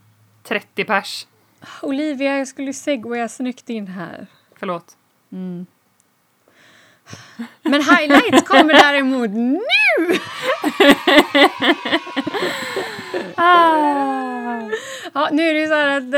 30 0.43 0.85
pers. 0.85 1.26
Olivia, 1.82 2.39
jag 2.39 2.49
skulle 2.49 2.72
segwaya 2.72 3.28
snyggt 3.28 3.68
in 3.70 3.87
här. 3.87 4.26
Förlåt. 4.57 4.97
Men 7.62 7.82
highlight 7.82 8.45
kommer 8.45 8.72
däremot 8.72 9.30
nu! 9.30 9.59
Ja, 15.14 15.28
nu 15.32 15.43
är 15.49 15.55
det 15.55 15.61
ju 15.61 15.66
så 15.66 15.74
här 15.74 15.97
att 15.97 16.14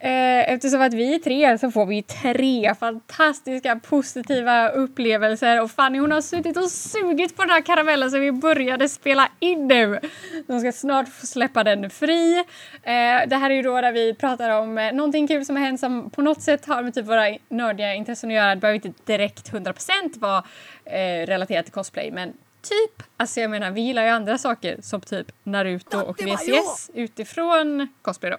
eh, 0.00 0.52
eftersom 0.52 0.82
att 0.82 0.94
vi 0.94 1.14
är 1.14 1.18
tre 1.18 1.58
så 1.58 1.70
får 1.70 1.86
vi 1.86 2.02
tre 2.02 2.74
fantastiska 2.74 3.76
positiva 3.76 4.68
upplevelser 4.68 5.62
och 5.62 5.70
Fanny 5.70 5.98
hon 5.98 6.12
har 6.12 6.20
suttit 6.20 6.56
och 6.56 6.70
sugit 6.70 7.36
på 7.36 7.42
den 7.42 7.50
här 7.50 7.60
karamellen 7.60 8.10
så 8.10 8.18
vi 8.18 8.32
började 8.32 8.88
spela 8.88 9.28
in 9.40 9.68
nu. 9.68 10.00
De 10.46 10.60
ska 10.60 10.72
snart 10.72 11.08
få 11.08 11.26
släppa 11.26 11.64
den 11.64 11.90
fri. 11.90 12.38
Eh, 12.82 13.28
det 13.28 13.36
här 13.36 13.50
är 13.50 13.54
ju 13.54 13.62
då 13.62 13.80
där 13.80 13.92
vi 13.92 14.14
pratar 14.14 14.50
om 14.50 14.78
eh, 14.78 14.92
någonting 14.92 15.28
kul 15.28 15.44
som 15.44 15.56
har 15.56 15.62
hänt 15.62 15.80
som 15.80 16.10
på 16.10 16.22
något 16.22 16.42
sätt 16.42 16.66
har 16.66 16.82
med 16.82 16.94
typ 16.94 17.06
våra 17.06 17.36
nördiga 17.48 17.94
intressen 17.94 18.30
att 18.30 18.36
göra. 18.36 18.54
Det 18.54 18.60
behöver 18.60 18.86
inte 18.86 19.02
direkt 19.06 19.52
100% 19.52 19.74
vara 20.20 20.39
eh, 20.84 21.26
relaterat 21.26 21.66
till 21.66 21.74
cosplay 21.74 22.10
men 22.10 22.32
Typ, 22.62 23.02
alltså 23.16 23.40
jag 23.40 23.50
menar 23.50 23.70
vi 23.70 23.80
gillar 23.80 24.02
ju 24.02 24.08
andra 24.08 24.38
saker 24.38 24.78
som 24.82 25.00
typ 25.00 25.32
Naruto 25.42 25.98
och 25.98 26.18
VCS 26.22 26.90
utifrån 26.94 27.88
cosplay 28.02 28.30
då. 28.30 28.36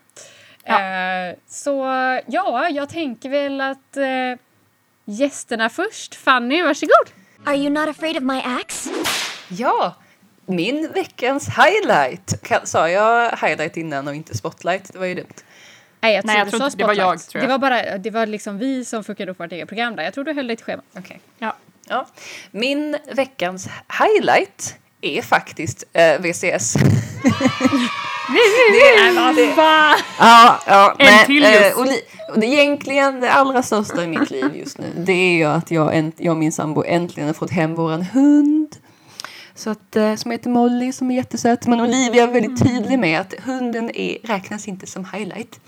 Ja. 0.64 0.82
Eh, 0.82 1.36
så 1.47 1.72
ja, 2.28 2.70
jag 2.70 2.89
tänker 2.89 3.30
väl 3.30 3.62
att 3.62 3.97
eh, 3.97 4.39
gästerna 5.06 5.70
först. 5.70 6.16
Fanny, 6.16 6.64
varsågod! 6.64 7.10
Are 7.45 7.56
you 7.56 7.70
not 7.70 7.89
afraid 7.89 8.18
of 8.18 8.24
my 8.24 8.41
axe? 8.41 8.89
Ja, 9.47 9.95
min 10.45 10.91
veckans 10.93 11.49
highlight. 11.49 12.34
Sa 12.64 12.89
jag 12.89 13.38
highlight 13.38 13.78
innan 13.78 14.08
och 14.08 14.16
inte 14.16 14.38
spotlight? 14.38 14.93
Det 14.93 14.99
var 14.99 15.06
ju 15.06 15.16
dumt. 15.16 15.28
Nej, 16.02 16.16
jag 16.16 16.24
tror, 16.24 16.34
Nej, 16.34 16.38
jag 16.39 16.49
tror 16.49 16.64
inte 16.64 16.78
det 16.78 16.86
var 16.86 16.93
jag, 16.93 17.20
tror 17.20 17.41
jag. 17.41 17.49
Det 17.49 17.52
var 17.52 17.58
bara, 17.58 17.97
det 17.97 18.10
var 18.10 18.26
liksom 18.26 18.58
vi 18.58 18.86
som 18.86 19.04
fuckade 19.04 19.32
upp 19.32 19.39
vårt 19.39 19.52
eget 19.52 19.68
program 19.68 19.95
där. 19.95 20.04
Jag 20.04 20.14
tror 20.14 20.24
du 20.24 20.34
höll 20.34 20.47
dig 20.47 20.56
till 20.56 20.66
schema. 20.66 20.84
Okej. 20.95 21.22
Ja. 21.38 21.56
Ja. 21.92 22.06
Min 22.52 22.98
veckans 23.16 23.68
highlight 24.00 24.76
är 25.02 25.22
faktiskt 25.22 25.84
eh, 25.94 26.20
VCS. 26.22 26.76
Vad 29.16 29.36
fan! 29.56 29.98
Ja, 30.20 30.60
ja. 30.68 30.96
En 31.00 31.26
till 31.26 31.44
eh, 31.46 31.54
just. 31.54 31.78
och 31.78 31.86
li- 31.86 32.02
och 32.34 32.39
det 32.39 32.46
egentligen 32.46 33.20
det 33.20 33.32
allra 33.32 33.64
största 33.64 34.04
i 34.04 34.08
mitt 34.08 34.30
liv 34.32 34.50
just 34.56 34.78
nu, 34.78 34.86
det 34.98 35.12
är 35.14 35.34
ju 35.38 35.44
att 35.46 35.72
jag, 35.72 36.12
jag 36.18 36.32
och 36.32 36.38
min 36.38 36.52
sambo 36.52 36.84
äntligen 36.84 37.28
har 37.28 37.34
fått 37.34 37.52
hem 37.52 37.76
våran 37.76 38.02
hund. 38.02 38.76
Så 39.62 39.70
att, 39.70 39.95
eh, 39.95 40.16
som 40.16 40.32
heter 40.32 40.49
Molly, 40.49 40.91
som 40.91 41.12
är 41.12 41.16
jättesöt. 41.16 41.68
Men 41.68 41.82
Olivia 41.82 42.24
är 42.24 42.28
väldigt 42.28 42.64
tydlig 42.64 42.99
med 42.99 43.22
att 43.22 43.34
hunden 43.43 43.95
är, 43.95 44.18
räknas 44.24 44.68
inte 44.68 44.88
som 44.88 45.05
highlight. 45.05 45.59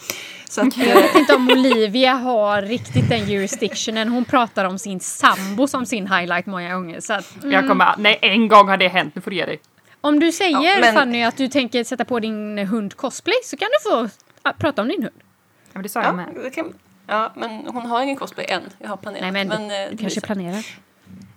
Så 0.49 0.61
att, 0.61 0.77
Jag 0.77 0.87
eh, 0.87 0.95
vet 0.95 1.15
inte 1.15 1.35
om 1.35 1.49
Olivia 1.51 2.13
har 2.13 2.61
riktigt 2.61 3.09
den 3.09 3.29
jurisdictionen. 3.29 4.09
Hon 4.09 4.25
pratar 4.25 4.65
om 4.65 4.79
sin 4.79 4.99
sambo 4.99 5.67
som 5.67 5.85
sin 5.85 6.07
highlight 6.07 6.45
många 6.45 6.73
gånger. 6.75 6.99
Så 6.99 7.13
att, 7.13 7.35
mm, 7.43 7.51
Jag 7.51 7.67
kommer, 7.67 7.95
nej, 7.97 8.19
en 8.21 8.47
gång 8.47 8.67
har 8.67 8.77
det 8.77 8.87
hänt. 8.87 9.15
Nu 9.15 9.21
får 9.21 9.31
du 9.31 9.37
ge 9.37 9.45
dig. 9.45 9.59
om 10.01 10.19
du 10.19 10.31
säger 10.31 10.63
Ja, 10.63 10.77
men- 10.81 10.93
Fanny 10.95 11.23
att 11.23 11.37
du 11.37 11.47
tänker 11.47 11.83
sätta 11.83 12.05
på 12.05 12.19
din 12.19 12.57
hund 12.57 12.95
cosplay 12.97 13.37
så 13.43 13.57
kan 13.57 13.67
du 13.67 13.89
få 13.89 14.09
ah, 14.41 14.53
prata 14.53 14.81
om 14.81 14.87
din 14.87 15.03
hund. 15.03 15.15
Ja, 15.19 15.71
men 15.73 15.83
det 15.83 15.89
sa 15.89 15.99
jag 15.99 16.07
ja, 16.09 16.13
med. 16.13 16.27
det 16.43 16.49
kan, 16.49 16.73
ja, 17.07 17.33
men 17.35 17.67
hon 17.67 17.85
har 17.85 18.01
ingen 18.01 18.15
cosplay 18.15 18.45
än. 18.49 18.61
Jag 18.79 18.89
har 18.89 18.97
planerat. 18.97 19.33
Nej 19.33 19.45
men, 19.45 19.61
eh, 19.61 19.67
det 19.67 19.83
du 19.83 19.89
blir 19.89 19.97
kanske 19.97 20.19
så. 20.19 20.25
planerar. 20.25 20.65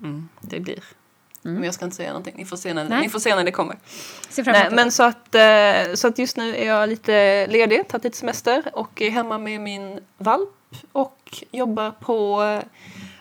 Mm, 0.03 0.29
det 0.41 0.61
blir. 0.61 0.79
Men 1.55 1.65
jag 1.65 1.75
ska 1.75 1.85
inte 1.85 1.97
säga 1.97 2.09
någonting. 2.09 2.35
Ni 2.37 2.45
får 2.45 2.57
se 2.57 2.75
när, 2.75 2.89
Nej. 2.89 3.01
ni 3.01 3.09
får 3.09 3.19
se 3.19 3.35
när 3.37 3.45
det 3.45 3.51
kommer. 3.53 3.77
Se 4.29 4.45
fram 4.45 4.53
Nej, 4.53 4.69
men 4.71 4.93
så 4.93 5.03
att, 5.03 5.35
eh, 5.35 5.95
så 5.95 6.09
att 6.09 6.19
just 6.19 6.37
nu 6.37 6.57
är 6.57 6.67
jag 6.67 6.89
lite 6.89 7.47
ledig, 7.47 7.89
tagit 7.89 8.05
lite 8.05 8.17
semester 8.17 8.63
och 8.73 9.03
är 9.03 9.11
hemma 9.11 9.39
med 9.39 9.61
min 9.61 10.01
valp 10.19 10.51
och 10.93 11.19
jobbar 11.53 11.91
på 11.91 12.43
eh, 12.43 12.61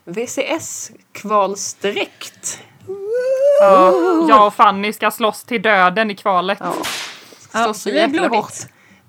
VCS-kvalsdräkt. 0.06 2.60
Ja, 3.60 3.94
jag 4.30 4.48
och 4.48 4.54
Fanny 4.54 4.94
ska 4.94 5.12
slåss 5.12 5.44
till 5.44 5.62
döden 5.62 6.12
i 6.12 6.16
kvalet. 6.16 6.58
Ja. 6.62 6.74
Ja, 7.54 7.64
Slåss 7.64 7.82
så 7.82 7.90
blir 7.90 8.00
jäkla 8.02 8.30
blodigt. 8.30 8.36
hårt. 8.36 8.54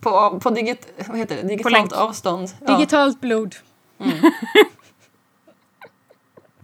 På, 0.00 0.40
på, 0.40 0.50
digit, 0.50 0.88
vad 1.08 1.18
heter 1.18 1.36
det? 1.36 1.42
digitalt 1.42 1.72
länk. 1.72 1.92
avstånd. 1.92 2.48
Ja. 2.66 2.76
Digitalt 2.76 3.20
blod. 3.20 3.54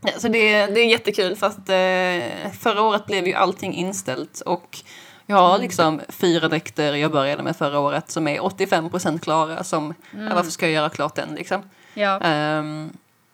Ja, 0.04 0.12
så 0.18 0.28
det, 0.28 0.54
är- 0.54 0.70
det 0.70 0.80
är 0.80 0.86
jättekul 0.86 1.36
fast 1.36 1.58
eh, 1.58 2.52
förra 2.60 2.82
året 2.82 3.06
blev 3.06 3.26
ju 3.26 3.34
allting 3.34 3.74
inställt 3.74 4.40
och 4.40 4.78
jag 5.26 5.36
har 5.36 5.58
liksom 5.58 6.00
fyra 6.08 6.48
dräkter 6.48 6.94
jag 6.94 7.12
började 7.12 7.42
med 7.42 7.56
förra 7.56 7.78
året 7.78 8.10
som 8.10 8.28
är 8.28 8.38
85% 8.40 9.18
klara 9.18 9.64
som, 9.64 9.94
ja, 10.10 10.34
varför 10.34 10.50
ska 10.50 10.66
jag 10.66 10.72
göra 10.72 10.88
klart 10.90 11.14
den 11.14 11.34
liksom? 11.34 11.62
Ja. 11.94 12.20
Ehm, 12.20 12.90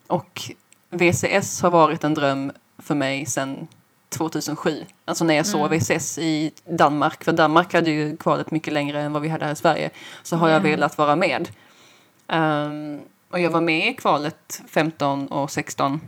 och 0.07 0.41
VCS 0.89 1.61
har 1.61 1.71
varit 1.71 2.03
en 2.03 2.13
dröm 2.13 2.51
för 2.77 2.95
mig 2.95 3.25
sedan 3.25 3.67
2007. 4.09 4.85
Alltså 5.05 5.23
när 5.23 5.33
jag 5.33 5.45
såg 5.45 5.69
VCS 5.69 6.17
i 6.17 6.51
Danmark, 6.65 7.23
för 7.23 7.31
Danmark 7.31 7.73
hade 7.73 7.91
ju 7.91 8.17
kvalet 8.17 8.51
mycket 8.51 8.73
längre 8.73 9.01
än 9.01 9.13
vad 9.13 9.21
vi 9.21 9.27
hade 9.29 9.45
här 9.45 9.51
i 9.51 9.55
Sverige, 9.55 9.89
så 10.23 10.35
har 10.35 10.49
jag 10.49 10.59
Ja. 10.59 10.63
velat 10.63 10.97
vara 10.97 11.15
med. 11.15 11.49
Ehm, 12.27 12.99
och 13.31 13.39
jag 13.39 13.49
var 13.49 13.61
med 13.61 13.87
i 13.89 13.93
kvalet 13.93 14.61
15 14.69 15.27
och 15.27 15.51
16. 15.51 16.01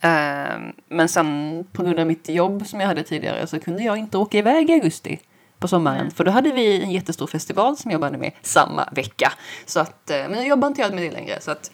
Ehm, 0.00 0.72
men 0.88 1.08
sen 1.08 1.64
på 1.72 1.82
grund 1.82 1.98
av 1.98 2.06
mitt 2.06 2.28
jobb 2.28 2.66
som 2.66 2.80
jag 2.80 2.86
hade 2.86 3.02
tidigare 3.02 3.46
så 3.46 3.60
kunde 3.60 3.82
jag 3.82 3.96
inte 3.96 4.18
åka 4.18 4.38
iväg 4.38 4.70
i 4.70 4.72
augusti 4.72 5.20
på 5.58 5.68
sommaren. 5.68 6.04
Nej. 6.04 6.14
För 6.14 6.24
då 6.24 6.30
hade 6.30 6.52
vi 6.52 6.82
en 6.82 6.90
jättestor 6.90 7.26
festival 7.26 7.76
som 7.76 7.90
jag 7.90 7.96
jobbade 7.98 8.18
med 8.18 8.32
samma 8.42 8.88
vecka. 8.92 9.32
Så 9.66 9.80
att, 9.80 10.10
eh, 10.10 10.16
men 10.16 10.32
nu 10.32 10.46
jobbar 10.46 10.68
inte 10.68 10.80
jag 10.80 10.94
med 10.94 11.02
det 11.02 11.10
längre. 11.10 11.40
Så 11.40 11.50
att 11.50 11.70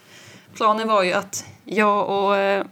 planen 0.54 0.88
var 0.88 1.02
ju 1.02 1.12
att 1.12 1.46
jag 1.64 2.08
och 2.08 2.36
eh, 2.36 2.64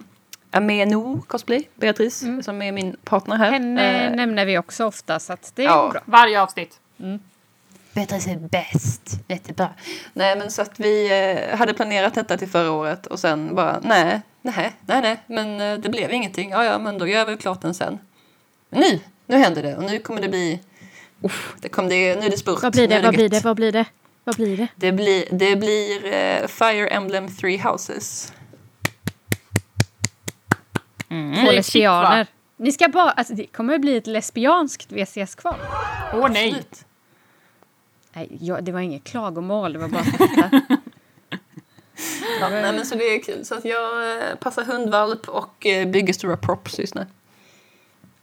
Ameno 0.50 1.22
Cosplay, 1.26 1.68
Beatrice, 1.74 2.24
som 2.42 2.62
är 2.62 2.72
min 2.72 2.96
partner 3.04 3.36
här. 3.36 3.50
Henne 3.50 4.06
eh, 4.06 4.16
nämner 4.16 4.46
vi 4.46 4.58
också 4.58 4.84
ofta 4.84 5.20
så 5.20 5.32
att 5.32 5.52
det 5.54 5.62
är 5.62 5.66
ja. 5.66 5.88
bra. 5.92 6.00
Varje 6.04 6.42
avsnitt. 6.42 6.80
Beatrice 7.94 8.26
är 8.26 8.36
bäst. 8.36 9.18
Jättebra. 9.28 9.68
Nej, 10.12 10.36
men 10.36 10.50
så 10.50 10.62
att 10.62 10.80
vi 10.80 11.10
eh, 11.50 11.58
hade 11.58 11.74
planerat 11.74 12.14
detta 12.14 12.36
till 12.36 12.48
förra 12.48 12.70
året 12.70 13.06
och 13.06 13.18
sen 13.18 13.54
bara 13.54 13.80
nej, 13.82 14.20
nej, 14.42 14.72
nej, 14.86 15.02
nej, 15.02 15.22
men 15.26 15.60
eh, 15.60 15.78
det 15.78 15.88
blev 15.88 16.12
ingenting. 16.12 16.50
Ja, 16.50 16.64
ja, 16.64 16.78
men 16.78 16.98
då 16.98 17.06
gör 17.06 17.26
vi 17.26 17.36
klart 17.36 17.60
den 17.60 17.74
sen. 17.74 17.98
Men 18.70 18.80
nu, 18.80 19.00
nu 19.26 19.36
händer 19.36 19.62
det 19.62 19.76
och 19.76 19.84
nu 19.84 19.98
kommer 19.98 20.20
det 20.22 20.28
bli, 20.28 20.60
uff, 21.22 21.54
det 21.60 21.68
kommer 21.68 21.88
det, 21.88 22.20
nu 22.20 22.26
är 22.26 22.30
det 22.30 22.38
spurt. 22.38 22.62
Vad 22.62 22.72
blir 22.72 22.88
det? 22.88 22.94
är 22.94 23.02
Vad 23.02 23.14
blir 23.14 23.28
det? 23.28 23.44
Vad 23.44 23.56
blir 23.56 23.72
det? 23.72 23.84
Vad 24.24 24.36
blir 24.36 24.56
det? 24.56 24.68
Det 24.76 24.92
blir, 24.92 25.24
det 25.30 25.56
blir 25.56 26.06
eh, 26.06 26.46
Fire 26.46 26.88
Emblem 26.88 27.28
Three 27.36 27.58
Houses. 27.58 28.32
Två 31.08 31.14
Ni 31.14 31.48
är 31.48 31.52
lesbianer. 31.52 32.26
Ni 32.56 32.72
ska 32.72 32.88
bara, 32.88 33.10
alltså 33.10 33.34
det 33.34 33.46
kommer 33.46 33.74
att 33.74 33.80
bli 33.80 33.96
ett 33.96 34.06
lesbianskt 34.06 34.92
VCS-kval. 34.92 35.54
Åh 36.12 36.28
nej! 36.30 36.48
Absolut. 36.48 36.84
Nej, 38.12 38.28
jag, 38.40 38.64
det 38.64 38.72
var 38.72 38.80
inget 38.80 39.04
klagomål, 39.04 39.72
det 39.72 39.78
var 39.78 39.88
bara. 39.88 40.04
Ja, 42.40 42.48
nej, 42.48 42.62
men 42.72 42.86
så 42.86 42.94
det 42.94 43.04
är 43.04 43.22
kul. 43.22 43.44
Så 43.44 43.54
att 43.54 43.64
jag 43.64 44.16
eh, 44.18 44.34
passar 44.34 44.64
hundvalp 44.64 45.28
och 45.28 45.66
eh, 45.66 45.88
bygger 45.88 46.12
stora 46.12 46.36
props 46.36 46.78
just 46.78 46.94
nu. 46.94 47.06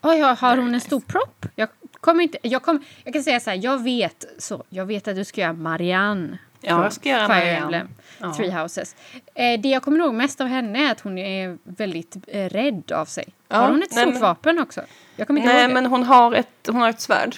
Oj, 0.01 0.19
har, 0.19 0.35
har 0.35 0.57
hon 0.57 0.73
en 0.73 0.81
stor 0.81 0.99
propp? 0.99 1.45
Jag 1.55 1.69
kommer 1.99 2.23
inte, 2.23 2.37
jag, 2.41 2.63
kom, 2.63 2.83
jag 3.03 3.13
kan 3.13 3.23
säga 3.23 3.39
så 3.39 3.49
här, 3.49 3.59
jag 3.63 3.83
vet, 3.83 4.25
så, 4.37 4.63
jag 4.69 4.85
vet 4.85 5.07
att 5.07 5.15
du 5.15 5.25
ska 5.25 5.41
göra 5.41 5.53
Marianne. 5.53 6.37
Ja, 6.61 6.69
från 6.69 6.83
jag 6.83 6.93
ska 6.93 7.09
göra 7.09 7.27
Fire 7.27 7.35
Marianne. 7.37 7.61
Emblem, 7.63 7.87
Ja. 8.21 8.33
Three 8.33 8.51
Houses. 8.51 8.95
Eh, 9.33 9.59
det 9.61 9.69
jag 9.69 9.83
kommer 9.83 9.99
ihåg 9.99 10.13
mest 10.13 10.41
av 10.41 10.47
henne 10.47 10.87
är 10.87 10.91
att 10.91 10.99
hon 11.01 11.17
är 11.17 11.57
väldigt 11.63 12.15
eh, 12.27 12.45
rädd 12.49 12.91
av 12.91 13.05
sig. 13.05 13.25
Ja, 13.47 13.57
har 13.57 13.69
hon 13.69 13.83
ett 13.83 13.91
nej, 13.91 14.01
stort 14.01 14.13
men- 14.13 14.21
vapen 14.21 14.59
också? 14.59 14.81
Jag 15.15 15.27
kommer 15.27 15.41
inte 15.41 15.53
Nej, 15.53 15.61
ihåg 15.61 15.69
det. 15.69 15.73
men 15.73 15.85
hon 15.85 16.03
har 16.03 16.33
ett, 16.33 16.47
hon 16.67 16.75
har 16.75 16.89
ett 16.89 17.01
svärd. 17.01 17.35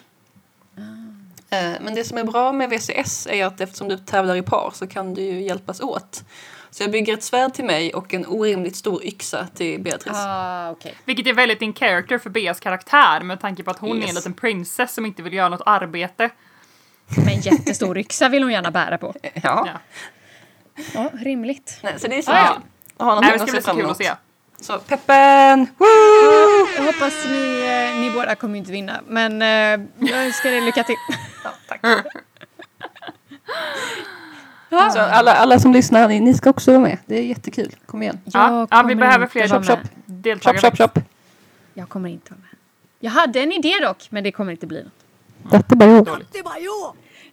Eh, 1.51 1.71
Men 1.81 1.95
det 1.95 2.03
som 2.03 2.17
är 2.17 2.23
bra 2.23 2.51
med 2.51 2.69
VCS 2.69 3.27
är 3.27 3.45
att 3.45 3.61
eftersom 3.61 3.87
du 3.87 3.97
tävlar 3.97 4.35
i 4.35 4.41
par 4.41 4.71
så 4.73 4.87
kan 4.87 5.13
du 5.13 5.21
ju 5.21 5.41
hjälpas 5.41 5.81
åt. 5.81 6.23
Så 6.69 6.83
jag 6.83 6.91
bygger 6.91 7.13
ett 7.13 7.23
svärd 7.23 7.53
till 7.53 7.65
mig 7.65 7.93
och 7.93 8.13
en 8.13 8.25
orimligt 8.25 8.75
stor 8.75 9.03
yxa 9.05 9.47
till 9.55 9.81
Beatrice. 9.81 10.15
Ah, 10.17 10.69
okej. 10.71 10.95
Vilket 11.05 11.27
är 11.27 11.33
väldigt 11.33 11.61
in 11.61 11.73
character 11.73 12.17
för 12.17 12.29
Beas 12.29 12.59
karaktär 12.59 13.21
med 13.21 13.39
tanke 13.39 13.63
på 13.63 13.71
att 13.71 13.79
hon 13.79 13.89
är 13.89 13.95
en 13.95 14.01
Yes. 14.01 14.15
liten 14.15 14.33
princess 14.33 14.93
som 14.93 15.05
inte 15.05 15.21
vill 15.23 15.33
göra 15.33 15.49
något 15.49 15.61
arbete. 15.65 16.29
Men 17.17 17.27
en 17.27 17.41
jättestor 17.41 17.97
yxa 17.97 18.29
vill 18.29 18.43
hon 18.43 18.51
gärna 18.51 18.71
bära 18.71 18.97
på. 18.97 19.13
Ja. 19.21 19.31
Ja. 19.43 19.67
Ja, 20.93 21.09
rimligt. 21.13 21.79
Nej, 21.83 21.93
så 21.99 22.07
det 22.07 22.17
är 22.17 22.21
så 22.21 22.31
Ah, 22.31 22.35
ja. 22.35 22.57
att 22.97 23.05
ha 23.05 23.21
Nej, 23.21 23.31
det 23.31 23.39
ska 23.39 23.51
bli 23.51 23.61
så 23.61 23.71
kul 23.71 23.89
att 23.89 23.97
se. 23.97 24.11
Så 24.61 24.79
peppen! 24.79 25.67
Woo! 25.77 25.87
Jag 26.77 26.83
hoppas 26.83 27.25
ni, 27.25 27.61
eh, 27.95 27.99
ni 28.01 28.11
båda 28.13 28.35
kommer 28.35 28.57
inte 28.57 28.71
vinna, 28.71 29.01
men 29.07 29.41
eh, 29.41 29.87
jag 30.09 30.25
önskar 30.25 30.49
er 30.49 30.61
lycka 30.61 30.83
till. 30.83 30.95
Ja, 31.43 31.49
tack. 31.67 31.79
Ja. 34.69 34.91
Så 34.91 34.99
alla, 34.99 35.33
alla 35.33 35.59
som 35.59 35.73
lyssnar, 35.73 36.07
ni, 36.07 36.19
ni 36.19 36.33
ska 36.33 36.49
också 36.49 36.71
vara 36.71 36.81
med. 36.81 36.97
Det 37.05 37.15
är 37.19 37.23
jättekul. 37.23 37.75
Kom 37.85 38.03
igen. 38.03 38.19
Ja, 38.25 38.51
Jag 38.51 38.61
ja, 38.61 38.65
vi 38.77 38.81
kommer 38.81 38.95
behöver 38.95 39.25
inte 39.25 39.31
fler 39.31 39.47
vara 39.47 39.63
Chop, 39.63 39.67
med. 39.69 39.77
chop. 39.77 39.87
Chop, 39.87 40.03
deltagare. 40.05 40.61
chop, 40.61 40.77
chop. 40.77 40.99
Jag 41.73 41.89
kommer 41.89 42.09
inte 42.09 42.31
vara 42.33 42.39
med. 42.41 42.49
Jag 42.99 43.11
hade 43.11 43.39
en 43.39 43.51
idé 43.51 43.73
dock, 43.81 44.07
men 44.09 44.23
det 44.23 44.31
kommer 44.31 44.51
inte 44.51 44.67
bli 44.67 44.83
något. 44.83 45.51
Detta 45.51 45.75
bara 45.75 45.89
jag. 45.89 46.05
Dåligt. 46.05 46.35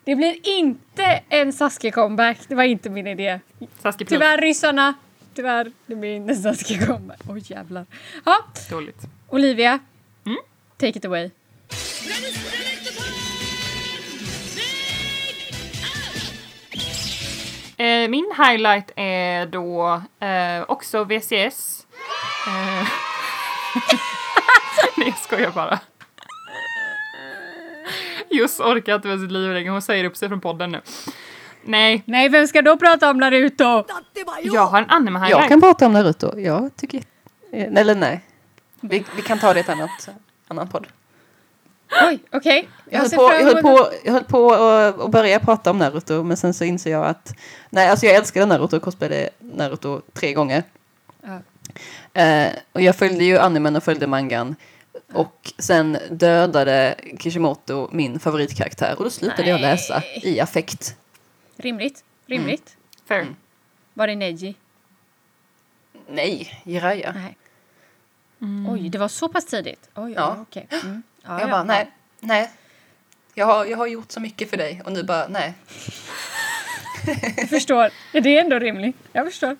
Det 0.04 0.16
blir 0.16 0.48
inte 0.58 1.20
en 1.28 1.52
Sasuke-comeback. 1.52 2.38
Det 2.48 2.54
var 2.54 2.62
inte 2.64 2.90
min 2.90 3.06
idé. 3.06 3.40
Plus. 3.82 3.96
Tyvärr 3.96 4.38
ryssarna. 4.38 4.94
Tyvärr, 5.38 5.72
det 5.86 5.94
blir 5.94 6.16
inte 6.16 6.32
en 6.32 6.42
Sasuke-comeback. 6.42 7.20
Oj 7.28 7.42
jävlar. 7.46 7.86
Ja, 8.24 8.44
Dåligt. 8.70 9.02
Olivia. 9.28 9.78
Mm? 10.26 10.38
Take 10.76 10.98
it 10.98 11.04
away. 11.04 11.30
Eh, 17.76 18.08
min 18.08 18.32
highlight 18.38 18.90
är 18.96 19.46
då 19.46 20.02
eh, 20.20 20.64
också 20.68 21.04
VCS. 21.04 21.86
Eh, 22.46 22.88
Nej, 24.96 25.08
jag 25.08 25.18
skojar 25.18 25.50
bara. 25.50 25.80
Just 28.30 28.60
orkar 28.60 28.94
inte 28.94 29.08
med 29.08 29.20
sitt 29.20 29.32
liv 29.32 29.52
längre. 29.52 29.70
Hon 29.70 29.82
säger 29.82 30.04
upp 30.04 30.16
sig 30.16 30.28
från 30.28 30.40
podden 30.40 30.70
nu. 30.70 30.80
Nej, 31.64 32.02
Nej, 32.06 32.28
vem 32.28 32.46
ska 32.46 32.62
då 32.62 32.76
prata 32.76 33.10
om 33.10 33.18
Naruto? 33.18 33.84
jag 34.42 34.66
har 34.66 34.78
en 34.82 34.90
anime 34.90 35.18
highlight. 35.18 35.40
Jag 35.40 35.48
kan 35.48 35.60
prata 35.60 35.86
om 35.86 35.92
Naruto. 35.92 36.38
Jag 36.40 36.70
tycker... 36.76 37.02
eh, 37.52 37.72
Eller 37.76 37.94
nej. 37.94 38.20
Vi, 38.80 39.04
vi 39.16 39.22
kan 39.22 39.38
ta 39.38 39.52
det 39.52 39.58
i 39.58 39.60
ett 39.60 39.68
annat 39.68 40.08
annan 40.48 40.68
podd. 40.68 40.86
Oj, 42.08 42.18
okej. 42.32 42.68
Jag 42.90 42.98
höll 42.98 43.08
ser 43.08 43.16
på, 43.16 43.28
fram 43.28 43.36
jag 43.38 43.44
höll 43.44 43.62
på, 43.62 43.88
jag 44.04 44.12
höll 44.12 44.24
på 44.24 44.52
att 44.52 45.00
att 45.00 45.10
börja 45.10 45.40
prata 45.40 45.70
om 45.70 45.78
Naruto 45.78 46.22
men 46.22 46.36
sen 46.36 46.54
så 46.54 46.64
inser 46.64 46.90
jag 46.90 47.06
att 47.06 47.34
nej, 47.70 47.88
alltså 47.88 48.06
jag 48.06 48.14
älskade 48.14 48.46
Naruto 48.46 48.76
och 48.76 48.82
cosplayade 48.82 49.30
Naruto 49.38 50.00
tre 50.12 50.32
gånger. 50.32 50.62
Ja. 51.22 51.40
Eh, 52.22 52.52
och 52.72 52.80
jag 52.82 52.96
följde 52.96 53.24
ju 53.24 53.38
animen 53.38 53.76
och 53.76 53.82
följde 53.82 54.06
mangan. 54.06 54.56
Och 55.12 55.52
sen 55.58 55.98
dödade 56.10 56.94
Kishimoto 57.18 57.88
min 57.92 58.18
favoritkaraktär 58.20 58.94
och 58.98 59.04
då 59.04 59.10
slutade 59.10 59.48
jag 59.48 59.60
läsa 59.60 60.02
i 60.22 60.40
affekt. 60.40 60.96
Rimligt. 61.58 62.04
Rimligt. 62.26 62.76
Fair. 63.08 63.26
Var 63.94 64.06
det 64.06 64.16
Neji? 64.16 64.54
Nej, 66.08 66.62
Jiraiya. 66.64 67.12
Nej. 67.12 67.36
Oj, 68.68 68.88
det 68.88 68.98
var 68.98 69.08
så 69.08 69.28
pass 69.28 69.44
tidigt? 69.46 69.88
Oj, 69.94 70.12
ja. 70.12 70.20
Ja. 70.20 70.42
okej. 70.42 70.66
Mm. 70.70 71.02
Ja, 71.22 71.32
Jag 71.32 71.40
ja. 71.40 71.50
bara, 71.50 71.62
nej, 71.64 71.90
nej. 72.20 72.50
Jag 73.34 73.46
har, 73.46 73.64
jag 73.64 73.78
har 73.78 73.86
gjort 73.86 74.12
så 74.12 74.20
mycket 74.20 74.50
för 74.50 74.56
dig 74.56 74.82
och 74.84 74.92
nu 74.92 75.02
bara, 75.02 75.28
nej. 75.28 75.54
Jag 77.36 77.48
förstår. 77.48 77.90
Det 78.12 78.36
är 78.36 78.40
ändå 78.40 78.58
rimligt. 78.58 78.96
Jag 79.12 79.26
förstår. 79.26 79.56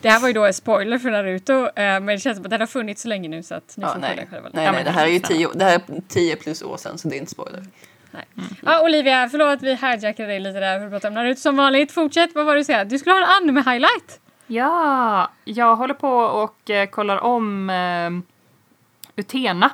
Det 0.00 0.08
här 0.10 0.20
var 0.20 0.28
ju 0.28 0.34
då 0.34 0.44
en 0.46 0.54
spoiler 0.54 0.98
för 0.98 1.10
Naruto, 1.10 1.52
eh, 1.66 1.72
men 1.74 2.06
det 2.06 2.18
känns 2.18 2.36
som 2.36 2.44
att 2.44 2.50
den 2.50 2.60
har 2.60 2.66
funnits 2.66 3.02
så 3.02 3.08
länge 3.08 3.28
nu 3.28 3.42
så 3.42 3.54
att 3.54 3.76
ni 3.76 3.82
Ja, 3.82 3.88
får 3.88 3.94
skylla 3.94 4.08
nej. 4.08 4.18
er 4.18 4.26
själva. 4.30 4.48
Nej, 4.52 4.64
Ja, 4.64 4.72
nej, 4.72 4.84
det 4.84 4.90
här 4.90 5.06
är 5.06 5.10
ju 5.10 5.18
tio, 5.20 5.50
det 5.54 5.64
här 5.64 5.74
är 5.74 6.00
tio 6.08 6.36
plus 6.36 6.62
år 6.62 6.76
sedan 6.76 6.98
så 6.98 7.08
det 7.08 7.16
är 7.16 7.18
inte 7.18 7.30
spoiler. 7.30 7.66
Nej. 8.12 8.24
Ja, 8.62 8.82
Olivia, 8.84 9.28
förlåt 9.28 9.48
att 9.48 9.62
vi 9.62 9.74
hijackade 9.74 10.28
dig 10.28 10.40
lite 10.40 10.60
där 10.60 10.78
för 10.78 10.86
att 10.86 10.92
prata 10.92 11.08
om 11.08 11.14
Naruto 11.14 11.40
som 11.40 11.56
vanligt. 11.56 11.92
Fortsätt, 11.92 12.30
vad 12.34 12.46
var 12.46 12.54
det 12.54 12.60
du 12.60 12.64
säger? 12.64 12.84
Du 12.84 12.98
skulle 12.98 13.14
ha 13.14 13.20
en 13.20 13.48
anime-highlight. 13.48 14.20
Ja, 14.46 15.30
jag 15.44 15.76
håller 15.76 15.94
på 15.94 16.10
och 16.18 16.70
eh, 16.70 16.88
kollar 16.88 17.18
om 17.18 17.70
eh, 17.70 18.10
Utena. 19.16 19.70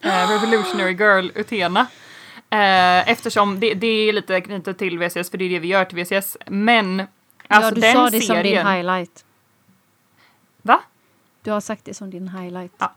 Eh, 0.00 0.28
Revolutionary 0.30 0.92
Girl 0.92 1.30
Utena. 1.34 1.86
Eh, 2.50 3.10
eftersom 3.10 3.60
det, 3.60 3.74
det 3.74 3.86
är 3.86 4.12
lite 4.12 4.40
knutet 4.40 4.78
till 4.78 4.98
VCS, 4.98 5.30
för 5.30 5.38
det 5.38 5.44
är 5.44 5.48
det 5.48 5.58
vi 5.58 5.68
gör 5.68 5.84
till 5.84 6.04
VCS. 6.04 6.36
Men 6.46 7.00
alltså 7.48 7.70
ja, 7.70 7.74
du 7.74 7.80
den 7.80 7.92
sa 7.92 8.04
det 8.04 8.20
som 8.20 8.36
din 8.36 8.44
serien... 8.44 8.66
highlight. 8.66 9.24
Va? 10.62 10.80
Du 11.42 11.50
har 11.50 11.60
sagt 11.60 11.84
det 11.84 11.94
som 11.94 12.10
din 12.10 12.28
highlight. 12.28 12.72
Ja. 12.78 12.92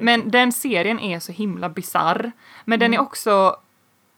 Men 0.00 0.30
den 0.30 0.52
serien 0.52 1.00
är 1.00 1.20
så 1.20 1.32
himla 1.32 1.68
bizarr. 1.68 2.32
Men 2.64 2.80
den 2.80 2.94
är 2.94 3.00
också 3.00 3.56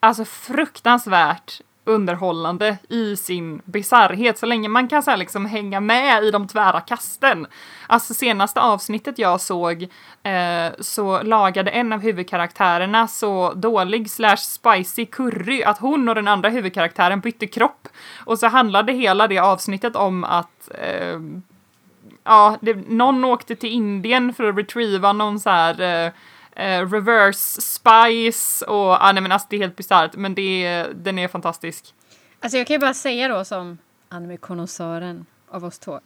alltså 0.00 0.24
fruktansvärt 0.24 1.60
underhållande 1.88 2.78
i 2.88 3.16
sin 3.16 3.62
bisarrhet 3.64 4.38
så 4.38 4.46
länge 4.46 4.68
man 4.68 4.88
kan 4.88 5.02
så 5.02 5.10
här 5.10 5.18
liksom 5.18 5.46
hänga 5.46 5.80
med 5.80 6.24
i 6.24 6.30
de 6.30 6.48
tvära 6.48 6.80
kasten. 6.80 7.46
Alltså 7.86 8.14
senaste 8.14 8.60
avsnittet 8.60 9.18
jag 9.18 9.40
såg 9.40 9.82
eh, 10.22 10.72
så 10.80 11.22
lagade 11.22 11.70
en 11.70 11.92
av 11.92 12.00
huvudkaraktärerna 12.00 13.08
så 13.08 13.52
dålig 13.52 14.10
slash 14.10 14.36
spicy 14.36 15.06
curry 15.06 15.62
att 15.62 15.78
hon 15.78 16.08
och 16.08 16.14
den 16.14 16.28
andra 16.28 16.48
huvudkaraktären 16.48 17.20
bytte 17.20 17.46
kropp. 17.46 17.88
Och 18.24 18.38
så 18.38 18.46
handlade 18.46 18.92
hela 18.92 19.28
det 19.28 19.38
avsnittet 19.38 19.96
om 19.96 20.24
att 20.24 20.70
eh, 20.74 21.20
ja, 22.24 22.56
det, 22.60 22.74
någon 22.88 23.24
åkte 23.24 23.56
till 23.56 23.72
Indien 23.72 24.34
för 24.34 24.48
att 24.48 24.58
retrieva 24.58 25.12
någon 25.12 25.40
så 25.40 25.50
här 25.50 26.06
eh, 26.06 26.12
eh, 26.58 26.90
reverse 26.90 27.60
spice 27.60 28.64
och 28.64 28.88
ja, 28.90 29.10
nej 29.12 29.22
men 29.22 29.32
alltså 29.32 29.46
det 29.50 29.56
är 29.56 29.60
helt 29.60 29.76
bisarrt 29.76 30.16
men 30.16 30.34
det 30.34 30.64
är, 30.64 30.88
den 30.94 31.18
är 31.18 31.28
fantastisk. 31.28 31.94
Alltså 32.40 32.58
jag 32.58 32.66
kan 32.66 32.74
ju 32.74 32.80
bara 32.80 32.94
säga 32.94 33.28
då 33.28 33.44
som 33.44 33.78
anime-konnässören 34.08 35.26
av 35.50 35.64
oss 35.64 35.78
två. 35.78 36.00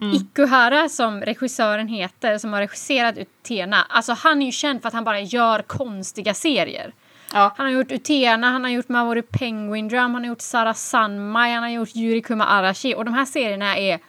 Mm. 0.00 0.14
Ikuhara 0.16 0.88
som 0.88 1.20
regissören 1.20 1.88
heter, 1.88 2.38
som 2.38 2.52
har 2.52 2.60
regisserat 2.60 3.18
Utena, 3.18 3.86
alltså 3.88 4.12
han 4.12 4.42
är 4.42 4.46
ju 4.46 4.52
känd 4.52 4.82
för 4.82 4.88
att 4.88 4.94
han 4.94 5.04
bara 5.04 5.20
gör 5.20 5.62
konstiga 5.62 6.34
serier. 6.34 6.92
Ja, 7.32 7.54
Han 7.56 7.66
har 7.66 7.72
gjort 7.72 7.90
Utena, 7.90 8.50
han 8.50 8.64
har 8.64 8.70
gjort 8.70 8.88
Mamoru 8.88 9.22
Penguin 9.22 9.88
Drum, 9.88 10.14
han 10.14 10.14
har 10.14 10.26
gjort 10.28 10.40
Sara 10.40 10.74
Sanmai, 10.74 11.52
han 11.52 11.62
har 11.62 11.70
gjort 11.70 11.96
Yurikuma 11.96 12.44
Arashi 12.44 12.94
och 12.94 13.04
de 13.04 13.14
här 13.14 13.24
serierna 13.24 13.76
är 13.76 14.00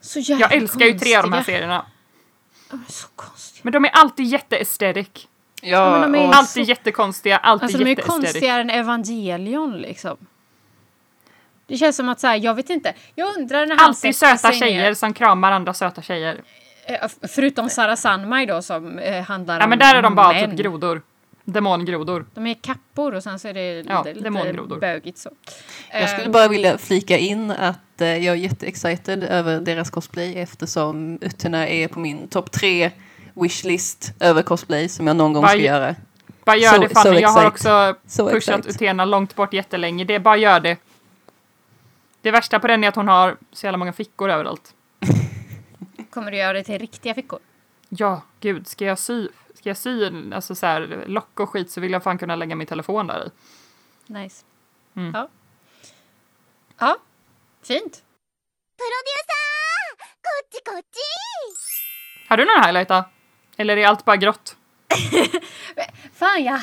så 0.00 0.18
jävla 0.18 0.44
jag 0.44 0.52
älskar 0.52 0.86
ju 0.86 0.98
tre 0.98 1.16
av 1.16 1.22
de 1.22 1.32
här 1.32 1.38
konstiga. 1.38 1.56
serierna. 1.56 1.86
De 2.70 2.84
är 2.88 2.92
så 2.92 3.08
konstiga. 3.16 3.51
Men 3.62 3.72
de 3.72 3.84
är 3.84 3.88
alltid 3.90 4.26
jätteaesthetic. 4.26 5.08
Ja, 5.62 5.90
men 5.98 6.12
de 6.12 6.18
är- 6.18 6.28
och, 6.28 6.34
Alltid 6.34 6.68
jättekonstiga, 6.68 7.36
alltid 7.36 7.62
Alltså 7.64 7.78
de 7.78 7.90
är 7.90 7.94
konstigare 7.94 8.60
än 8.60 8.70
Evangelion 8.70 9.78
liksom. 9.78 10.16
Det 11.66 11.76
känns 11.76 11.96
som 11.96 12.08
att 12.08 12.20
så 12.20 12.26
här, 12.26 12.36
jag 12.36 12.54
vet 12.54 12.70
inte. 12.70 12.94
Jag 13.14 13.38
undrar 13.38 13.66
när 13.66 13.76
han 13.76 13.86
Alltid 13.88 14.16
söta 14.16 14.52
tjejer 14.52 14.82
ner- 14.82 14.94
som 14.94 15.12
kramar 15.14 15.52
andra 15.52 15.74
söta 15.74 16.02
tjejer. 16.02 16.40
Eh, 16.86 17.08
Förutom 17.34 17.68
Sara 17.70 17.96
Sanmai 17.96 18.46
då 18.46 18.62
som 18.62 18.98
eh, 18.98 19.22
handlar 19.24 19.58
Ja 19.58 19.64
om 19.64 19.70
men 19.70 19.78
där 19.78 19.94
är 19.94 20.02
de 20.02 20.14
bara 20.14 20.32
män. 20.32 20.50
typ 20.50 20.58
grodor. 20.58 21.02
Demongrodor. 21.44 22.26
De 22.34 22.46
är 22.46 22.54
kappor 22.54 23.14
och 23.14 23.22
sen 23.22 23.38
så 23.38 23.48
är 23.48 23.54
det 23.54 23.84
Ja, 23.88 24.02
lite, 24.02 24.30
bögigt 24.80 25.18
så. 25.18 25.30
jag 25.92 26.08
skulle 26.08 26.24
Eh, 26.26 26.30
bara 26.32 26.48
vilja 26.48 26.78
flika 26.78 27.18
in 27.18 27.50
att 27.50 28.00
eh, 28.00 28.06
jag 28.08 28.32
är 28.36 28.38
jätteexcited 28.40 29.24
över 29.24 29.60
deras 29.60 29.90
cosplay 29.90 30.38
eftersom 30.38 31.18
Utena 31.20 31.68
är 31.68 31.88
på 31.88 32.00
min 32.00 32.28
topp 32.28 32.50
tre 32.50 32.90
wishlist 33.34 34.12
över 34.20 34.42
cosplay 34.42 34.88
som 34.88 35.06
jag 35.06 35.16
någon 35.16 35.32
gång 35.32 35.48
ska 35.48 35.56
göra. 35.56 35.94
Bara 36.44 36.56
gör 36.56 36.74
so, 36.74 36.80
det 36.80 36.88
Fanny, 36.88 37.16
so 37.16 37.20
jag 37.20 37.28
har 37.28 37.46
också 37.46 37.96
so 38.06 38.30
pushat 38.30 38.66
Utena 38.66 39.04
långt 39.04 39.36
bort 39.36 39.52
jättelänge. 39.52 40.04
Det 40.04 40.14
är 40.14 40.18
bara 40.18 40.36
gör 40.36 40.60
det. 40.60 40.76
Det 42.20 42.30
värsta 42.30 42.60
på 42.60 42.66
den 42.66 42.84
är 42.84 42.88
att 42.88 42.96
hon 42.96 43.08
har 43.08 43.36
så 43.52 43.66
jävla 43.66 43.78
många 43.78 43.92
fickor 43.92 44.30
överallt. 44.30 44.74
Kommer 46.10 46.30
du 46.30 46.36
göra 46.36 46.52
det 46.52 46.64
till 46.64 46.78
riktiga 46.78 47.14
fickor? 47.14 47.38
Ja, 47.88 48.22
gud. 48.40 48.66
Ska 48.66 48.84
jag 48.84 48.98
sy, 48.98 49.28
ska 49.54 49.68
jag 49.68 49.76
sy 49.76 50.10
alltså 50.34 50.54
så 50.54 50.66
här, 50.66 51.04
lock 51.06 51.40
och 51.40 51.50
skit 51.50 51.70
så 51.70 51.80
vill 51.80 51.92
jag 51.92 52.02
fan 52.02 52.18
kunna 52.18 52.36
lägga 52.36 52.56
min 52.56 52.66
telefon 52.66 53.06
där 53.06 53.26
i. 53.26 53.30
Nice. 54.12 54.44
Mm. 54.96 55.12
Ja. 55.14 55.28
Ja, 56.78 56.96
fint. 57.62 58.02
Har 62.28 62.36
du 62.36 62.44
någon 62.44 62.64
highlight 62.64 62.88
då? 62.88 63.04
Eller 63.56 63.76
är 63.76 63.86
allt 63.86 64.04
bara 64.04 64.16
grått? 64.16 64.56
Fan, 66.14 66.44
jag... 66.44 66.60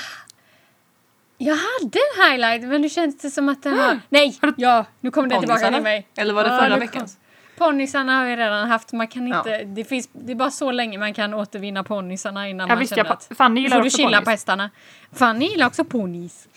Jag 1.41 1.55
hade 1.55 1.99
en 1.99 2.23
highlight, 2.31 2.69
men 2.69 2.81
nu 2.81 2.89
känns 2.89 3.17
det 3.17 3.29
som 3.31 3.49
att 3.49 3.63
den 3.63 3.79
har... 3.79 3.99
Nej! 4.09 4.39
Ja, 4.57 4.85
nu 4.99 5.11
kommer 5.11 5.29
den 5.29 5.39
tillbaka 5.39 5.71
till 5.71 5.81
mig. 5.81 6.07
Eller 6.17 6.33
var 6.33 6.43
det 6.43 6.49
Ja, 6.49 6.59
förra 6.59 6.73
nu 6.73 6.79
veckans? 6.79 7.17
Ponnysarna 7.57 8.17
har 8.17 8.25
jag 8.25 8.39
redan 8.39 8.67
haft. 8.69 8.93
Man 8.93 9.07
kan 9.07 9.27
Ja. 9.27 9.37
inte... 9.37 9.63
Det, 9.63 9.83
finns, 9.83 10.09
det 10.13 10.31
är 10.31 10.35
bara 10.35 10.51
så 10.51 10.71
länge 10.71 10.97
man 10.97 11.13
kan 11.13 11.33
återvinna 11.33 11.83
ponnysarna 11.83 12.49
innan 12.49 12.67
Ja, 12.69 12.75
man 12.75 12.79
visst, 12.79 12.95
känner 12.95 13.09
jag, 13.09 13.13
att... 13.13 13.37
Fanny 13.37 13.61
gillar 13.61 13.79
också 13.79 13.97
chilla 13.97 14.21
på 14.21 14.29
hästarna. 14.29 14.69
Fanny 15.11 15.45
gillar 15.45 15.67
också 15.67 15.83
ponnys. 15.85 16.47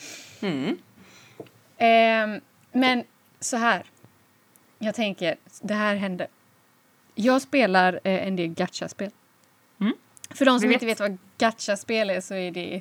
Mm. 0.40 0.78
Ehm, 1.78 2.40
men 2.72 3.04
så 3.40 3.56
här. 3.56 3.82
Jag 4.78 4.94
tänker, 4.94 5.36
det 5.62 5.74
här 5.74 5.94
hände. 5.96 6.26
Jag 7.14 7.42
spelar 7.42 8.00
eh, 8.04 8.26
en 8.26 8.36
del 8.36 8.48
gacha-spel. 8.48 9.10
För 10.34 10.44
de 10.44 10.60
som 10.60 10.68
Vi 10.68 10.74
inte 10.74 10.86
vet 10.86 11.00
vad 11.00 11.18
gacha-spel 11.38 12.10
är 12.10 12.20
så 12.20 12.34
är 12.34 12.50
det, 12.50 12.80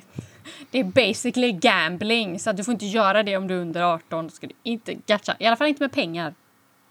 det 0.70 0.78
är 0.78 0.84
basically 0.84 1.52
gambling. 1.52 2.38
Så 2.38 2.52
du 2.52 2.64
får 2.64 2.72
inte 2.72 2.86
göra 2.86 3.22
det 3.22 3.36
om 3.36 3.48
du 3.48 3.54
är 3.54 3.58
under 3.60 3.82
18. 3.82 4.24
Då 4.26 4.30
ska 4.30 4.46
du 4.46 4.54
inte 4.62 4.94
gacha. 4.94 5.36
I 5.38 5.46
alla 5.46 5.56
fall 5.56 5.66
inte 5.66 5.82
med 5.82 5.92
pengar. 5.92 6.34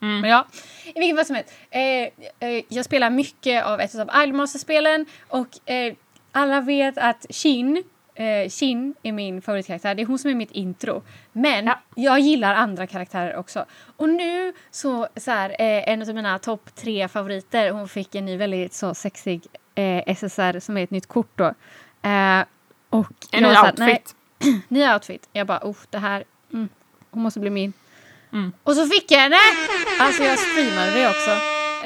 Mm. 0.02 0.22
Men 0.22 0.30
ja, 0.30 0.48
i 0.96 1.00
vilket 1.00 1.18
fall 1.18 1.26
som 1.26 1.36
helst. 1.36 1.54
Eh, 1.70 2.50
eh, 2.50 2.64
jag 2.68 2.86
spelar 2.86 3.10
mycket 3.10 3.66
av 3.66 3.80
ett 3.82 3.96
av 3.96 4.10
Idolmaster-spelen 4.24 5.06
och 5.28 5.70
eh, 5.70 5.94
alla 6.32 6.62
vet 6.62 6.98
att 6.98 7.26
Shin, 7.30 7.84
eh, 8.16 8.50
Shin 8.50 8.94
är 9.04 9.12
min 9.12 9.42
favoritkaraktär. 9.42 9.96
Det 9.96 10.02
är 10.02 10.06
hon 10.06 10.20
som 10.20 10.32
är 10.32 10.36
mitt 10.36 10.52
intro. 10.52 11.04
Men 11.32 11.66
Ja. 11.66 11.80
jag 11.96 12.20
gillar 12.20 12.56
andra 12.56 12.88
karaktärer 12.88 13.36
också. 13.36 13.66
Och 13.98 14.10
nu 14.10 14.54
så, 14.72 15.08
så 15.16 15.32
här, 15.32 15.50
eh, 15.50 15.90
en 15.90 16.02
av 16.02 16.16
mina 16.16 16.40
topp 16.40 16.76
tre 16.76 17.08
favoriter, 17.08 17.72
hon 17.72 17.88
fick 17.88 18.16
en 18.16 18.26
ny 18.26 18.38
väldigt 18.38 18.74
så 18.74 18.94
sexig 18.94 19.48
eh, 19.76 20.16
SSR 20.16 20.60
som 20.60 20.78
är 20.78 20.84
ett 20.84 20.92
nytt 20.92 21.08
kort 21.08 21.32
då. 21.36 21.46
Eh, 22.10 22.44
och 22.90 23.14
En 23.32 23.44
jag 23.44 23.50
ny 23.50 23.56
här, 23.56 23.74
nej, 23.78 23.94
outfit. 23.94 24.16
ny 24.68 24.94
outfit. 24.94 25.30
Jag 25.34 25.48
bara, 25.48 25.60
oh, 25.64 25.78
det 25.90 25.98
här, 25.98 26.24
mm, 26.54 26.70
hon 27.12 27.24
måste 27.24 27.40
bli 27.40 27.50
min. 27.50 27.74
Mm. 28.34 28.52
Och 28.64 28.76
så 28.76 28.86
fick 28.86 29.12
jag 29.12 29.20
henne! 29.20 29.36
Alltså 30.00 30.24
jag 30.24 30.40
streamade 30.40 30.92
det 30.92 31.10
också. 31.10 31.32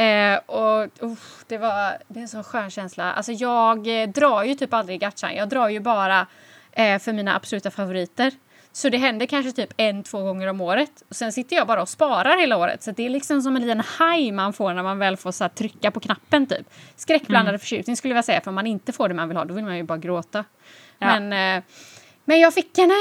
Eh, 0.01 0.37
och 0.45 1.03
uh, 1.03 1.17
det 1.47 1.57
var 1.57 1.97
det 2.07 2.19
är 2.19 2.21
en 2.21 2.27
sån 2.27 2.43
skön 2.43 2.69
känsla. 2.69 3.13
Alltså 3.13 3.31
jag 3.31 4.01
eh, 4.01 4.09
drar 4.09 4.43
ju 4.43 4.55
typ 4.55 4.73
aldrig 4.73 4.99
gachan. 4.99 5.35
Jag 5.35 5.49
drar 5.49 5.69
ju 5.69 5.79
bara 5.79 6.27
eh, 6.71 6.99
för 6.99 7.13
mina 7.13 7.35
absoluta 7.35 7.71
favoriter. 7.71 8.33
Så 8.75 8.89
det 8.89 8.97
händer 8.97 9.25
kanske 9.25 9.51
typ 9.51 9.73
en, 9.77 10.03
två 10.03 10.21
gånger 10.23 10.47
om 10.47 10.61
året. 10.61 11.03
Och 11.09 11.15
sen 11.15 11.31
sitter 11.31 11.55
jag 11.55 11.67
bara 11.67 11.81
och 11.81 11.89
sparar 11.89 12.37
hela 12.37 12.57
året. 12.57 12.83
Så 12.83 12.91
det 12.91 13.05
är 13.05 13.09
liksom 13.09 13.41
som 13.41 13.55
en 13.55 13.61
liten 13.61 13.83
high 13.99 14.33
man 14.33 14.53
får 14.53 14.73
när 14.73 14.83
man 14.83 14.99
väl 14.99 15.17
får 15.17 15.31
så 15.31 15.49
trycka 15.49 15.91
på 15.91 15.99
knappen 15.99 16.47
typ. 16.47 16.69
Skräckblandad 16.95 17.61
förtjusning 17.61 17.97
skulle 17.97 18.15
jag 18.15 18.25
säga. 18.25 18.41
För 18.41 18.51
om 18.51 18.55
man 18.55 18.67
inte 18.67 18.91
får 18.91 19.07
det 19.07 19.13
man 19.13 19.27
vill 19.27 19.37
ha 19.37 19.45
då 19.45 19.53
vill 19.53 19.65
man 19.65 19.77
ju 19.77 19.83
bara 19.83 19.97
gråta. 19.97 20.45
Ja. 20.99 21.19
Men, 21.19 21.57
eh, 21.57 21.63
men 22.25 22.39
jag 22.39 22.53
fick 22.53 22.77
henne! 22.77 22.93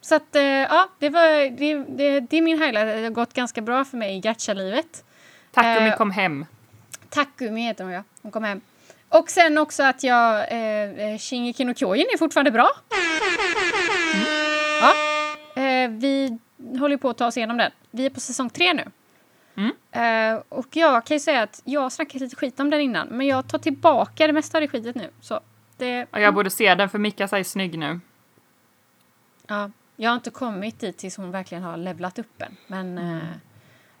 Så 0.00 0.14
att 0.14 0.36
eh, 0.36 0.42
ja, 0.42 0.88
det, 0.98 1.08
var, 1.08 1.50
det, 1.50 1.74
det, 1.74 2.20
det 2.20 2.36
är 2.36 2.42
min 2.42 2.62
highlight. 2.62 2.86
Det 2.86 3.02
har 3.02 3.10
gått 3.10 3.34
ganska 3.34 3.60
bra 3.60 3.84
för 3.84 3.96
mig 3.96 4.16
i 4.16 4.20
gacha-livet. 4.20 5.04
Takumi 5.52 5.88
Eh, 5.88 5.96
kom 5.96 6.10
hem. 6.10 6.46
Takumi 7.08 7.60
heter 7.60 7.84
hon 7.84 7.92
ja. 7.92 8.02
Hon 8.22 8.32
kom 8.32 8.44
hem. 8.44 8.60
Och 9.08 9.30
sen 9.30 9.58
också 9.58 9.82
att 9.82 10.02
jag... 10.02 10.52
Eh, 10.52 11.12
eh, 11.12 11.18
Shingeki 11.18 11.64
no 11.64 11.74
Kyojin 11.74 12.06
är 12.14 12.18
fortfarande 12.18 12.50
bra. 12.50 12.70
Ja. 14.80 14.94
Eh, 15.62 15.90
vi 15.90 16.38
håller 16.78 16.96
på 16.96 17.08
att 17.10 17.18
ta 17.18 17.26
oss 17.26 17.36
igenom 17.36 17.56
den. 17.56 17.70
Vi 17.90 18.06
är 18.06 18.10
på 18.10 18.20
säsong 18.20 18.50
tre 18.50 18.72
nu. 18.74 18.84
Mm. 19.56 19.72
Eh, 20.36 20.42
och 20.48 20.66
jag 20.76 21.06
kan 21.06 21.14
ju 21.14 21.20
säga 21.20 21.42
att 21.42 21.62
jag 21.64 21.80
har 21.80 21.90
snackat 21.90 22.20
lite 22.20 22.36
skit 22.36 22.60
om 22.60 22.70
den 22.70 22.80
innan. 22.80 23.08
Men 23.08 23.26
jag 23.26 23.48
tar 23.48 23.58
tillbaka 23.58 24.26
det 24.26 24.32
mesta 24.32 24.58
av 24.58 24.62
det 24.62 24.68
skitet 24.68 24.94
nu. 24.94 25.10
Så 25.20 25.40
det... 25.76 26.06
Och 26.12 26.20
jag 26.20 26.34
borde 26.34 26.50
se 26.50 26.74
den 26.74 26.88
för 26.88 26.98
Mikasa 26.98 27.38
är 27.38 27.44
snygg 27.44 27.78
nu. 27.78 28.00
Ja. 29.46 29.70
Jag 29.96 30.10
har 30.10 30.14
inte 30.14 30.30
kommit 30.30 30.80
dit 30.80 30.96
tills 30.98 31.16
hon 31.16 31.30
verkligen 31.30 31.62
har 31.64 31.76
levlat 31.76 32.18
upp 32.18 32.42
en. 32.42 32.56
Men, 32.66 32.98
Mm. 32.98 33.16
eh, 33.16 33.22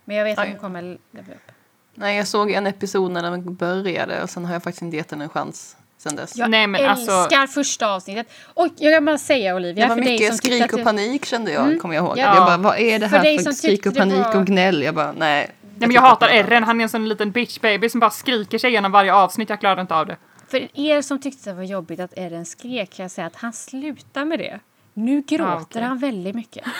men 0.04 0.16
jag 0.16 0.24
vet 0.24 0.38
att 0.38 0.44
Oj. 0.44 0.50
hon 0.50 0.60
kommer 0.60 0.82
levla 1.10 1.34
upp. 1.34 1.52
Nej, 1.94 2.16
jag 2.16 2.28
såg 2.28 2.50
en 2.50 2.66
episod 2.66 3.10
när 3.12 3.22
den 3.22 3.54
började 3.54 4.22
och 4.22 4.30
sen 4.30 4.44
har 4.44 4.52
jag 4.52 4.62
faktiskt 4.62 4.82
inte 4.82 4.96
gett 4.96 5.08
den 5.08 5.20
en 5.20 5.28
chans 5.28 5.76
sen 6.08 6.16
dess. 6.16 6.36
Jag 6.36 6.50
Nej, 6.50 6.66
men 6.66 6.86
alltså- 6.86 7.12
älskar 7.12 7.46
första 7.46 7.88
avsnittet. 7.94 8.26
Och 8.54 8.68
jag 8.78 8.94
kan 8.94 9.04
bara 9.04 9.18
säga 9.18 9.54
Olivia, 9.56 9.84
det 9.84 9.88
var 9.88 9.96
för 9.96 10.02
dig 10.04 10.12
mycket 10.12 10.26
som 10.34 10.38
tyckte 10.38 10.56
skrik 10.58 10.72
och 10.72 10.78
det- 10.78 10.84
panik 10.84 11.24
kände 11.24 11.52
jag, 11.52 11.66
Mm. 11.66 11.80
kommer 11.80 11.94
jag 11.94 12.04
ihåg. 12.04 12.18
Ja. 12.18 12.34
Jag 12.34 12.46
bara, 12.46 12.56
vad 12.56 12.78
är 12.78 12.98
det 12.98 13.08
För 13.08 13.16
här 13.16 13.24
dig 13.24 13.36
för 13.38 13.44
som 13.44 13.52
skrik 13.52 13.86
och 13.86 13.94
panik 13.96 14.16
var- 14.24 14.36
och 14.36 14.46
gnäll? 14.46 14.82
Jag 14.82 14.94
bara, 14.94 15.12
nej. 15.12 15.50
Nej, 15.78 15.88
men 15.88 15.90
jag 15.92 16.00
hatar 16.02 16.28
Erren, 16.28 16.64
han 16.64 16.80
är 16.80 16.82
en 16.82 16.88
sån 16.88 17.08
liten 17.08 17.30
bitch 17.30 17.60
baby 17.60 17.88
som 17.88 18.00
bara 18.00 18.10
skriker 18.10 18.58
sig 18.58 18.70
igenom 18.70 18.92
varje 18.92 19.14
avsnitt, 19.14 19.50
jag 19.50 19.60
klarar 19.60 19.80
inte 19.80 19.94
av 19.94 20.06
det. 20.06 20.16
För 20.48 20.68
er 20.80 21.02
som 21.02 21.18
tyckte 21.20 21.50
det 21.50 21.54
var 21.56 21.62
jobbigt 21.62 22.00
att 22.00 22.18
Eren 22.18 22.44
skrek 22.44 22.96
kan 22.96 23.04
jag 23.04 23.10
säga 23.10 23.26
att 23.26 23.36
han 23.36 23.52
slutar 23.52 24.24
med 24.24 24.38
det. 24.38 24.60
Nu 24.94 25.20
gråter 25.20 25.60
okej. 25.62 25.82
han 25.82 25.98
väldigt 25.98 26.34
mycket. 26.34 26.64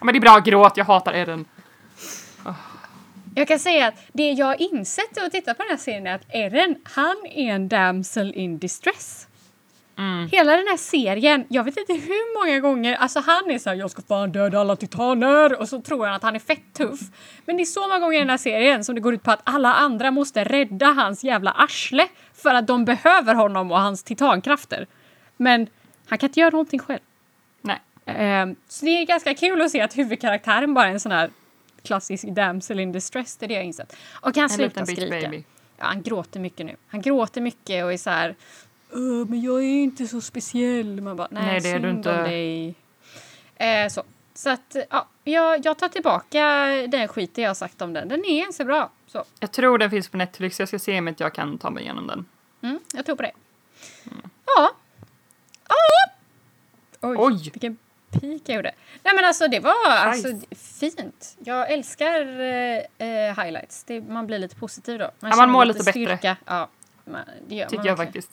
Ja, 0.00 0.04
men 0.04 0.14
det 0.14 0.18
är 0.18 0.20
bra, 0.20 0.38
gråt, 0.38 0.76
jag 0.76 0.84
hatar 0.84 1.12
Erren. 1.12 1.44
Jag 3.38 3.48
kan 3.48 3.58
säga 3.58 3.88
att 3.88 3.94
det 4.12 4.30
jag 4.32 4.46
har 4.46 4.62
insett 4.74 5.18
att 5.18 5.32
titta 5.32 5.54
på 5.54 5.62
den 5.62 5.70
här 5.70 5.76
serien 5.76 6.06
är 6.06 6.14
att 6.14 6.26
Eren, 6.28 6.76
han 6.84 7.16
är 7.24 7.52
en 7.54 7.68
damsel 7.68 8.32
in 8.34 8.58
distress. 8.58 9.28
Mm. 9.98 10.28
Hela 10.32 10.56
den 10.56 10.66
här 10.68 10.76
serien, 10.76 11.44
jag 11.48 11.64
vet 11.64 11.76
inte 11.76 11.92
hur 11.92 12.40
många 12.40 12.60
gånger, 12.60 12.94
alltså 12.94 13.20
han 13.20 13.50
är 13.50 13.58
så 13.58 13.70
här, 13.70 13.76
jag 13.76 13.90
ska 13.90 14.02
fan 14.02 14.32
döda 14.32 14.60
alla 14.60 14.76
titaner 14.76 15.60
och 15.60 15.68
så 15.68 15.80
tror 15.80 16.06
han 16.06 16.14
att 16.14 16.22
han 16.22 16.34
är 16.34 16.38
fett 16.38 16.74
tuff. 16.74 17.00
Men 17.44 17.56
det 17.56 17.62
är 17.62 17.64
så 17.64 17.80
många 17.80 17.98
gånger 17.98 18.16
i 18.16 18.20
den 18.20 18.30
här 18.30 18.36
serien 18.36 18.84
som 18.84 18.94
det 18.94 19.00
går 19.00 19.14
ut 19.14 19.22
på 19.22 19.30
att 19.30 19.40
alla 19.44 19.74
andra 19.74 20.10
måste 20.10 20.44
rädda 20.44 20.86
hans 20.86 21.24
jävla 21.24 21.50
arsle 21.50 22.08
för 22.34 22.54
att 22.54 22.66
de 22.66 22.84
behöver 22.84 23.34
honom 23.34 23.72
och 23.72 23.80
hans 23.80 24.02
titankrafter. 24.02 24.86
Men 25.36 25.66
han 26.06 26.18
kan 26.18 26.28
inte 26.28 26.40
göra 26.40 26.50
någonting 26.50 26.80
själv. 26.80 27.00
Nej. 27.62 27.78
Ehm, 28.06 28.56
så 28.68 28.84
det 28.84 28.90
är 28.90 29.06
ganska 29.06 29.34
kul 29.34 29.62
att 29.62 29.70
se 29.70 29.80
att 29.80 29.98
huvudkaraktären 29.98 30.74
bara 30.74 30.86
är 30.86 30.92
en 30.92 31.00
sån 31.00 31.12
här 31.12 31.30
klassisk 31.88 32.24
damsel 32.28 32.80
in 32.80 32.92
distress, 32.92 33.36
det 33.36 33.46
är 33.46 33.48
det 33.48 33.54
jag 33.54 33.60
har 33.60 33.66
insett. 33.66 33.96
Och 34.22 34.36
han 34.36 34.50
slutar 34.50 34.84
skrika. 34.84 35.08
baby. 35.10 35.44
Ja, 35.78 35.84
han 35.84 36.02
gråter 36.02 36.40
mycket 36.40 36.66
nu. 36.66 36.76
Han 36.88 37.00
gråter 37.02 37.40
mycket 37.40 37.84
och 37.84 37.92
är 37.92 37.96
så 37.96 38.10
här 38.10 38.34
"Åh, 38.92 39.26
men 39.28 39.40
jag 39.42 39.58
är 39.64 39.82
inte 39.82 40.06
så 40.06 40.20
speciell. 40.20 41.00
Man 41.00 41.16
bara, 41.16 41.28
nej, 41.30 41.42
Nej, 41.46 41.60
det 41.60 41.68
är 41.68 41.78
du 41.78 41.90
inte." 41.90 42.22
dig. 42.22 42.74
Eh, 43.56 43.88
så. 43.88 44.02
Så 44.34 44.50
att, 44.50 44.76
ja, 44.90 45.08
jag, 45.24 45.64
jag 45.66 45.78
tar 45.78 45.88
tillbaka 45.88 46.40
den 46.88 47.08
skiten 47.08 47.42
jag 47.44 47.50
har 47.50 47.54
sagt 47.54 47.82
om 47.82 47.92
den. 47.92 48.08
Den 48.08 48.24
är 48.24 48.42
ganska 48.42 48.64
bra. 48.64 48.90
Så, 49.06 49.24
Jag 49.40 49.52
tror 49.52 49.78
den 49.78 49.90
finns 49.90 50.08
på 50.08 50.16
Netflix, 50.16 50.58
jag 50.60 50.68
ska 50.68 50.78
se 50.78 50.98
om 50.98 51.08
inte 51.08 51.22
jag 51.22 51.34
kan 51.34 51.58
ta 51.58 51.70
mig 51.70 51.82
igenom 51.82 52.06
den. 52.06 52.26
mm, 52.62 52.78
jag 52.94 53.06
tror 53.06 53.16
på 53.16 53.22
det. 53.22 53.32
Mm. 54.06 54.30
Ja. 54.46 54.70
Ja. 55.68 56.10
Oj, 57.00 57.16
Oj. 57.18 57.50
vilken 57.52 57.76
pik 58.10 58.42
jag 58.46 58.56
gjorde. 58.56 58.72
Nej 59.02 59.14
men 59.14 59.24
alltså 59.24 59.48
det 59.48 59.60
var 59.60 59.74
alltså, 59.90 60.28
Nice. 60.28 60.90
fint. 60.96 61.36
Jag 61.44 61.70
älskar 61.72 62.40
eh, 62.40 62.78
eh, 63.08 63.44
highlights. 63.44 63.84
Det, 63.84 64.00
man 64.00 64.26
blir 64.26 64.38
lite 64.38 64.56
positiv 64.56 64.98
då. 64.98 65.10
Ja, 65.20 65.36
man 65.36 65.50
mår 65.50 65.64
lite 65.64 65.78
bättre. 65.78 65.90
styrka. 65.92 66.36
Ja, 66.44 66.68
man, 67.04 67.20
det 67.48 67.54
gör 67.54 67.64
Tycker 67.66 67.76
man 67.76 67.86
jag 67.86 67.96
faktiskt. 67.96 68.30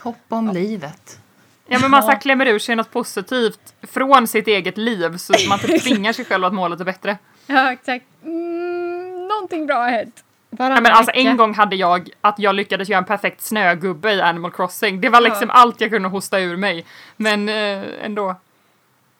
Hopp 0.00 0.16
om 0.28 0.48
livet. 0.50 1.18
Ja 1.66 1.78
men 1.78 1.90
man 1.90 1.98
Ja. 1.98 2.02
så 2.06 2.10
här 2.12 2.20
klämmer 2.20 2.46
ur 2.46 2.58
sig 2.58 2.76
något 2.76 2.90
positivt 2.90 3.74
från 3.82 4.26
sitt 4.26 4.46
eget 4.46 4.76
liv 4.78 5.16
så 5.16 5.34
man 5.48 5.58
typ 5.58 5.82
tvingar 5.84 6.12
sig 6.12 6.24
själv 6.24 6.44
att 6.44 6.54
må 6.54 6.68
lite 6.68 6.84
bättre. 6.84 7.18
Ja, 7.46 7.72
exakt. 7.72 8.04
Mm, 8.24 9.28
någonting 9.28 9.66
bra 9.66 9.76
har 9.76 9.90
hänt. 9.90 10.24
Ja, 10.58 10.68
men 10.80 10.86
alltså 10.86 11.12
en 11.14 11.36
gång 11.36 11.54
hade 11.54 11.76
jag 11.76 12.10
att 12.20 12.38
jag 12.38 12.54
lyckades 12.54 12.88
göra 12.88 12.98
en 12.98 13.04
perfekt 13.04 13.42
snögubbe 13.42 14.12
i 14.12 14.20
Animal 14.20 14.50
Crossing. 14.50 15.00
Det 15.00 15.08
var 15.08 15.20
liksom 15.20 15.48
Ja. 15.48 15.54
allt 15.54 15.80
jag 15.80 15.90
kunde 15.90 16.08
hosta 16.08 16.38
ur 16.40 16.56
mig. 16.56 16.84
Men 17.16 17.48
eh, 17.48 17.82
ändå. 18.04 18.36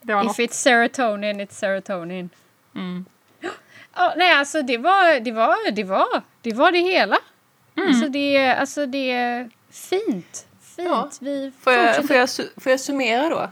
Det 0.03 0.14
var 0.14 0.24
något. 0.24 0.38
If 0.38 0.50
it's 0.50 0.55
serotonin, 0.55 1.40
it's 1.40 1.53
serotonin. 1.53 2.30
Mm. 2.74 3.05
Ja, 3.94 4.14
nej, 4.16 4.32
alltså 4.34 4.62
det 4.62 4.78
var 4.78 5.20
det, 5.20 5.32
var, 5.32 5.70
det, 5.72 5.84
var, 5.84 6.22
det, 6.42 6.53
var 6.53 6.72
det 6.72 6.78
hela. 6.78 7.18
Mm. 7.76 7.88
Alltså, 7.88 8.09
det, 8.09 8.46
alltså 8.55 8.86
det 8.86 9.11
är 9.11 9.50
fint. 9.70 10.46
Fint. 10.76 10.88
Ja. 10.88 11.09
Vi 11.20 11.53
Får 11.61 11.72
jag, 11.72 11.86
fortsätter. 11.96 12.07
får, 12.09 12.16
jag, 12.16 12.62
får 12.62 12.70
jag 12.72 12.80
summera 12.80 13.28
då? 13.28 13.50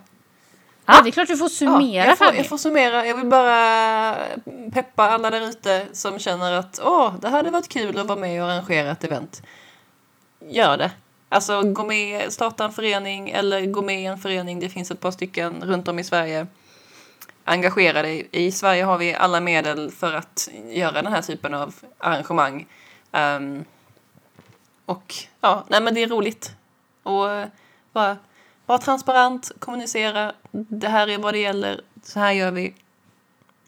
Ja, 0.86 1.00
det 1.02 1.08
är 1.08 1.12
klart 1.12 1.28
du 1.28 1.36
får 1.36 1.44
Ja, 1.44 1.48
summera 1.48 2.06
jag, 2.06 2.18
får, 2.18 2.34
jag 2.34 2.46
får 2.46 2.58
summera. 2.58 3.06
Jag 3.06 3.16
vill 3.16 3.26
bara 3.26 4.16
peppa 4.72 5.08
alla 5.10 5.30
där 5.30 5.48
ute 5.48 5.86
som 5.92 6.18
känner 6.18 6.52
att 6.52 6.80
åh, 6.84 7.14
det 7.20 7.28
hade 7.28 7.50
varit 7.50 7.68
kul 7.68 7.98
att 7.98 8.06
vara 8.06 8.18
med 8.18 8.42
och 8.42 8.50
arrangera 8.50 8.90
ett 8.90 9.04
event. 9.04 9.42
Gör 10.48 10.76
det. 10.76 10.90
Alltså 11.32 11.62
gå 11.62 11.84
med, 11.84 12.32
starta 12.32 12.64
en 12.64 12.72
förening 12.72 13.30
eller 13.30 13.66
gå 13.66 13.82
med 13.82 14.02
i 14.02 14.04
en 14.04 14.18
förening. 14.18 14.60
Det 14.60 14.68
finns 14.68 14.90
ett 14.90 15.00
par 15.00 15.10
stycken 15.10 15.64
runt 15.64 15.88
om 15.88 15.98
i 15.98 16.04
Sverige. 16.04 16.46
Engagera 17.44 18.02
dig. 18.02 18.28
I 18.30 18.52
Sverige 18.52 18.84
har 18.84 18.98
vi 18.98 19.14
alla 19.14 19.40
medel 19.40 19.90
för 19.90 20.14
att 20.14 20.48
göra 20.70 21.02
den 21.02 21.12
här 21.12 21.22
typen 21.22 21.54
av 21.54 21.74
arrangemang. 21.98 22.66
Um, 23.12 23.64
och 24.86 25.14
ja, 25.40 25.64
nej 25.68 25.80
men 25.80 25.94
det 25.94 26.02
är 26.02 26.08
roligt. 26.08 26.54
Och 27.02 27.30
eh, 27.30 27.48
bara 27.92 28.16
var 28.66 28.78
transparent, 28.78 29.52
kommunicera. 29.58 30.32
Det 30.52 30.88
här 30.88 31.08
är 31.08 31.18
vad 31.18 31.34
det 31.34 31.38
gäller. 31.38 31.80
Så 32.02 32.20
här 32.20 32.32
gör 32.32 32.50
vi. 32.50 32.74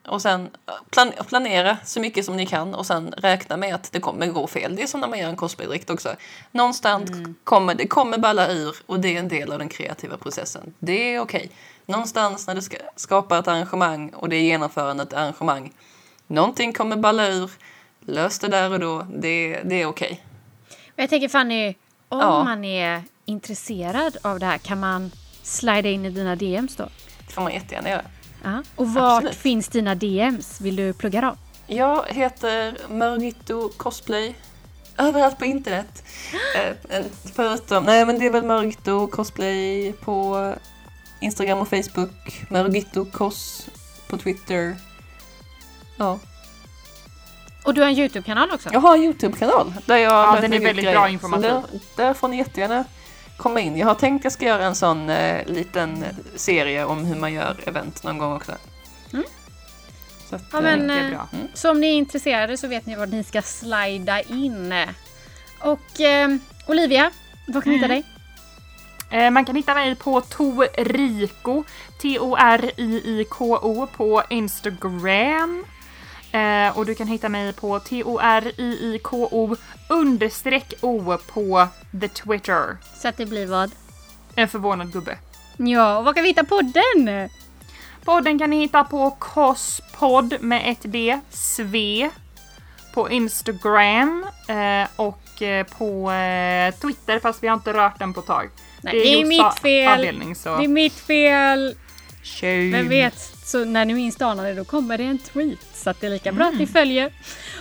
Och 0.09 0.23
sen 0.23 0.51
eh, 0.69 0.75
plan 0.91 1.13
planera 1.29 1.77
så 1.85 2.01
mycket 2.01 2.25
som 2.25 2.37
ni 2.37 2.47
kan 2.47 2.75
och 2.75 2.87
sen 2.87 3.15
räkna 3.17 3.57
med 3.57 3.75
att 3.75 3.93
det 3.93 4.01
kommer 4.01 4.27
gå 4.27 4.47
fel. 4.47 4.77
Det 4.77 4.83
är 4.83 4.87
som 4.87 5.01
när 5.01 5.09
man 5.09 5.19
gör 5.19 5.29
en 5.29 5.37
cosplaydräkt 5.37 5.91
också. 5.91 6.15
Någonstans 6.51 7.11
kommer 7.45 7.75
det 7.75 7.87
kommer 7.87 8.19
balla 8.19 8.49
ur 8.53 8.77
och 8.87 9.01
det 9.01 9.15
är 9.17 9.19
en 9.19 9.29
del 9.29 9.53
av 9.53 9.59
den 9.59 9.69
kreativa 9.69 10.17
processen. 10.17 10.75
Det 10.79 11.15
är 11.15 11.21
okej. 11.21 11.51
Någonstans 11.87 12.47
när 12.47 12.55
du 12.55 12.63
ska 12.63 12.77
skapa 12.97 13.39
ett 13.39 13.49
arrangemang 13.49 14.09
och 14.11 14.29
det 14.29 14.37
är 14.37 14.41
genomförandet 14.43 15.13
arrangemang. 15.13 15.73
Någonting 16.27 16.73
kommer 16.73 16.97
balla 16.97 17.27
ur. 17.29 17.51
Lös 18.07 18.39
det 18.39 18.49
där 18.49 18.73
och 18.73 18.81
då. 18.81 19.07
Det, 19.15 19.61
det 19.65 19.83
är 19.83 19.87
okej. 19.87 20.25
Men 20.69 21.03
jag 21.03 21.11
tänker 21.11 21.29
Fanny, 21.29 21.75
om 22.09 22.19
Ja. 22.21 22.45
man 22.45 22.65
är 22.65 23.03
intresserad 23.25 24.17
av 24.23 24.39
det 24.39 24.47
här 24.47 24.59
kan 24.59 24.81
man 24.81 25.11
slida 25.43 25.89
in 25.89 26.05
i 26.07 26.11
dina 26.11 26.37
DMs 26.37 26.77
då? 26.77 26.89
Det 27.27 27.33
får 27.33 27.43
man 27.43 27.53
jättegärna 27.53 27.89
göra. 27.89 28.03
Ja. 28.43 28.63
Och 28.77 28.89
vart 28.95 29.17
Absolut. 29.19 29.37
finns 29.39 29.69
dina 29.69 29.95
DMs? 29.95 30.61
Vill 30.61 30.77
du 30.77 30.93
plugga 30.93 31.21
dem? 31.21 31.37
Jag 31.67 32.05
heter 32.09 32.77
Mörgitto 32.89 33.69
Cosplay. 33.77 34.35
Överallt 34.99 35.39
på 35.39 35.45
internet. 35.45 36.03
Eh, 36.89 37.03
förutom, 37.35 37.85
nej 37.85 38.07
men 38.07 38.19
det 38.19 38.27
är 38.27 38.31
väl 38.31 38.45
Mörgitto 38.45 39.07
Cosplay 39.07 39.93
på 39.93 40.55
Instagram 41.21 41.59
och 41.59 41.69
Facebook. 41.69 42.45
Mörgitto 42.51 43.05
Cos 43.05 43.67
på 44.09 44.17
Twitter. 44.19 44.77
Ja. 45.97 46.19
Och 47.65 47.75
du 47.75 47.81
har 47.81 47.89
en 47.89 47.99
Youtube-kanal 47.99 48.51
också? 48.53 48.69
Jag 48.73 48.81
har 48.81 48.95
en 48.97 49.03
Youtube-kanal 49.03 49.73
där 49.87 49.97
jag 49.97 50.13
Ja, 50.13 50.39
den 50.41 50.53
är 50.53 50.61
väldigt 50.61 50.85
grejer. 50.85 50.93
bra 50.99 51.07
Så 51.07 51.13
informativ. 51.13 51.51
Där, 51.51 51.63
där 51.97 52.15
får 52.15 52.29
ni 52.29 52.37
jättegärna 52.37 52.85
komma 53.43 53.61
in. 53.61 53.77
Jag 53.77 53.87
har 53.87 53.95
tänkt 53.95 54.25
jag 54.25 54.33
ska 54.33 54.45
göra 54.47 54.65
en 54.65 54.75
sån 54.75 55.11
eh, 55.11 55.47
liten 55.47 56.05
serie 56.37 56.85
om 56.85 57.05
hur 57.05 57.17
man 57.17 57.33
gör 57.33 57.57
event 57.67 58.03
någon 58.03 58.19
gång 58.19 58.33
också. 58.37 58.53
Mm. 59.13 59.25
Så 60.31 60.37
att, 60.37 60.43
Ja, 60.53 60.59
eh, 60.59 60.65
men, 60.65 60.89
Det 60.89 60.95
är 60.95 61.05
eh, 61.05 61.11
bra. 61.11 61.29
Så 61.55 61.71
om 61.71 61.81
ni 61.81 61.87
är 61.87 61.95
intresserade 61.95 62.57
så 62.57 62.69
vet 62.69 62.87
ni 62.87 62.97
var 62.97 63.07
ni 63.07 63.25
ska 63.25 63.43
slida 63.43 64.21
in. 64.21 64.75
Och 65.61 66.01
eh, 66.01 66.29
Olivia, 66.67 67.11
var 67.49 67.61
kan 67.61 67.71
vi 67.73 67.77
hitta 67.77 67.89
dig? 67.89 68.05
Eh, 69.11 69.31
Man 69.31 69.45
kan 69.45 69.57
hitta 69.57 69.75
mig 69.75 69.95
på 69.95 70.21
Toriko, 70.21 71.65
T-O-R-I-I-K-O 72.03 73.89
på 73.97 74.23
Instagram. 74.31 75.65
Eh, 76.33 76.79
och 76.79 76.87
du 76.87 76.95
kan 76.95 77.07
hitta 77.07 77.29
mig 77.29 77.53
på 77.53 77.81
T-O-R-I-I-K-O 77.81 79.57
understreck 79.89 80.75
O 80.81 81.19
på 81.35 81.69
the 82.01 82.09
Twitter. 82.09 82.77
Så 82.97 83.09
att 83.09 83.17
det 83.17 83.27
blir 83.27 83.47
vad? 83.47 83.71
En 84.35 84.49
förvånad 84.49 84.93
gubbe. 84.93 85.19
Ja, 85.57 85.99
och 85.99 86.05
var 86.05 86.13
kan 86.13 86.23
vi 86.23 86.29
hitta 86.29 86.45
podden? 86.45 87.29
Podden 88.05 88.39
kan 88.39 88.51
ni 88.51 88.61
hitta 88.61 88.85
på 88.85 89.11
Kospodd 89.11 90.35
med 90.41 90.63
ett 90.71 90.83
D, 90.83 91.21
Sve, 91.31 92.11
på 92.95 93.11
Instagram 93.11 94.27
eh, 94.49 94.89
och 94.97 95.43
eh, 95.43 95.67
på 95.67 96.11
eh, 96.11 96.75
Twitter 96.75 97.19
fast 97.19 97.43
vi 97.43 97.49
har 97.49 97.55
inte 97.55 97.73
rört 97.73 97.99
den 97.99 98.15
på 98.15 98.21
ett 98.21 98.27
tag. 98.27 98.51
Nej, 98.81 98.95
det 98.95 99.09
är 99.09 99.21
Josefs 99.21 99.29
mitt 99.29 99.63
fel. 99.63 99.93
Avdelning, 99.93 100.35
så. 100.35 100.57
Det 100.57 100.65
är 100.65 100.69
mitt 100.69 100.95
fel. 100.95 101.75
Tjej. 102.23 102.71
Vem 102.71 102.89
vet, 102.89 103.32
så 103.45 103.65
när 103.65 103.85
ni 103.85 103.95
minst 103.95 104.23
anar 104.23 104.45
det 104.45 104.55
då 104.55 104.65
kommer 104.65 104.99
det 104.99 105.05
en 105.05 105.19
tweet. 105.19 105.59
Så 105.75 105.91
att 105.91 106.01
det 106.01 106.07
är 106.07 106.11
lika 106.11 106.33
bra 106.33 106.47
att 106.47 106.59
ni 106.59 106.67
följer. 106.67 107.13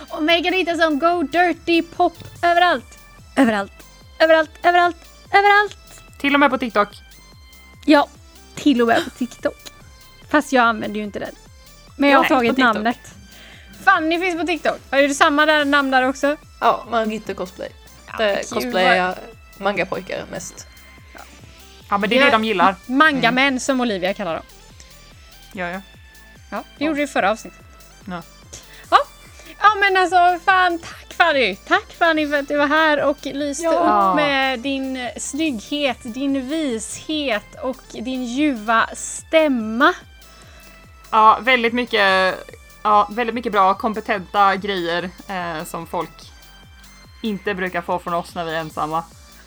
Och 0.08 0.22
mig 0.22 0.44
kan 0.44 0.52
hitta 0.52 0.76
som 0.76 0.98
Go 0.98 1.22
Dirty 1.22 1.82
Pop 1.82 2.14
överallt. 2.42 2.98
Överallt, 3.36 3.72
överallt, 4.18 4.50
överallt, 4.62 4.96
överallt. 5.32 5.76
Till 6.20 6.34
och 6.34 6.40
med 6.40 6.50
på 6.50 6.58
TikTok. 6.58 6.88
Ja, 7.86 8.08
till 8.54 8.82
och 8.82 8.88
med 8.88 9.04
på 9.04 9.10
TikTok. 9.10 9.58
Fast 10.30 10.52
jag 10.52 10.64
använder 10.64 10.98
ju 10.98 11.04
inte 11.04 11.18
den. 11.18 11.34
Men 11.96 12.10
jag 12.10 12.18
har 12.18 12.22
Nej, 12.22 12.28
tagit 12.28 12.56
namnet. 12.56 12.98
Fanny 13.84 14.20
finns 14.20 14.40
på 14.40 14.46
TikTok. 14.46 14.78
Har 14.90 14.98
du 14.98 15.14
samma 15.14 15.46
där 15.46 15.64
namn 15.64 15.90
där 15.90 16.08
också? 16.08 16.36
Ja, 16.60 16.86
Margit 16.90 17.36
Cosplay. 17.36 17.68
Där 18.18 18.36
gud, 18.36 18.48
cosplayar 18.50 18.96
jag 18.96 19.14
mangapojkar 19.58 20.24
mest. 20.30 20.66
Ja 21.90 21.98
men 21.98 22.10
det 22.10 22.18
är 22.18 22.24
det 22.24 22.30
de 22.30 22.44
gillar. 22.44 22.74
Mangamän 22.86 23.60
som 23.60 23.80
Olivia 23.80 24.14
kallar 24.14 24.34
dem. 24.34 24.44
Ja, 25.52 25.68
ja. 25.70 25.80
Ja, 26.50 26.64
det 26.78 26.84
gjorde 26.84 26.98
du 26.98 27.02
i 27.02 27.06
förra 27.06 27.30
avsnittet. 27.30 27.60
Ja. 28.04 28.22
Ja. 28.90 28.98
ja, 29.60 29.74
men 29.80 29.96
alltså 29.96 30.44
fan 30.44 30.78
tack 30.78 31.12
Fanny! 31.14 31.56
Tack 31.56 31.92
Fanny 31.98 32.28
för 32.28 32.38
att 32.38 32.48
du 32.48 32.56
var 32.56 32.66
här 32.66 33.02
och 33.04 33.16
lyste 33.22 33.64
Ja. 33.64 34.10
upp 34.10 34.16
med 34.16 34.60
din 34.60 35.10
snygghet, 35.16 35.98
din 36.02 36.48
vishet 36.48 37.54
och 37.62 37.76
din 37.92 38.24
ljuva 38.24 38.88
stämma. 38.94 39.92
Ja, 41.10 41.38
väldigt 41.40 41.72
mycket, 41.72 42.34
ja, 42.82 43.08
väldigt 43.10 43.34
mycket 43.34 43.52
bra 43.52 43.74
kompetenta 43.74 44.56
grejer 44.56 45.10
eh, 45.28 45.64
som 45.64 45.86
folk 45.86 46.32
inte 47.22 47.54
brukar 47.54 47.82
få 47.82 47.98
från 47.98 48.14
oss 48.14 48.34
när 48.34 48.44
vi 48.44 48.54
är 48.54 48.60
ensamma. 48.60 49.04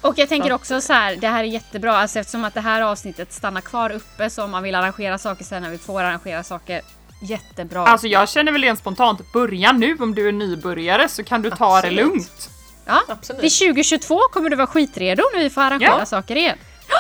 Och 0.07 0.17
jag 0.17 0.29
tänker 0.29 0.53
också 0.53 0.81
så 0.81 0.93
här, 0.93 1.15
det 1.15 1.27
här 1.27 1.39
är 1.43 1.47
jättebra, 1.47 1.97
alltså 1.97 2.19
eftersom 2.19 2.45
att 2.45 2.53
det 2.53 2.61
här 2.61 2.81
avsnittet 2.81 3.33
stannar 3.33 3.61
kvar 3.61 3.89
uppe 3.91 4.29
så 4.29 4.43
om 4.43 4.51
man 4.51 4.63
vill 4.63 4.75
arrangera 4.75 5.17
saker 5.17 5.43
sen 5.45 5.63
när 5.63 5.69
vi 5.69 5.77
får 5.77 6.01
arrangera 6.01 6.43
saker. 6.43 6.81
Jättebra. 7.21 7.87
Alltså 7.87 8.07
jag 8.07 8.29
känner 8.29 8.51
väl 8.51 8.61
rent 8.61 8.79
spontant, 8.79 9.33
börja 9.33 9.71
nu 9.71 9.97
om 9.99 10.15
du 10.15 10.27
är 10.27 10.31
nybörjare 10.31 11.09
så 11.09 11.23
kan 11.23 11.41
du 11.41 11.49
ta 11.49 11.77
Absolut. 11.77 11.97
det 11.97 12.03
lugnt. 12.03 12.49
ja. 12.85 13.01
Absolut. 13.07 13.41
Till 13.41 13.51
2022 13.51 14.19
kommer 14.31 14.49
du 14.49 14.55
vara 14.55 14.67
skitredo 14.67 15.23
när 15.33 15.39
vi 15.43 15.49
får 15.49 15.61
arrangera 15.61 15.95
Ja. 15.99 16.05
saker 16.05 16.35
igen. 16.35 16.57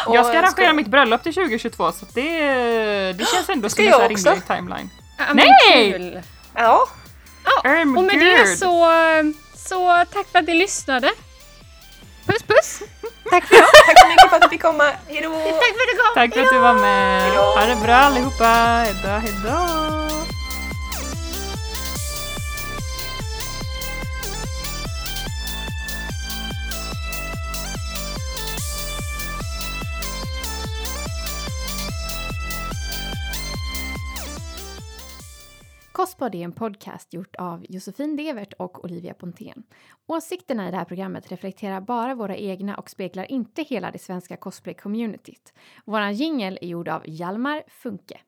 Och 0.07 0.15
jag 0.15 0.25
ska 0.25 0.33
arrangera 0.39 0.51
ska- 0.67 0.73
mitt 0.73 0.87
bröllop 0.87 1.23
till 1.23 1.33
2022 1.33 1.91
så 1.91 2.05
det, 2.13 2.39
det 3.13 3.25
känns 3.35 3.49
ändå 3.49 3.69
ska 3.69 3.83
som 3.83 4.01
en 4.01 4.09
rimlig 4.09 4.47
timeline. 4.47 4.89
Ja, 5.17 5.25
Nej! 5.33 5.91
Kul. 5.91 6.21
Ja, 6.55 6.87
Oh 7.65 7.97
Och 7.97 8.03
med 8.03 8.19
det 8.19 8.47
så, 8.57 8.85
så 9.69 10.05
tack 10.13 10.27
för 10.31 10.39
att 10.39 10.45
ni 10.47 10.53
lyssnade. 10.53 11.11
Puss 12.27 12.43
puss! 12.43 12.69
Tack 13.29 13.45
för 13.45 13.55
tack 13.55 13.99
så 13.99 14.07
mycket 14.07 14.29
för 14.29 14.35
att 14.35 14.41
du 14.41 14.49
fick 14.49 14.61
komma. 14.61 14.83
Hejdå! 15.07 15.29
Tack 15.29 15.73
för 15.77 15.83
att 15.83 15.91
du 15.91 15.97
kom! 15.97 16.13
Tack 16.13 16.33
för 16.33 16.41
att 16.41 16.49
du 16.49 16.59
var 16.59 16.73
med. 16.73 17.21
Hejdå. 17.21 17.41
Ha 17.41 17.65
det 17.65 17.75
bra 17.85 17.95
allihopa. 17.95 18.45
Hejdå, 18.45 19.07
hejdå. 19.25 19.57
Kostpodd 35.95 36.35
är 36.35 36.39
en 36.39 36.51
podcast 36.51 37.13
gjort 37.13 37.35
av 37.35 37.65
Josefin 37.69 38.15
Devert 38.15 38.53
och 38.59 38.85
Olivia 38.85 39.13
Pontén. 39.13 39.63
Åsikterna 40.07 40.67
i 40.67 40.71
det 40.71 40.77
här 40.77 40.85
programmet 40.85 41.31
reflekterar 41.31 41.81
bara 41.81 42.15
våra 42.15 42.35
egna 42.35 42.75
och 42.77 42.89
speglar 42.89 43.31
inte 43.31 43.61
hela 43.63 43.91
det 43.91 43.99
svenska 43.99 44.35
cosplay-communityt. 44.35 45.53
Vår 45.85 46.01
jingel 46.01 46.59
är 46.61 46.67
gjord 46.67 46.89
av 46.89 47.01
Hjalmar 47.05 47.63
Funke. 47.67 48.19